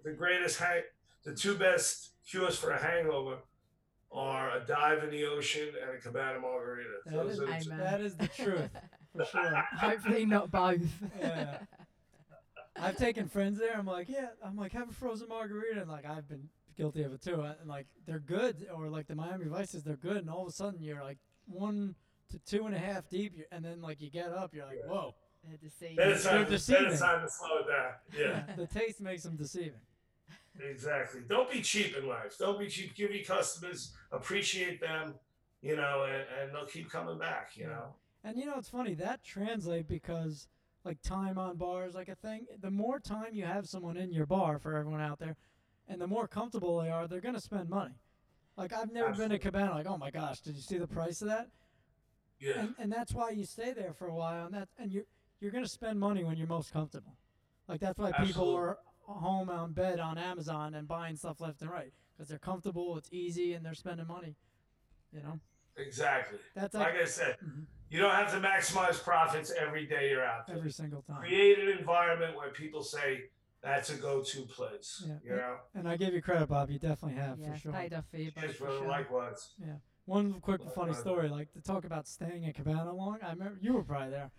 the 0.04 0.12
greatest 0.12 0.58
hang, 0.58 0.82
the 1.24 1.34
two 1.34 1.56
best 1.56 2.10
cures 2.28 2.58
for 2.58 2.70
a 2.72 2.78
hangover 2.82 3.38
are 4.12 4.56
a 4.56 4.60
dive 4.66 5.02
in 5.04 5.10
the 5.10 5.24
ocean 5.24 5.68
and 5.82 5.96
a 5.96 6.00
cabana 6.00 6.38
margarita. 6.40 6.88
That 7.06 7.14
Those 7.14 7.32
is- 7.32 7.38
the 7.38 7.44
Amen. 7.46 7.78
That 7.78 8.00
is 8.02 8.16
the 8.16 8.28
truth, 8.28 8.70
for 9.16 9.24
sure. 9.32 9.54
Hopefully 9.76 10.26
not 10.26 10.50
both. 10.50 10.80
Yeah. 11.18 11.58
I've 12.80 12.96
taken 12.96 13.28
friends 13.28 13.58
there. 13.58 13.76
I'm 13.76 13.86
like, 13.86 14.08
yeah. 14.08 14.28
I'm 14.44 14.56
like, 14.56 14.72
have 14.72 14.88
a 14.90 14.92
frozen 14.92 15.28
margarita, 15.28 15.80
and 15.80 15.90
like 15.90 16.04
I've 16.06 16.28
been 16.28 16.48
guilty 16.78 17.02
of 17.02 17.12
it 17.12 17.20
too. 17.20 17.42
Uh, 17.42 17.52
and 17.60 17.68
like 17.68 17.86
they're 18.06 18.18
good, 18.20 18.66
or 18.74 18.88
like 18.88 19.06
the 19.08 19.14
Miami 19.14 19.44
Vices, 19.46 19.82
they're 19.82 19.96
good, 19.96 20.16
and 20.18 20.30
all 20.30 20.42
of 20.42 20.48
a 20.48 20.52
sudden 20.52 20.80
you're 20.80 21.02
like 21.02 21.18
one 21.46 21.94
to 22.30 22.38
two 22.40 22.64
and 22.66 22.74
a 22.74 22.78
half 22.78 23.08
deep, 23.10 23.34
and 23.52 23.62
then 23.64 23.82
like 23.82 24.00
you 24.00 24.10
get 24.10 24.30
up, 24.30 24.54
you're 24.54 24.64
like, 24.64 24.78
Yeah. 24.84 24.90
whoa. 24.90 25.14
They're 25.46 25.56
deceiving. 25.56 25.96
Then 25.96 26.10
it's 26.10 26.24
They're 26.24 26.32
time. 26.32 26.42
Then 26.44 26.50
deceiving. 26.52 26.86
it's 26.86 27.00
time 27.00 27.24
to 27.24 27.30
slow 27.30 27.58
it 27.58 27.66
down. 27.68 27.92
Yeah. 28.48 28.54
the 28.56 28.66
taste 28.66 29.00
makes 29.00 29.22
them 29.22 29.36
deceiving. 29.36 29.80
Exactly. 30.60 31.20
Don't 31.28 31.50
be 31.50 31.62
cheap 31.62 31.96
in 31.96 32.08
life. 32.08 32.36
Don't 32.38 32.58
be 32.58 32.66
cheap. 32.66 32.94
Give 32.96 33.12
your 33.12 33.24
customers, 33.24 33.92
appreciate 34.10 34.80
them, 34.80 35.14
you 35.62 35.76
know, 35.76 36.04
and, 36.08 36.24
and 36.42 36.54
they'll 36.54 36.66
keep 36.66 36.90
coming 36.90 37.18
back, 37.18 37.50
you 37.54 37.64
Yeah. 37.64 37.70
know. 37.70 37.94
And 38.24 38.36
you 38.36 38.46
know, 38.46 38.54
it's 38.58 38.68
funny 38.68 38.94
that 38.94 39.22
translate 39.22 39.86
because 39.88 40.48
like 40.84 41.00
time 41.02 41.38
on 41.38 41.56
bars, 41.56 41.94
like 41.94 42.08
a 42.08 42.16
thing. 42.16 42.46
The 42.60 42.70
more 42.70 42.98
time 42.98 43.32
you 43.32 43.44
have 43.44 43.68
someone 43.68 43.96
in 43.96 44.12
your 44.12 44.26
bar 44.26 44.58
for 44.58 44.76
everyone 44.76 45.00
out 45.00 45.20
there, 45.20 45.36
and 45.88 46.00
the 46.00 46.06
more 46.06 46.28
comfortable 46.28 46.80
they 46.80 46.90
are, 46.90 47.08
they're 47.08 47.20
gonna 47.20 47.40
spend 47.40 47.68
money. 47.68 47.94
Like 48.56 48.72
I've 48.72 48.92
never 48.92 49.12
been 49.12 49.30
to 49.30 49.38
Cabana. 49.38 49.72
Like, 49.72 49.86
oh 49.86 49.96
my 49.98 50.10
gosh, 50.10 50.40
did 50.40 50.56
you 50.56 50.62
see 50.62 50.78
the 50.78 50.86
price 50.86 51.22
of 51.22 51.28
that? 51.28 51.48
Yeah. 52.40 52.60
And 52.60 52.74
and 52.78 52.92
that's 52.92 53.12
why 53.12 53.30
you 53.30 53.44
stay 53.44 53.72
there 53.72 53.92
for 53.92 54.06
a 54.08 54.14
while, 54.14 54.46
and 54.46 54.54
that 54.54 54.68
and 54.78 54.92
you're 54.92 55.04
you're 55.40 55.50
gonna 55.50 55.68
spend 55.68 55.98
money 55.98 56.24
when 56.24 56.36
you're 56.36 56.46
most 56.48 56.72
comfortable. 56.72 57.16
Like 57.68 57.80
that's 57.80 57.98
why 57.98 58.12
people 58.12 58.54
are 58.54 58.78
home 59.02 59.48
on 59.48 59.72
bed 59.72 60.00
on 60.00 60.18
Amazon 60.18 60.74
and 60.74 60.86
buying 60.86 61.16
stuff 61.16 61.40
left 61.40 61.62
and 61.62 61.70
right 61.70 61.92
because 62.14 62.28
they're 62.28 62.38
comfortable, 62.38 62.96
it's 62.98 63.08
easy, 63.12 63.54
and 63.54 63.64
they're 63.64 63.74
spending 63.74 64.06
money. 64.06 64.34
You 65.12 65.22
know, 65.22 65.40
Exactly. 65.76 66.38
that's 66.54 66.74
like 66.74 66.92
Like 66.94 67.02
I 67.02 67.04
said, 67.06 67.36
Mhm. 67.40 67.64
you 67.88 68.00
don't 68.00 68.14
have 68.14 68.30
to 68.32 68.40
maximize 68.40 69.02
profits 69.02 69.50
every 69.52 69.86
day 69.86 70.10
you're 70.10 70.24
out 70.24 70.46
there. 70.46 70.56
every 70.56 70.70
single 70.72 71.02
time. 71.02 71.20
Create 71.20 71.58
an 71.58 71.68
environment 71.68 72.36
where 72.36 72.50
people 72.50 72.82
say 72.82 73.30
that's 73.62 73.90
a 73.90 73.96
go-to 73.96 74.42
place. 74.42 75.04
Yeah. 75.06 75.14
You 75.24 75.36
know. 75.36 75.56
And 75.74 75.88
I 75.88 75.96
give 75.96 76.14
you 76.14 76.22
credit, 76.22 76.48
Bob. 76.48 76.70
You 76.70 76.78
definitely 76.78 77.20
have 77.20 77.38
yeah, 77.38 77.52
for 77.52 77.58
sure. 77.58 77.72
paid 77.72 77.92
off 77.94 78.04
for 78.10 78.16
you 78.18 78.30
both 78.32 78.44
Cheers, 78.44 78.56
for 78.56 78.64
brother. 78.64 78.78
sure. 78.80 78.88
Likewise. 78.88 79.48
One 80.04 80.40
quick 80.40 80.60
Well, 80.64 80.70
funny 80.70 80.94
story, 80.94 81.28
like 81.28 81.52
to 81.52 81.60
talk 81.60 81.84
about 81.84 82.06
staying 82.06 82.46
at 82.46 82.54
Cabana 82.54 82.94
long. 82.94 83.18
I 83.22 83.30
remember 83.30 83.58
you 83.60 83.74
were 83.74 83.82
probably 83.84 84.10
there. 84.10 84.30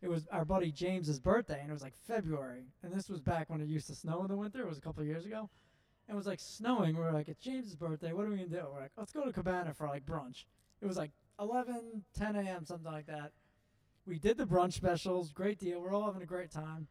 It 0.00 0.08
was 0.08 0.26
our 0.30 0.44
buddy 0.44 0.70
James's 0.70 1.18
birthday, 1.18 1.60
and 1.60 1.68
it 1.68 1.72
was 1.72 1.82
like 1.82 1.96
February, 2.06 2.62
and 2.82 2.92
this 2.92 3.08
was 3.10 3.20
back 3.20 3.50
when 3.50 3.60
it 3.60 3.66
used 3.68 3.88
to 3.88 3.94
snow 3.94 4.22
in 4.22 4.28
the 4.28 4.36
winter. 4.36 4.60
It 4.60 4.68
was 4.68 4.78
a 4.78 4.80
couple 4.80 5.02
of 5.02 5.08
years 5.08 5.26
ago, 5.26 5.50
and 6.06 6.14
it 6.14 6.16
was 6.16 6.26
like 6.26 6.38
snowing. 6.40 6.96
We 6.96 7.02
were 7.02 7.12
like, 7.12 7.28
it's 7.28 7.40
James's 7.42 7.74
birthday. 7.76 8.12
What 8.12 8.24
are 8.26 8.30
we 8.30 8.36
gonna 8.36 8.48
do? 8.48 8.62
We're 8.72 8.80
like, 8.80 8.92
let's 8.96 9.12
go 9.12 9.24
to 9.24 9.32
Cabana 9.32 9.74
for 9.74 9.88
like 9.88 10.06
brunch. 10.06 10.44
It 10.80 10.86
was 10.86 10.96
like 10.96 11.10
11, 11.40 12.04
10 12.16 12.36
a.m. 12.36 12.64
something 12.64 12.90
like 12.90 13.06
that. 13.08 13.32
We 14.06 14.18
did 14.18 14.38
the 14.38 14.46
brunch 14.46 14.72
specials, 14.74 15.32
great 15.32 15.58
deal. 15.58 15.80
We're 15.80 15.92
all 15.92 16.06
having 16.06 16.22
a 16.22 16.26
great 16.26 16.50
time. 16.52 16.86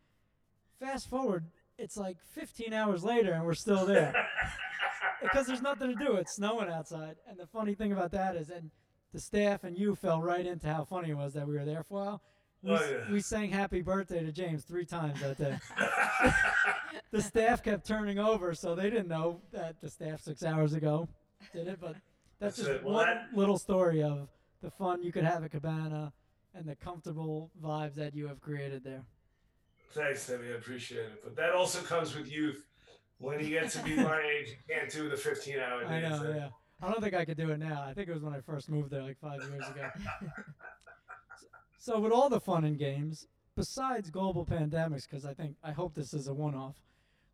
Fast 0.79 1.09
forward, 1.09 1.45
it's 1.77 1.97
like 1.97 2.17
15 2.33 2.73
hours 2.73 3.03
later, 3.03 3.33
and 3.33 3.45
we're 3.45 3.53
still 3.53 3.85
there 3.85 4.13
because 5.21 5.45
there's 5.47 5.61
nothing 5.61 5.89
to 5.97 6.05
do. 6.05 6.13
It's 6.15 6.33
snowing 6.35 6.69
outside, 6.69 7.15
and 7.27 7.37
the 7.39 7.47
funny 7.47 7.73
thing 7.75 7.91
about 7.91 8.11
that 8.11 8.35
is, 8.35 8.49
and 8.49 8.71
the 9.13 9.19
staff 9.19 9.63
and 9.63 9.77
you 9.77 9.95
fell 9.95 10.21
right 10.21 10.45
into 10.45 10.67
how 10.67 10.83
funny 10.85 11.09
it 11.11 11.17
was 11.17 11.33
that 11.33 11.47
we 11.47 11.55
were 11.55 11.65
there 11.65 11.83
for 11.83 12.01
a 12.01 12.05
while. 12.05 12.21
We, 12.63 12.71
Oh, 12.71 12.89
yeah. 12.89 13.11
we 13.11 13.21
sang 13.21 13.51
"Happy 13.51 13.81
Birthday" 13.81 14.23
to 14.23 14.31
James 14.31 14.63
three 14.63 14.85
times 14.85 15.19
that 15.21 15.37
day. 15.37 15.57
the 17.11 17.21
staff 17.21 17.63
kept 17.63 17.85
turning 17.87 18.19
over, 18.19 18.53
so 18.53 18.75
they 18.75 18.89
didn't 18.89 19.07
know 19.07 19.41
that 19.51 19.79
the 19.81 19.89
staff 19.89 20.21
six 20.21 20.43
hours 20.43 20.73
ago 20.73 21.07
did 21.53 21.67
it. 21.67 21.77
But 21.79 21.95
that's, 22.39 22.57
That's 22.57 22.69
just. 22.69 22.83
Well, 22.83 22.95
one 22.95 23.05
that- 23.07 23.27
little 23.33 23.57
story 23.59 24.01
of 24.03 24.27
the 24.61 24.71
fun 24.71 25.03
you 25.03 25.11
could 25.11 25.23
have 25.23 25.43
at 25.43 25.51
Cabana 25.51 26.11
and 26.55 26.67
the 26.67 26.75
comfortable 26.75 27.51
vibes 27.63 27.93
that 27.95 28.15
you 28.15 28.27
have 28.27 28.41
created 28.41 28.83
there. 28.83 29.03
Thanks, 29.91 30.27
Timmy. 30.27 30.49
I 30.49 30.55
appreciate 30.55 31.05
it. 31.05 31.23
But 31.23 31.35
that 31.35 31.51
also 31.51 31.81
comes 31.81 32.15
with 32.15 32.31
youth. 32.31 32.63
When 33.19 33.39
you 33.39 33.49
get 33.49 33.71
to 33.71 33.83
be 33.83 33.95
my 33.95 34.21
age, 34.39 34.49
you 34.49 34.75
can't 34.75 34.91
do 34.91 35.09
the 35.09 35.17
15 35.17 35.59
hour 35.59 35.81
days. 35.81 35.89
I 35.89 35.99
know, 36.01 36.31
eh? 36.31 36.35
yeah. 36.35 36.49
I 36.81 36.91
don't 36.91 37.01
think 37.01 37.15
I 37.15 37.25
could 37.25 37.37
do 37.37 37.49
it 37.49 37.57
now. 37.57 37.83
I 37.87 37.93
think 37.93 38.07
it 38.07 38.13
was 38.13 38.21
when 38.21 38.33
I 38.33 38.41
first 38.41 38.69
moved 38.69 38.91
there, 38.91 39.01
like 39.01 39.17
five 39.19 39.41
years 39.41 39.67
ago. 39.67 39.89
So 41.79 42.01
with 42.01 42.11
all 42.11 42.27
the 42.27 42.41
fun 42.41 42.65
and 42.65 42.77
games, 42.77 43.27
besides 43.55 44.09
global 44.09 44.45
pandemics, 44.45 45.09
because 45.09 45.25
I 45.25 45.33
think 45.33 45.55
I 45.63 45.71
hope 45.71 45.93
this 45.93 46.13
is 46.13 46.27
a 46.27 46.33
one-off, 46.33 46.75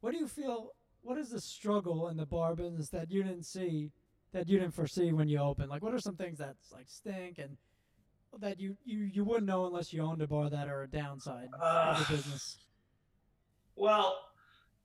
what 0.01 0.11
do 0.11 0.19
you 0.19 0.27
feel? 0.27 0.73
What 1.01 1.17
is 1.17 1.29
the 1.31 1.41
struggle 1.41 2.07
in 2.09 2.17
the 2.17 2.27
bar 2.27 2.53
business 2.53 2.89
that 2.89 3.09
you 3.09 3.23
didn't 3.23 3.47
see, 3.47 3.89
that 4.31 4.47
you 4.47 4.59
didn't 4.59 4.75
foresee 4.75 5.11
when 5.11 5.27
you 5.27 5.39
opened? 5.39 5.69
Like, 5.71 5.81
what 5.81 5.91
are 5.93 5.99
some 5.99 6.15
things 6.15 6.37
that 6.37 6.55
like 6.71 6.87
stink 6.87 7.39
and 7.39 7.57
that 8.39 8.59
you 8.59 8.77
you 8.85 8.99
you 8.99 9.23
wouldn't 9.23 9.47
know 9.47 9.65
unless 9.65 9.93
you 9.93 10.01
owned 10.01 10.21
a 10.21 10.27
bar 10.27 10.49
that 10.49 10.67
are 10.67 10.83
a 10.83 10.87
downside 10.87 11.49
Uh, 11.59 11.93
of 11.93 12.07
the 12.07 12.15
business? 12.15 12.57
Well, 13.75 14.19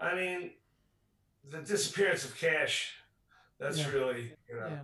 I 0.00 0.14
mean, 0.14 0.52
the 1.48 1.62
disappearance 1.62 2.24
of 2.24 2.36
cash. 2.36 2.94
That's 3.58 3.78
Yeah. 3.78 3.92
really, 3.92 4.36
you 4.48 4.56
know, 4.56 4.66
Yeah, 4.68 4.82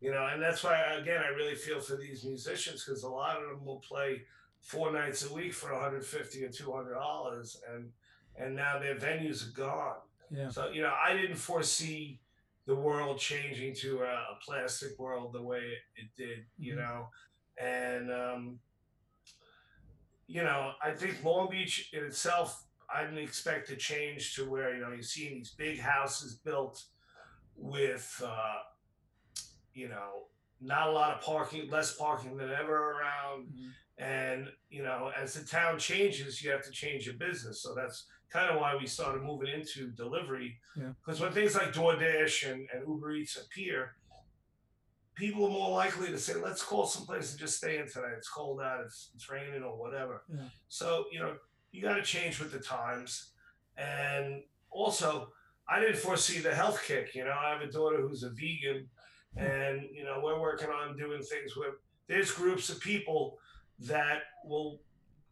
you 0.00 0.10
know, 0.12 0.26
and 0.26 0.42
that's 0.42 0.62
why 0.64 0.76
again 0.94 1.22
I 1.22 1.28
really 1.28 1.54
feel 1.54 1.80
for 1.80 1.96
these 1.96 2.24
musicians 2.24 2.84
because 2.84 3.02
a 3.02 3.08
lot 3.08 3.36
of 3.42 3.48
them 3.48 3.64
will 3.64 3.80
play 3.80 4.26
four 4.60 4.92
nights 4.92 5.24
a 5.28 5.32
week 5.32 5.54
for 5.54 5.72
150 5.72 6.44
or 6.44 6.50
200 6.50 6.94
dollars, 6.94 7.60
and 7.72 7.92
and 8.36 8.54
now 8.54 8.78
their 8.78 8.96
venues 8.96 9.48
are 9.48 9.52
gone. 9.52 9.96
yeah, 10.30 10.48
So 10.50 10.68
you 10.70 10.82
know, 10.82 10.94
I 11.02 11.14
didn't 11.14 11.36
foresee 11.36 12.20
the 12.66 12.74
world 12.74 13.18
changing 13.18 13.74
to 13.76 14.02
a, 14.02 14.38
plastic 14.44 14.98
world 14.98 15.32
the 15.32 15.42
way 15.42 15.72
it, 15.96 16.10
did. 16.16 16.46
You 16.58 16.74
Mhm. 16.74 16.76
know, 16.76 17.08
and 17.60 18.10
um, 18.12 18.58
you 20.26 20.42
know, 20.42 20.72
I 20.82 20.90
think 20.92 21.22
Long 21.24 21.48
Beach 21.50 21.90
in 21.92 22.04
itself, 22.04 22.64
I 22.94 23.02
didn't 23.04 23.18
expect 23.18 23.68
to 23.68 23.76
change 23.76 24.34
to 24.36 24.48
where 24.48 24.74
you 24.74 24.80
know 24.80 24.90
you're 24.92 25.02
seeing 25.02 25.34
these 25.38 25.50
big 25.50 25.78
houses 25.78 26.34
built 26.36 26.84
with 27.56 28.22
uh, 28.24 28.56
you 29.74 29.88
know 29.88 30.26
not 30.60 30.88
a 30.88 30.92
lot 30.92 31.16
of 31.16 31.22
parking, 31.22 31.70
less 31.70 31.96
parking 31.96 32.36
than 32.36 32.50
ever 32.50 32.92
around 32.92 33.46
Mhm. 33.48 33.70
and 33.98 34.48
you 34.70 34.82
know 34.82 35.10
as 35.16 35.34
the 35.34 35.44
town 35.44 35.78
changes 35.78 36.42
you 36.42 36.50
have 36.50 36.62
to 36.64 36.70
change 36.70 37.06
your 37.06 37.14
business 37.16 37.62
so 37.62 37.74
that's 37.74 38.06
kind 38.30 38.50
of 38.50 38.60
why 38.60 38.74
we 38.76 38.86
started 38.86 39.22
moving 39.22 39.48
into 39.48 39.90
delivery 39.92 40.58
Yeah. 40.76 40.92
because 41.00 41.20
when 41.20 41.32
things 41.32 41.54
like 41.54 41.72
DoorDash 41.72 42.50
and, 42.50 42.68
and 42.72 42.86
Uber 42.88 43.12
Eats 43.12 43.36
appear 43.36 43.94
people 45.18 45.44
are 45.46 45.50
more 45.50 45.70
likely 45.70 46.08
to 46.08 46.18
say 46.18 46.34
let's 46.34 46.62
call 46.62 46.86
someplace 46.86 47.30
and 47.32 47.40
just 47.40 47.56
stay 47.56 47.78
in 47.78 47.88
tonight 47.88 48.14
it's 48.16 48.28
cold 48.28 48.60
out 48.60 48.80
it's, 48.84 49.10
it's 49.14 49.28
raining 49.30 49.62
or 49.62 49.76
whatever 49.78 50.22
Yeah. 50.32 50.42
so 50.68 51.04
you 51.12 51.18
know 51.20 51.34
you 51.72 51.82
got 51.82 51.94
to 51.96 52.02
change 52.02 52.38
with 52.40 52.52
the 52.52 52.60
times 52.60 53.32
and 53.76 54.42
also 54.70 55.28
I 55.68 55.80
didn't 55.80 55.98
foresee 55.98 56.38
the 56.40 56.54
health 56.54 56.82
kick 56.86 57.14
you 57.14 57.24
know 57.24 57.32
I 57.44 57.50
have 57.52 57.62
a 57.62 57.70
daughter 57.70 58.00
who's 58.00 58.22
a 58.22 58.30
vegan 58.30 58.88
and 59.36 59.82
you 59.92 60.04
know 60.04 60.20
we're 60.22 60.40
working 60.40 60.68
on 60.70 60.96
doing 60.96 61.22
things 61.22 61.56
where 61.56 61.72
there's 62.08 62.30
groups 62.30 62.70
of 62.70 62.80
people 62.80 63.38
that 63.80 64.20
will 64.44 64.80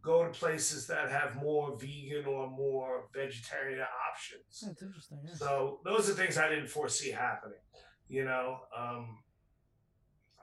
go 0.03 0.25
to 0.25 0.31
places 0.31 0.87
that 0.87 1.11
have 1.11 1.35
more 1.37 1.77
vegan 1.79 2.27
or 2.27 2.49
more 2.49 3.09
vegetarian 3.13 3.81
options. 4.09 4.61
that's 4.65 4.81
interesting. 4.83 5.19
Yeah. 5.27 5.35
So 5.35 5.81
those 5.85 6.09
are 6.09 6.13
things 6.13 6.39
I 6.39 6.49
didn't 6.49 6.69
foresee 6.69 7.11
happening, 7.11 7.59
you 8.07 8.25
know. 8.25 8.59
Um, 8.79 9.19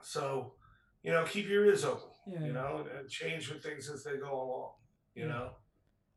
so, 0.04 0.54
you 1.02 1.10
know, 1.12 1.24
keep 1.24 1.48
your 1.48 1.64
ears 1.66 1.84
open, 1.84 2.08
Yeah, 2.26 2.44
you 2.44 2.52
know, 2.52 2.86
and 2.98 3.08
change 3.08 3.50
with 3.50 3.62
things 3.62 3.88
as 3.90 4.04
they 4.04 4.16
go 4.16 4.32
along, 4.42 4.72
you 5.14 5.24
Yeah. 5.26 5.32
know. 5.32 5.56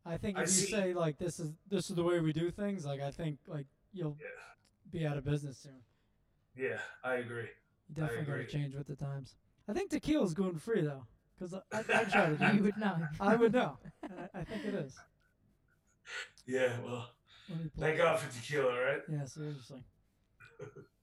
I 0.05 0.17
think 0.17 0.37
I 0.37 0.41
if 0.43 0.47
you 0.47 0.53
see- 0.53 0.71
say 0.71 0.93
like 0.93 1.17
this 1.17 1.39
is 1.39 1.53
this 1.67 1.89
is 1.89 1.95
the 1.95 2.03
way 2.03 2.19
we 2.19 2.31
do 2.33 2.49
things, 2.51 2.85
like 2.85 3.01
I 3.01 3.11
think 3.11 3.39
like 3.47 3.67
you'll 3.91 4.17
Yeah. 4.19 4.27
be 4.89 5.05
out 5.05 5.17
of 5.17 5.25
business 5.25 5.57
soon. 5.57 5.83
Yeah, 6.55 6.79
I 7.03 7.15
agree. 7.15 7.49
You 7.89 7.95
definitely 7.95 8.25
got 8.25 8.37
to 8.37 8.45
change 8.47 8.73
with 8.75 8.87
the 8.87 8.95
times. 8.95 9.35
I 9.67 9.73
think 9.73 9.91
tequila's 9.91 10.33
gluten 10.33 10.59
free 10.59 10.81
though, 10.81 11.05
because 11.37 11.53
I, 11.53 11.61
I, 11.73 11.79
I 11.79 12.03
try 12.05 12.35
to. 12.35 12.53
You 12.55 12.63
would 12.63 12.77
know. 12.77 13.07
I 13.19 13.35
would 13.35 13.51
know. 13.53 13.77
I, 14.03 14.39
I 14.39 14.43
think 14.45 14.63
it 14.65 14.73
is. 14.75 14.95
Yeah, 16.45 16.79
well, 16.79 17.09
Let 17.49 17.59
me 17.59 17.69
pull 17.69 17.83
thank 17.83 17.97
God 17.97 18.17
for 18.19 18.31
tequila, 18.33 18.79
right? 18.81 19.01
Yeah, 19.09 19.25
seriously. 19.25 19.83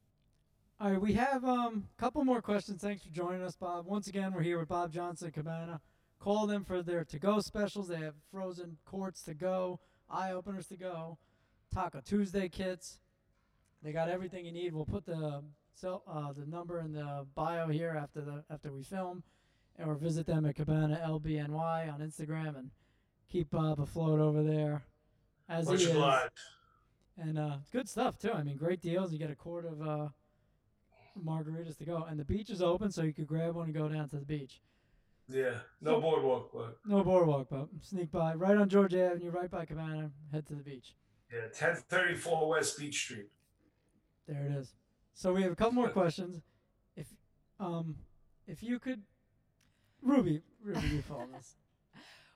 All 0.81 0.91
right, 0.91 1.01
we 1.01 1.13
have 1.13 1.45
um 1.45 1.89
a 1.97 2.01
couple 2.01 2.25
more 2.25 2.43
questions. 2.43 2.83
Thanks 2.83 3.05
for 3.05 3.11
joining 3.11 3.43
us, 3.43 3.55
Bob. 3.55 3.87
Once 3.87 4.09
again, 4.09 4.33
we're 4.35 4.43
here 4.43 4.59
with 4.59 4.69
Bob 4.69 4.93
Johnson 4.93 5.31
Cabana. 5.31 5.81
Call 6.19 6.47
them 6.47 6.65
for 6.65 6.83
their 6.83 7.05
to-go 7.05 7.41
specials. 7.41 7.89
They 7.89 7.99
have 7.99 8.15
frozen 8.31 8.79
quarts 8.85 9.23
to 9.25 9.35
go, 9.35 9.79
eye 10.11 10.33
openers 10.33 10.67
to 10.69 10.77
go, 10.77 11.19
Taco 11.73 12.01
Tuesday 12.01 12.49
kits. 12.49 12.99
They 13.83 13.93
got 13.93 14.09
everything 14.09 14.45
you 14.45 14.53
need. 14.53 14.75
We'll 14.75 14.85
put 14.85 15.07
the 15.07 15.45
cell, 15.75 16.03
uh, 16.11 16.33
the 16.33 16.47
number 16.47 16.81
in 16.81 16.93
the 16.93 17.25
bio 17.37 17.69
here 17.69 17.97
after 17.97 18.23
the 18.23 18.43
after 18.51 18.73
we 18.73 18.83
film, 18.83 19.23
or 19.79 19.95
visit 19.95 20.27
them 20.27 20.45
at 20.45 20.57
Cabana 20.57 21.01
LBNY 21.07 21.93
on 21.93 22.01
Instagram 22.01 22.59
and 22.59 22.71
keep 23.31 23.51
Bob 23.51 23.79
afloat 23.79 24.19
over 24.19 24.43
there. 24.43 24.83
As 25.49 25.69
Much 25.69 25.83
he 25.83 25.87
is. 25.87 26.05
And 27.17 27.39
uh, 27.39 27.59
good 27.71 27.89
stuff 27.89 28.19
too. 28.19 28.33
I 28.33 28.43
mean, 28.43 28.57
great 28.57 28.81
deals. 28.81 29.13
You 29.13 29.21
get 29.21 29.31
a 29.31 29.37
quart 29.37 29.67
of 29.67 29.81
uh, 29.81 30.09
margaritas 31.23 31.77
to 31.79 31.85
go, 31.85 32.05
and 32.05 32.19
the 32.19 32.25
beach 32.25 32.51
is 32.51 32.63
open, 32.63 32.91
so 32.91 33.03
you 33.03 33.13
could 33.13 33.27
grab 33.27 33.55
one 33.55 33.67
and 33.67 33.75
go 33.75 33.89
down 33.89 34.09
to 34.11 34.17
the 34.17 34.25
beach. 34.25 34.61
Yeah, 35.29 35.61
no 35.81 35.93
So- 35.97 36.01
boardwalk, 36.01 36.51
but 36.53 36.79
No 36.85 37.03
boardwalk, 37.03 37.49
but 37.51 37.69
sneak 37.81 38.11
by 38.11 38.35
right 38.35 38.57
on 38.57 38.69
Georgia 38.69 39.11
Avenue, 39.11 39.31
right 39.31 39.51
by 39.51 39.65
Cabana. 39.65 40.11
Head 40.33 40.47
to 40.47 40.55
the 40.55 40.63
beach. 40.63 40.95
yeah, 41.33 41.49
ten 41.53 41.77
thirty 41.77 42.15
four 42.15 42.49
West 42.51 42.79
Beach 42.79 42.95
Street. 43.05 43.31
There 44.29 44.45
it 44.47 44.53
is. 44.53 44.75
So 45.15 45.33
we 45.33 45.43
have 45.43 45.53
a 45.53 45.57
couple 45.57 45.73
more 45.73 45.89
questions. 45.91 46.43
If 46.97 47.07
um, 47.59 47.97
if 48.47 48.63
you 48.63 48.79
could, 48.79 49.03
Ruby, 50.03 50.43
Ruby, 50.63 50.89
you 50.89 51.03
follow 51.03 51.27
this. 51.35 51.57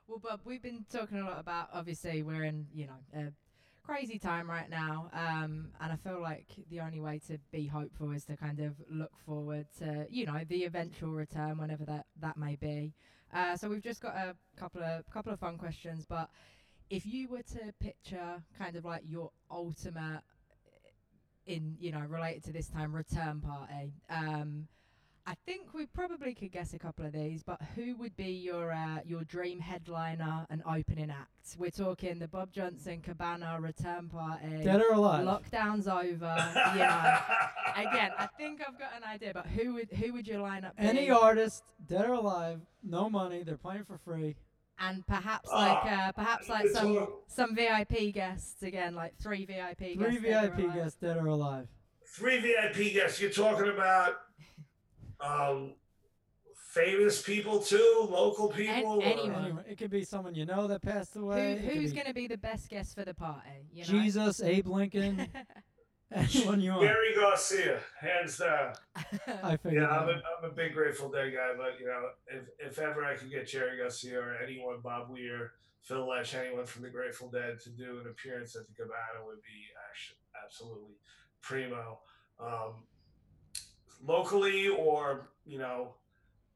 Well, 0.06 0.20
Bob, 0.20 0.40
we've 0.46 0.62
been 0.62 0.86
talking 0.90 1.18
a 1.18 1.24
lot 1.24 1.38
about. 1.38 1.68
Obviously, 1.74 2.22
we're 2.22 2.44
in 2.44 2.66
you 2.72 2.86
know 2.86 2.94
a 3.14 3.32
crazy 3.88 4.18
time 4.18 4.50
right 4.50 4.68
now, 4.68 5.10
um, 5.14 5.70
and 5.80 5.92
I 5.92 5.96
feel 5.96 6.20
like 6.20 6.46
the 6.70 6.80
only 6.80 7.00
way 7.00 7.20
to 7.26 7.38
be 7.50 7.66
hopeful 7.66 8.12
is 8.12 8.24
to 8.26 8.36
kind 8.36 8.60
of 8.60 8.74
look 8.90 9.12
forward 9.24 9.66
to 9.78 10.06
you 10.10 10.26
know 10.26 10.40
the 10.46 10.64
eventual 10.64 11.12
return, 11.12 11.56
whenever 11.56 11.84
that 11.86 12.04
that 12.20 12.36
may 12.36 12.56
be. 12.56 12.92
Uh, 13.32 13.56
so 13.56 13.68
we've 13.68 13.82
just 13.82 14.02
got 14.02 14.14
a 14.14 14.36
couple 14.58 14.82
of 14.82 15.08
couple 15.10 15.32
of 15.32 15.40
fun 15.40 15.56
questions, 15.56 16.04
but 16.06 16.28
if 16.90 17.06
you 17.06 17.28
were 17.28 17.42
to 17.42 17.72
picture 17.80 18.42
kind 18.58 18.76
of 18.76 18.84
like 18.84 19.02
your 19.04 19.30
ultimate 19.50 20.20
in 21.46 21.74
you 21.80 21.90
know 21.90 22.00
related 22.08 22.44
to 22.44 22.52
this 22.52 22.68
time 22.68 22.94
return 22.94 23.40
party 23.40 23.94
um 24.10 24.68
I 25.30 25.34
think 25.44 25.74
we 25.74 25.84
probably 25.84 26.32
could 26.34 26.52
guess 26.52 26.72
a 26.72 26.78
couple 26.78 27.04
of 27.04 27.12
these, 27.12 27.42
but 27.42 27.60
who 27.76 27.94
would 27.96 28.16
be 28.16 28.30
your 28.30 28.72
uh, 28.72 29.00
your 29.04 29.24
dream 29.24 29.60
headliner 29.60 30.46
and 30.48 30.62
opening 30.66 31.10
act? 31.10 31.28
We're 31.58 31.70
talking 31.70 32.18
the 32.18 32.28
Bob 32.28 32.50
Johnson 32.50 33.02
Cabana 33.02 33.58
return 33.60 34.08
party. 34.08 34.64
Dead 34.64 34.80
or 34.80 34.94
alive? 34.94 35.26
Lockdown's 35.26 35.86
over. 35.86 36.34
yeah. 36.76 37.20
Again, 37.76 38.10
I 38.18 38.26
think 38.38 38.62
I've 38.66 38.78
got 38.78 38.92
an 38.96 39.04
idea, 39.04 39.32
but 39.34 39.46
who 39.46 39.74
would 39.74 39.90
who 39.92 40.14
would 40.14 40.26
your 40.26 40.40
lineup 40.40 40.76
be? 40.78 40.84
Any 40.84 41.10
artist, 41.10 41.62
dead 41.86 42.06
or 42.06 42.14
alive, 42.14 42.60
no 42.82 43.10
money. 43.10 43.42
They're 43.42 43.58
playing 43.58 43.84
for 43.84 43.98
free. 43.98 44.34
and 44.78 45.06
perhaps 45.06 45.50
Ah, 45.52 45.58
like 45.82 45.92
uh, 45.92 46.12
perhaps 46.12 46.48
like 46.48 46.68
some 46.68 46.96
all- 46.96 47.22
some 47.26 47.54
VIP 47.54 48.14
guests 48.14 48.62
again, 48.62 48.94
like 48.94 49.14
three 49.20 49.44
VIP 49.44 49.78
guests. 49.78 49.94
Three 49.98 50.20
dead 50.30 50.54
VIP 50.54 50.58
alive. 50.60 50.74
guests, 50.74 50.98
dead 50.98 51.18
or 51.18 51.26
alive. 51.26 51.68
Three 52.06 52.40
VIP 52.40 52.94
guests. 52.94 53.20
You're 53.20 53.30
talking 53.30 53.68
about 53.68 54.14
um, 55.20 55.74
famous 56.72 57.22
people 57.22 57.60
too, 57.60 58.06
local 58.10 58.48
people. 58.48 59.00
or- 59.00 59.02
anyone. 59.02 59.44
Anyway, 59.44 59.62
it 59.68 59.78
could 59.78 59.90
be 59.90 60.04
someone 60.04 60.34
you 60.34 60.46
know 60.46 60.66
that 60.66 60.82
passed 60.82 61.16
away. 61.16 61.52
It 61.52 61.68
could 61.68 61.76
who's 61.76 61.92
going 61.92 62.06
to 62.06 62.14
be 62.14 62.26
the 62.26 62.38
best 62.38 62.68
guest 62.68 62.94
for 62.94 63.04
the 63.04 63.14
party? 63.14 63.66
You 63.72 63.82
know? 63.82 63.88
Jesus, 63.88 64.42
Abe 64.42 64.66
Lincoln, 64.68 65.26
anyone 66.12 66.60
you 66.60 66.72
want. 66.72 66.82
Gary 66.82 67.14
Garcia, 67.14 67.80
hands 68.00 68.38
down. 68.38 68.74
I 69.42 69.56
figured. 69.56 69.82
Yeah, 69.82 69.88
I'm 69.88 70.08
a, 70.08 70.12
out. 70.12 70.22
I'm 70.42 70.50
a 70.50 70.52
big 70.52 70.74
Grateful 70.74 71.10
Dead 71.10 71.32
guy, 71.34 71.52
but 71.56 71.80
you 71.80 71.86
know, 71.86 72.08
if, 72.28 72.72
if 72.72 72.78
ever 72.78 73.04
I 73.04 73.16
could 73.16 73.30
get 73.30 73.48
Jerry 73.48 73.78
Garcia 73.78 74.20
or 74.20 74.36
anyone, 74.42 74.80
Bob 74.82 75.10
Weir, 75.10 75.52
Phil 75.82 76.08
Lesh, 76.08 76.34
anyone 76.34 76.66
from 76.66 76.82
the 76.82 76.90
Grateful 76.90 77.30
Dead 77.30 77.58
to 77.64 77.70
do 77.70 77.98
an 78.00 78.06
appearance 78.10 78.54
at 78.56 78.66
the 78.66 78.74
Cabana 78.74 79.24
would 79.24 79.42
be 79.42 79.66
actually 79.90 80.18
absolutely 80.44 80.96
primo. 81.40 82.00
Um, 82.40 82.84
locally 84.04 84.68
or 84.68 85.28
you 85.46 85.58
know, 85.58 85.94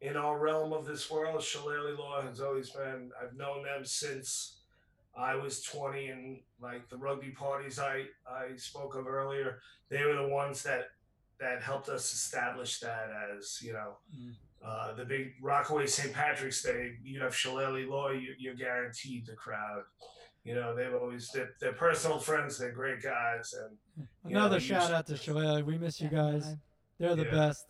in 0.00 0.16
our 0.16 0.38
realm 0.38 0.72
of 0.72 0.84
this 0.84 1.10
world, 1.10 1.42
Shillelagh 1.42 1.96
Law 1.98 2.22
has 2.22 2.40
always 2.40 2.70
been. 2.70 3.10
I've 3.22 3.36
known 3.36 3.62
them 3.64 3.84
since 3.84 4.58
I 5.16 5.34
was 5.34 5.62
20, 5.62 6.06
and 6.08 6.40
like 6.60 6.88
the 6.88 6.96
rugby 6.96 7.30
parties 7.30 7.78
I 7.78 8.04
I 8.28 8.56
spoke 8.56 8.94
of 8.96 9.06
earlier, 9.06 9.58
they 9.88 10.04
were 10.04 10.16
the 10.16 10.28
ones 10.28 10.62
that 10.64 10.86
that 11.40 11.62
helped 11.62 11.88
us 11.88 12.12
establish 12.12 12.80
that 12.80 13.08
as 13.36 13.60
you 13.62 13.72
know 13.72 13.96
Mm. 14.16 14.34
uh, 14.64 14.92
the 14.94 15.04
big 15.04 15.32
Rockaway 15.42 15.86
St. 15.86 16.12
Patrick's 16.12 16.62
Day. 16.62 16.92
You 17.02 17.20
have 17.22 17.34
Shillelagh 17.34 17.88
Law, 17.88 18.10
you, 18.10 18.34
you're 18.38 18.54
guaranteed 18.54 19.26
the 19.26 19.34
crowd. 19.34 19.82
You 20.44 20.54
know 20.54 20.74
they've 20.74 20.94
always 20.94 21.30
they're, 21.30 21.50
they're 21.60 21.72
personal 21.72 22.18
friends. 22.18 22.58
They're 22.58 22.72
great 22.72 23.02
guys, 23.02 23.54
and 23.54 23.76
you 24.26 24.34
know, 24.34 24.40
Another 24.40 24.60
shout 24.60 24.82
used- 24.82 24.92
out 24.94 25.06
to 25.06 25.16
Shillelagh. 25.16 25.62
We 25.64 25.78
miss 25.78 26.00
you 26.00 26.08
guys. 26.08 26.56
They're 27.02 27.16
the 27.16 27.24
Yeah. 27.24 27.30
best. 27.32 27.66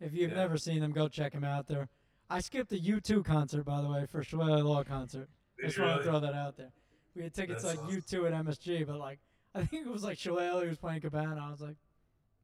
If 0.00 0.12
you've 0.14 0.32
Yeah. 0.32 0.36
never 0.38 0.58
seen 0.58 0.80
them, 0.80 0.90
go 0.90 1.06
check 1.08 1.32
them 1.32 1.44
out. 1.44 1.68
There. 1.68 1.88
I 2.28 2.40
skipped 2.40 2.72
a 2.72 2.78
U2 2.78 3.22
concert, 3.22 3.62
by 3.62 3.80
the 3.80 3.88
way, 3.88 4.04
for 4.06 4.24
Shillelagh 4.24 4.62
uh, 4.62 4.64
Law 4.64 4.82
concert. 4.82 5.30
Did 5.58 5.66
Just 5.66 5.78
want 5.78 5.98
to 5.98 6.02
throw 6.02 6.18
that 6.18 6.34
out 6.34 6.56
there. 6.56 6.72
We 7.14 7.22
had 7.22 7.32
tickets 7.32 7.62
That's 7.62 7.76
like 7.76 7.86
awesome. 7.86 8.00
U2 8.00 8.26
at 8.26 8.32
MSG, 8.32 8.84
but 8.84 8.96
like 8.98 9.20
I 9.54 9.64
think 9.64 9.86
it 9.86 9.90
was 9.90 10.02
like 10.02 10.18
Shillelagh 10.18 10.62
who 10.64 10.68
was 10.70 10.78
playing 10.78 11.02
Cabana. 11.02 11.40
I 11.40 11.50
was 11.52 11.60
like, 11.60 11.76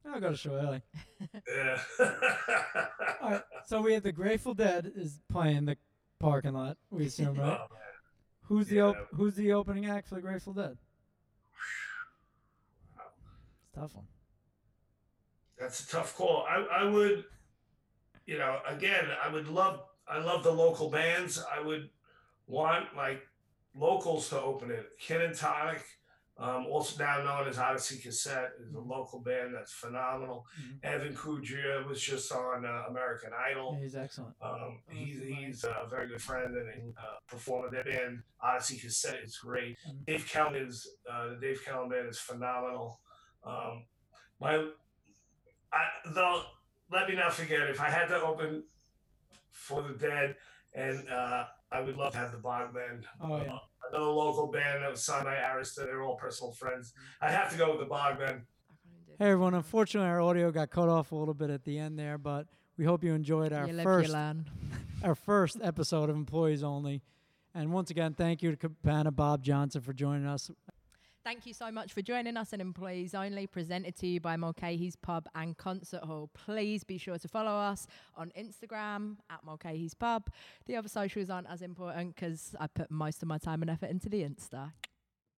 I'll 0.05 0.21
go 0.21 0.31
to 0.31 0.37
Shillelagh. 0.37 0.81
yeah. 1.49 1.81
All 3.21 3.31
right. 3.31 3.43
So 3.65 3.81
we 3.81 3.93
have 3.93 4.03
the 4.03 4.13
Grateful 4.13 4.53
Dead 4.53 4.89
is 4.95 5.19
playing 5.29 5.65
the 5.65 5.77
parking 6.19 6.53
lot. 6.53 6.77
We 6.91 7.07
assume, 7.07 7.37
oh, 7.39 7.43
right? 7.43 7.59
Oh. 7.61 7.75
Who's 8.43 8.67
the 8.67 8.79
op- 8.79 9.07
Who's 9.13 9.35
the 9.35 9.51
opening 9.51 9.85
act 9.87 10.07
for 10.07 10.15
the 10.15 10.21
Grateful 10.21 10.53
Dead? 10.53 10.77
It's 12.95 13.75
a 13.75 13.79
tough 13.81 13.95
one. 13.95 14.07
That's 15.65 15.79
a 15.83 15.87
tough 15.87 16.15
call. 16.15 16.45
I, 16.47 16.81
I 16.81 16.83
would, 16.83 17.25
you 18.27 18.37
know, 18.37 18.59
again, 18.67 19.05
I 19.23 19.33
would 19.33 19.47
love, 19.47 19.79
I 20.07 20.19
love 20.19 20.43
the 20.43 20.51
local 20.51 20.91
bands. 20.91 21.43
I 21.51 21.59
would 21.59 21.89
want 22.45 22.95
like 22.95 23.23
locals 23.75 24.29
to 24.29 24.39
open 24.39 24.69
it. 24.69 24.91
Kin 24.99 25.21
and 25.21 25.33
Tonic, 25.35 25.83
um, 26.37 26.67
also 26.67 27.03
now 27.03 27.23
known 27.23 27.47
as 27.47 27.57
Odyssey 27.57 27.97
Cassette, 27.97 28.51
is 28.63 28.75
a 28.75 28.79
local 28.79 29.21
band 29.21 29.55
that's 29.55 29.73
phenomenal. 29.73 30.45
Mhm. 30.61 30.83
Evan 30.83 31.15
Kudria 31.15 31.83
was 31.87 31.99
just 31.99 32.31
on 32.31 32.63
uh, 32.63 32.83
American 32.87 33.31
Idol. 33.33 33.73
Yeah, 33.73 33.83
he's 33.85 33.95
excellent. 33.95 34.35
Um, 34.43 34.81
he's, 34.91 35.19
he's 35.23 35.63
a 35.63 35.87
very 35.89 36.07
good 36.09 36.21
friend 36.21 36.55
and 36.55 36.93
uh, 36.95 37.17
performer. 37.27 37.71
Their 37.71 37.85
band 37.85 38.21
Odyssey 38.39 38.77
Cassette 38.77 39.23
is 39.23 39.35
great. 39.37 39.77
Mhm. 39.89 40.05
Dave 40.05 40.27
Callan 40.29 40.57
is 40.57 40.87
uh, 41.11 41.29
the 41.29 41.37
Dave 41.41 41.65
Callan 41.65 41.89
band 41.89 42.07
is 42.07 42.19
phenomenal. 42.19 42.99
Um, 43.43 43.85
my, 44.39 44.67
I 45.75 46.09
though 46.13 46.43
let 46.91 47.09
me 47.09 47.15
not 47.15 47.33
forget 47.33 47.61
if 47.69 47.81
I 47.81 47.89
had 47.89 48.07
to 48.07 48.21
open 48.21 48.63
for 49.51 49.81
the 49.81 49.93
Dead, 49.93 50.35
and 50.73 51.07
uh, 51.09 51.45
I 51.71 51.81
would 51.81 51.97
love 51.97 52.13
to 52.13 52.19
have 52.19 52.31
the 52.31 52.37
Bogmen. 52.37 53.03
Oh, 53.21 53.37
yeah. 53.37 53.53
Uh, 53.53 53.59
another 53.91 54.05
local 54.11 54.51
band 54.51 54.83
that 54.83 54.91
was 54.91 55.03
signed 55.03 55.25
by 55.25 55.35
Arista. 55.35 55.85
They're 55.85 56.03
all 56.03 56.15
personal 56.15 56.53
friends. 56.53 56.93
I'd 57.21 57.31
have 57.31 57.51
to 57.51 57.57
go 57.57 57.71
with 57.71 57.87
the 57.87 57.93
Bogmen. 57.93 58.41
Hey 59.17 59.27
everyone, 59.27 59.53
unfortunately 59.53 60.09
our 60.09 60.19
audio 60.19 60.51
got 60.51 60.71
cut 60.71 60.89
off 60.89 61.13
a 61.13 61.15
little 61.15 61.33
bit 61.33 61.49
at 61.49 61.63
the 61.63 61.77
end 61.77 61.97
there, 61.97 62.17
but 62.17 62.47
we 62.77 62.83
hope 62.83 63.01
you 63.01 63.13
enjoyed 63.13 63.53
our 63.53 63.65
you 63.65 63.81
first 63.81 64.13
our 65.03 65.15
first 65.15 65.57
episode 65.63 66.09
of 66.09 66.17
Employees 66.17 66.63
Only. 66.63 67.01
And 67.53 67.71
once 67.71 67.89
again, 67.89 68.13
thank 68.13 68.43
you 68.43 68.51
to 68.51 68.57
Cabana 68.57 69.11
Bob 69.11 69.41
Johnson 69.41 69.81
for 69.81 69.93
joining 69.93 70.27
us. 70.27 70.51
Thank 71.25 71.47
you 71.47 71.55
so 71.55 71.71
much 71.71 71.91
for 71.91 72.03
joining 72.03 72.37
us 72.37 72.53
in 72.53 72.61
Employees 72.61 73.15
Only, 73.15 73.47
presented 73.47 73.95
to 73.95 74.05
you 74.05 74.19
by 74.19 74.37
Mulcahy's 74.37 74.95
Pub 74.95 75.27
and 75.33 75.57
Concert 75.57 76.03
Hall. 76.03 76.29
Please 76.35 76.83
be 76.83 76.99
sure 76.99 77.17
to 77.17 77.27
follow 77.27 77.49
us 77.49 77.87
on 78.15 78.31
Instagram 78.37 79.15
at 79.31 79.43
Mulcahy's 79.43 79.95
Pub. 79.95 80.29
The 80.67 80.75
other 80.75 80.87
socials 80.87 81.31
aren't 81.31 81.49
as 81.49 81.63
important 81.63 82.13
because 82.13 82.55
I 82.59 82.67
put 82.67 82.91
most 82.91 83.23
of 83.23 83.27
my 83.27 83.39
time 83.39 83.63
and 83.63 83.71
effort 83.71 83.89
into 83.89 84.07
the 84.07 84.21
Insta. 84.21 84.73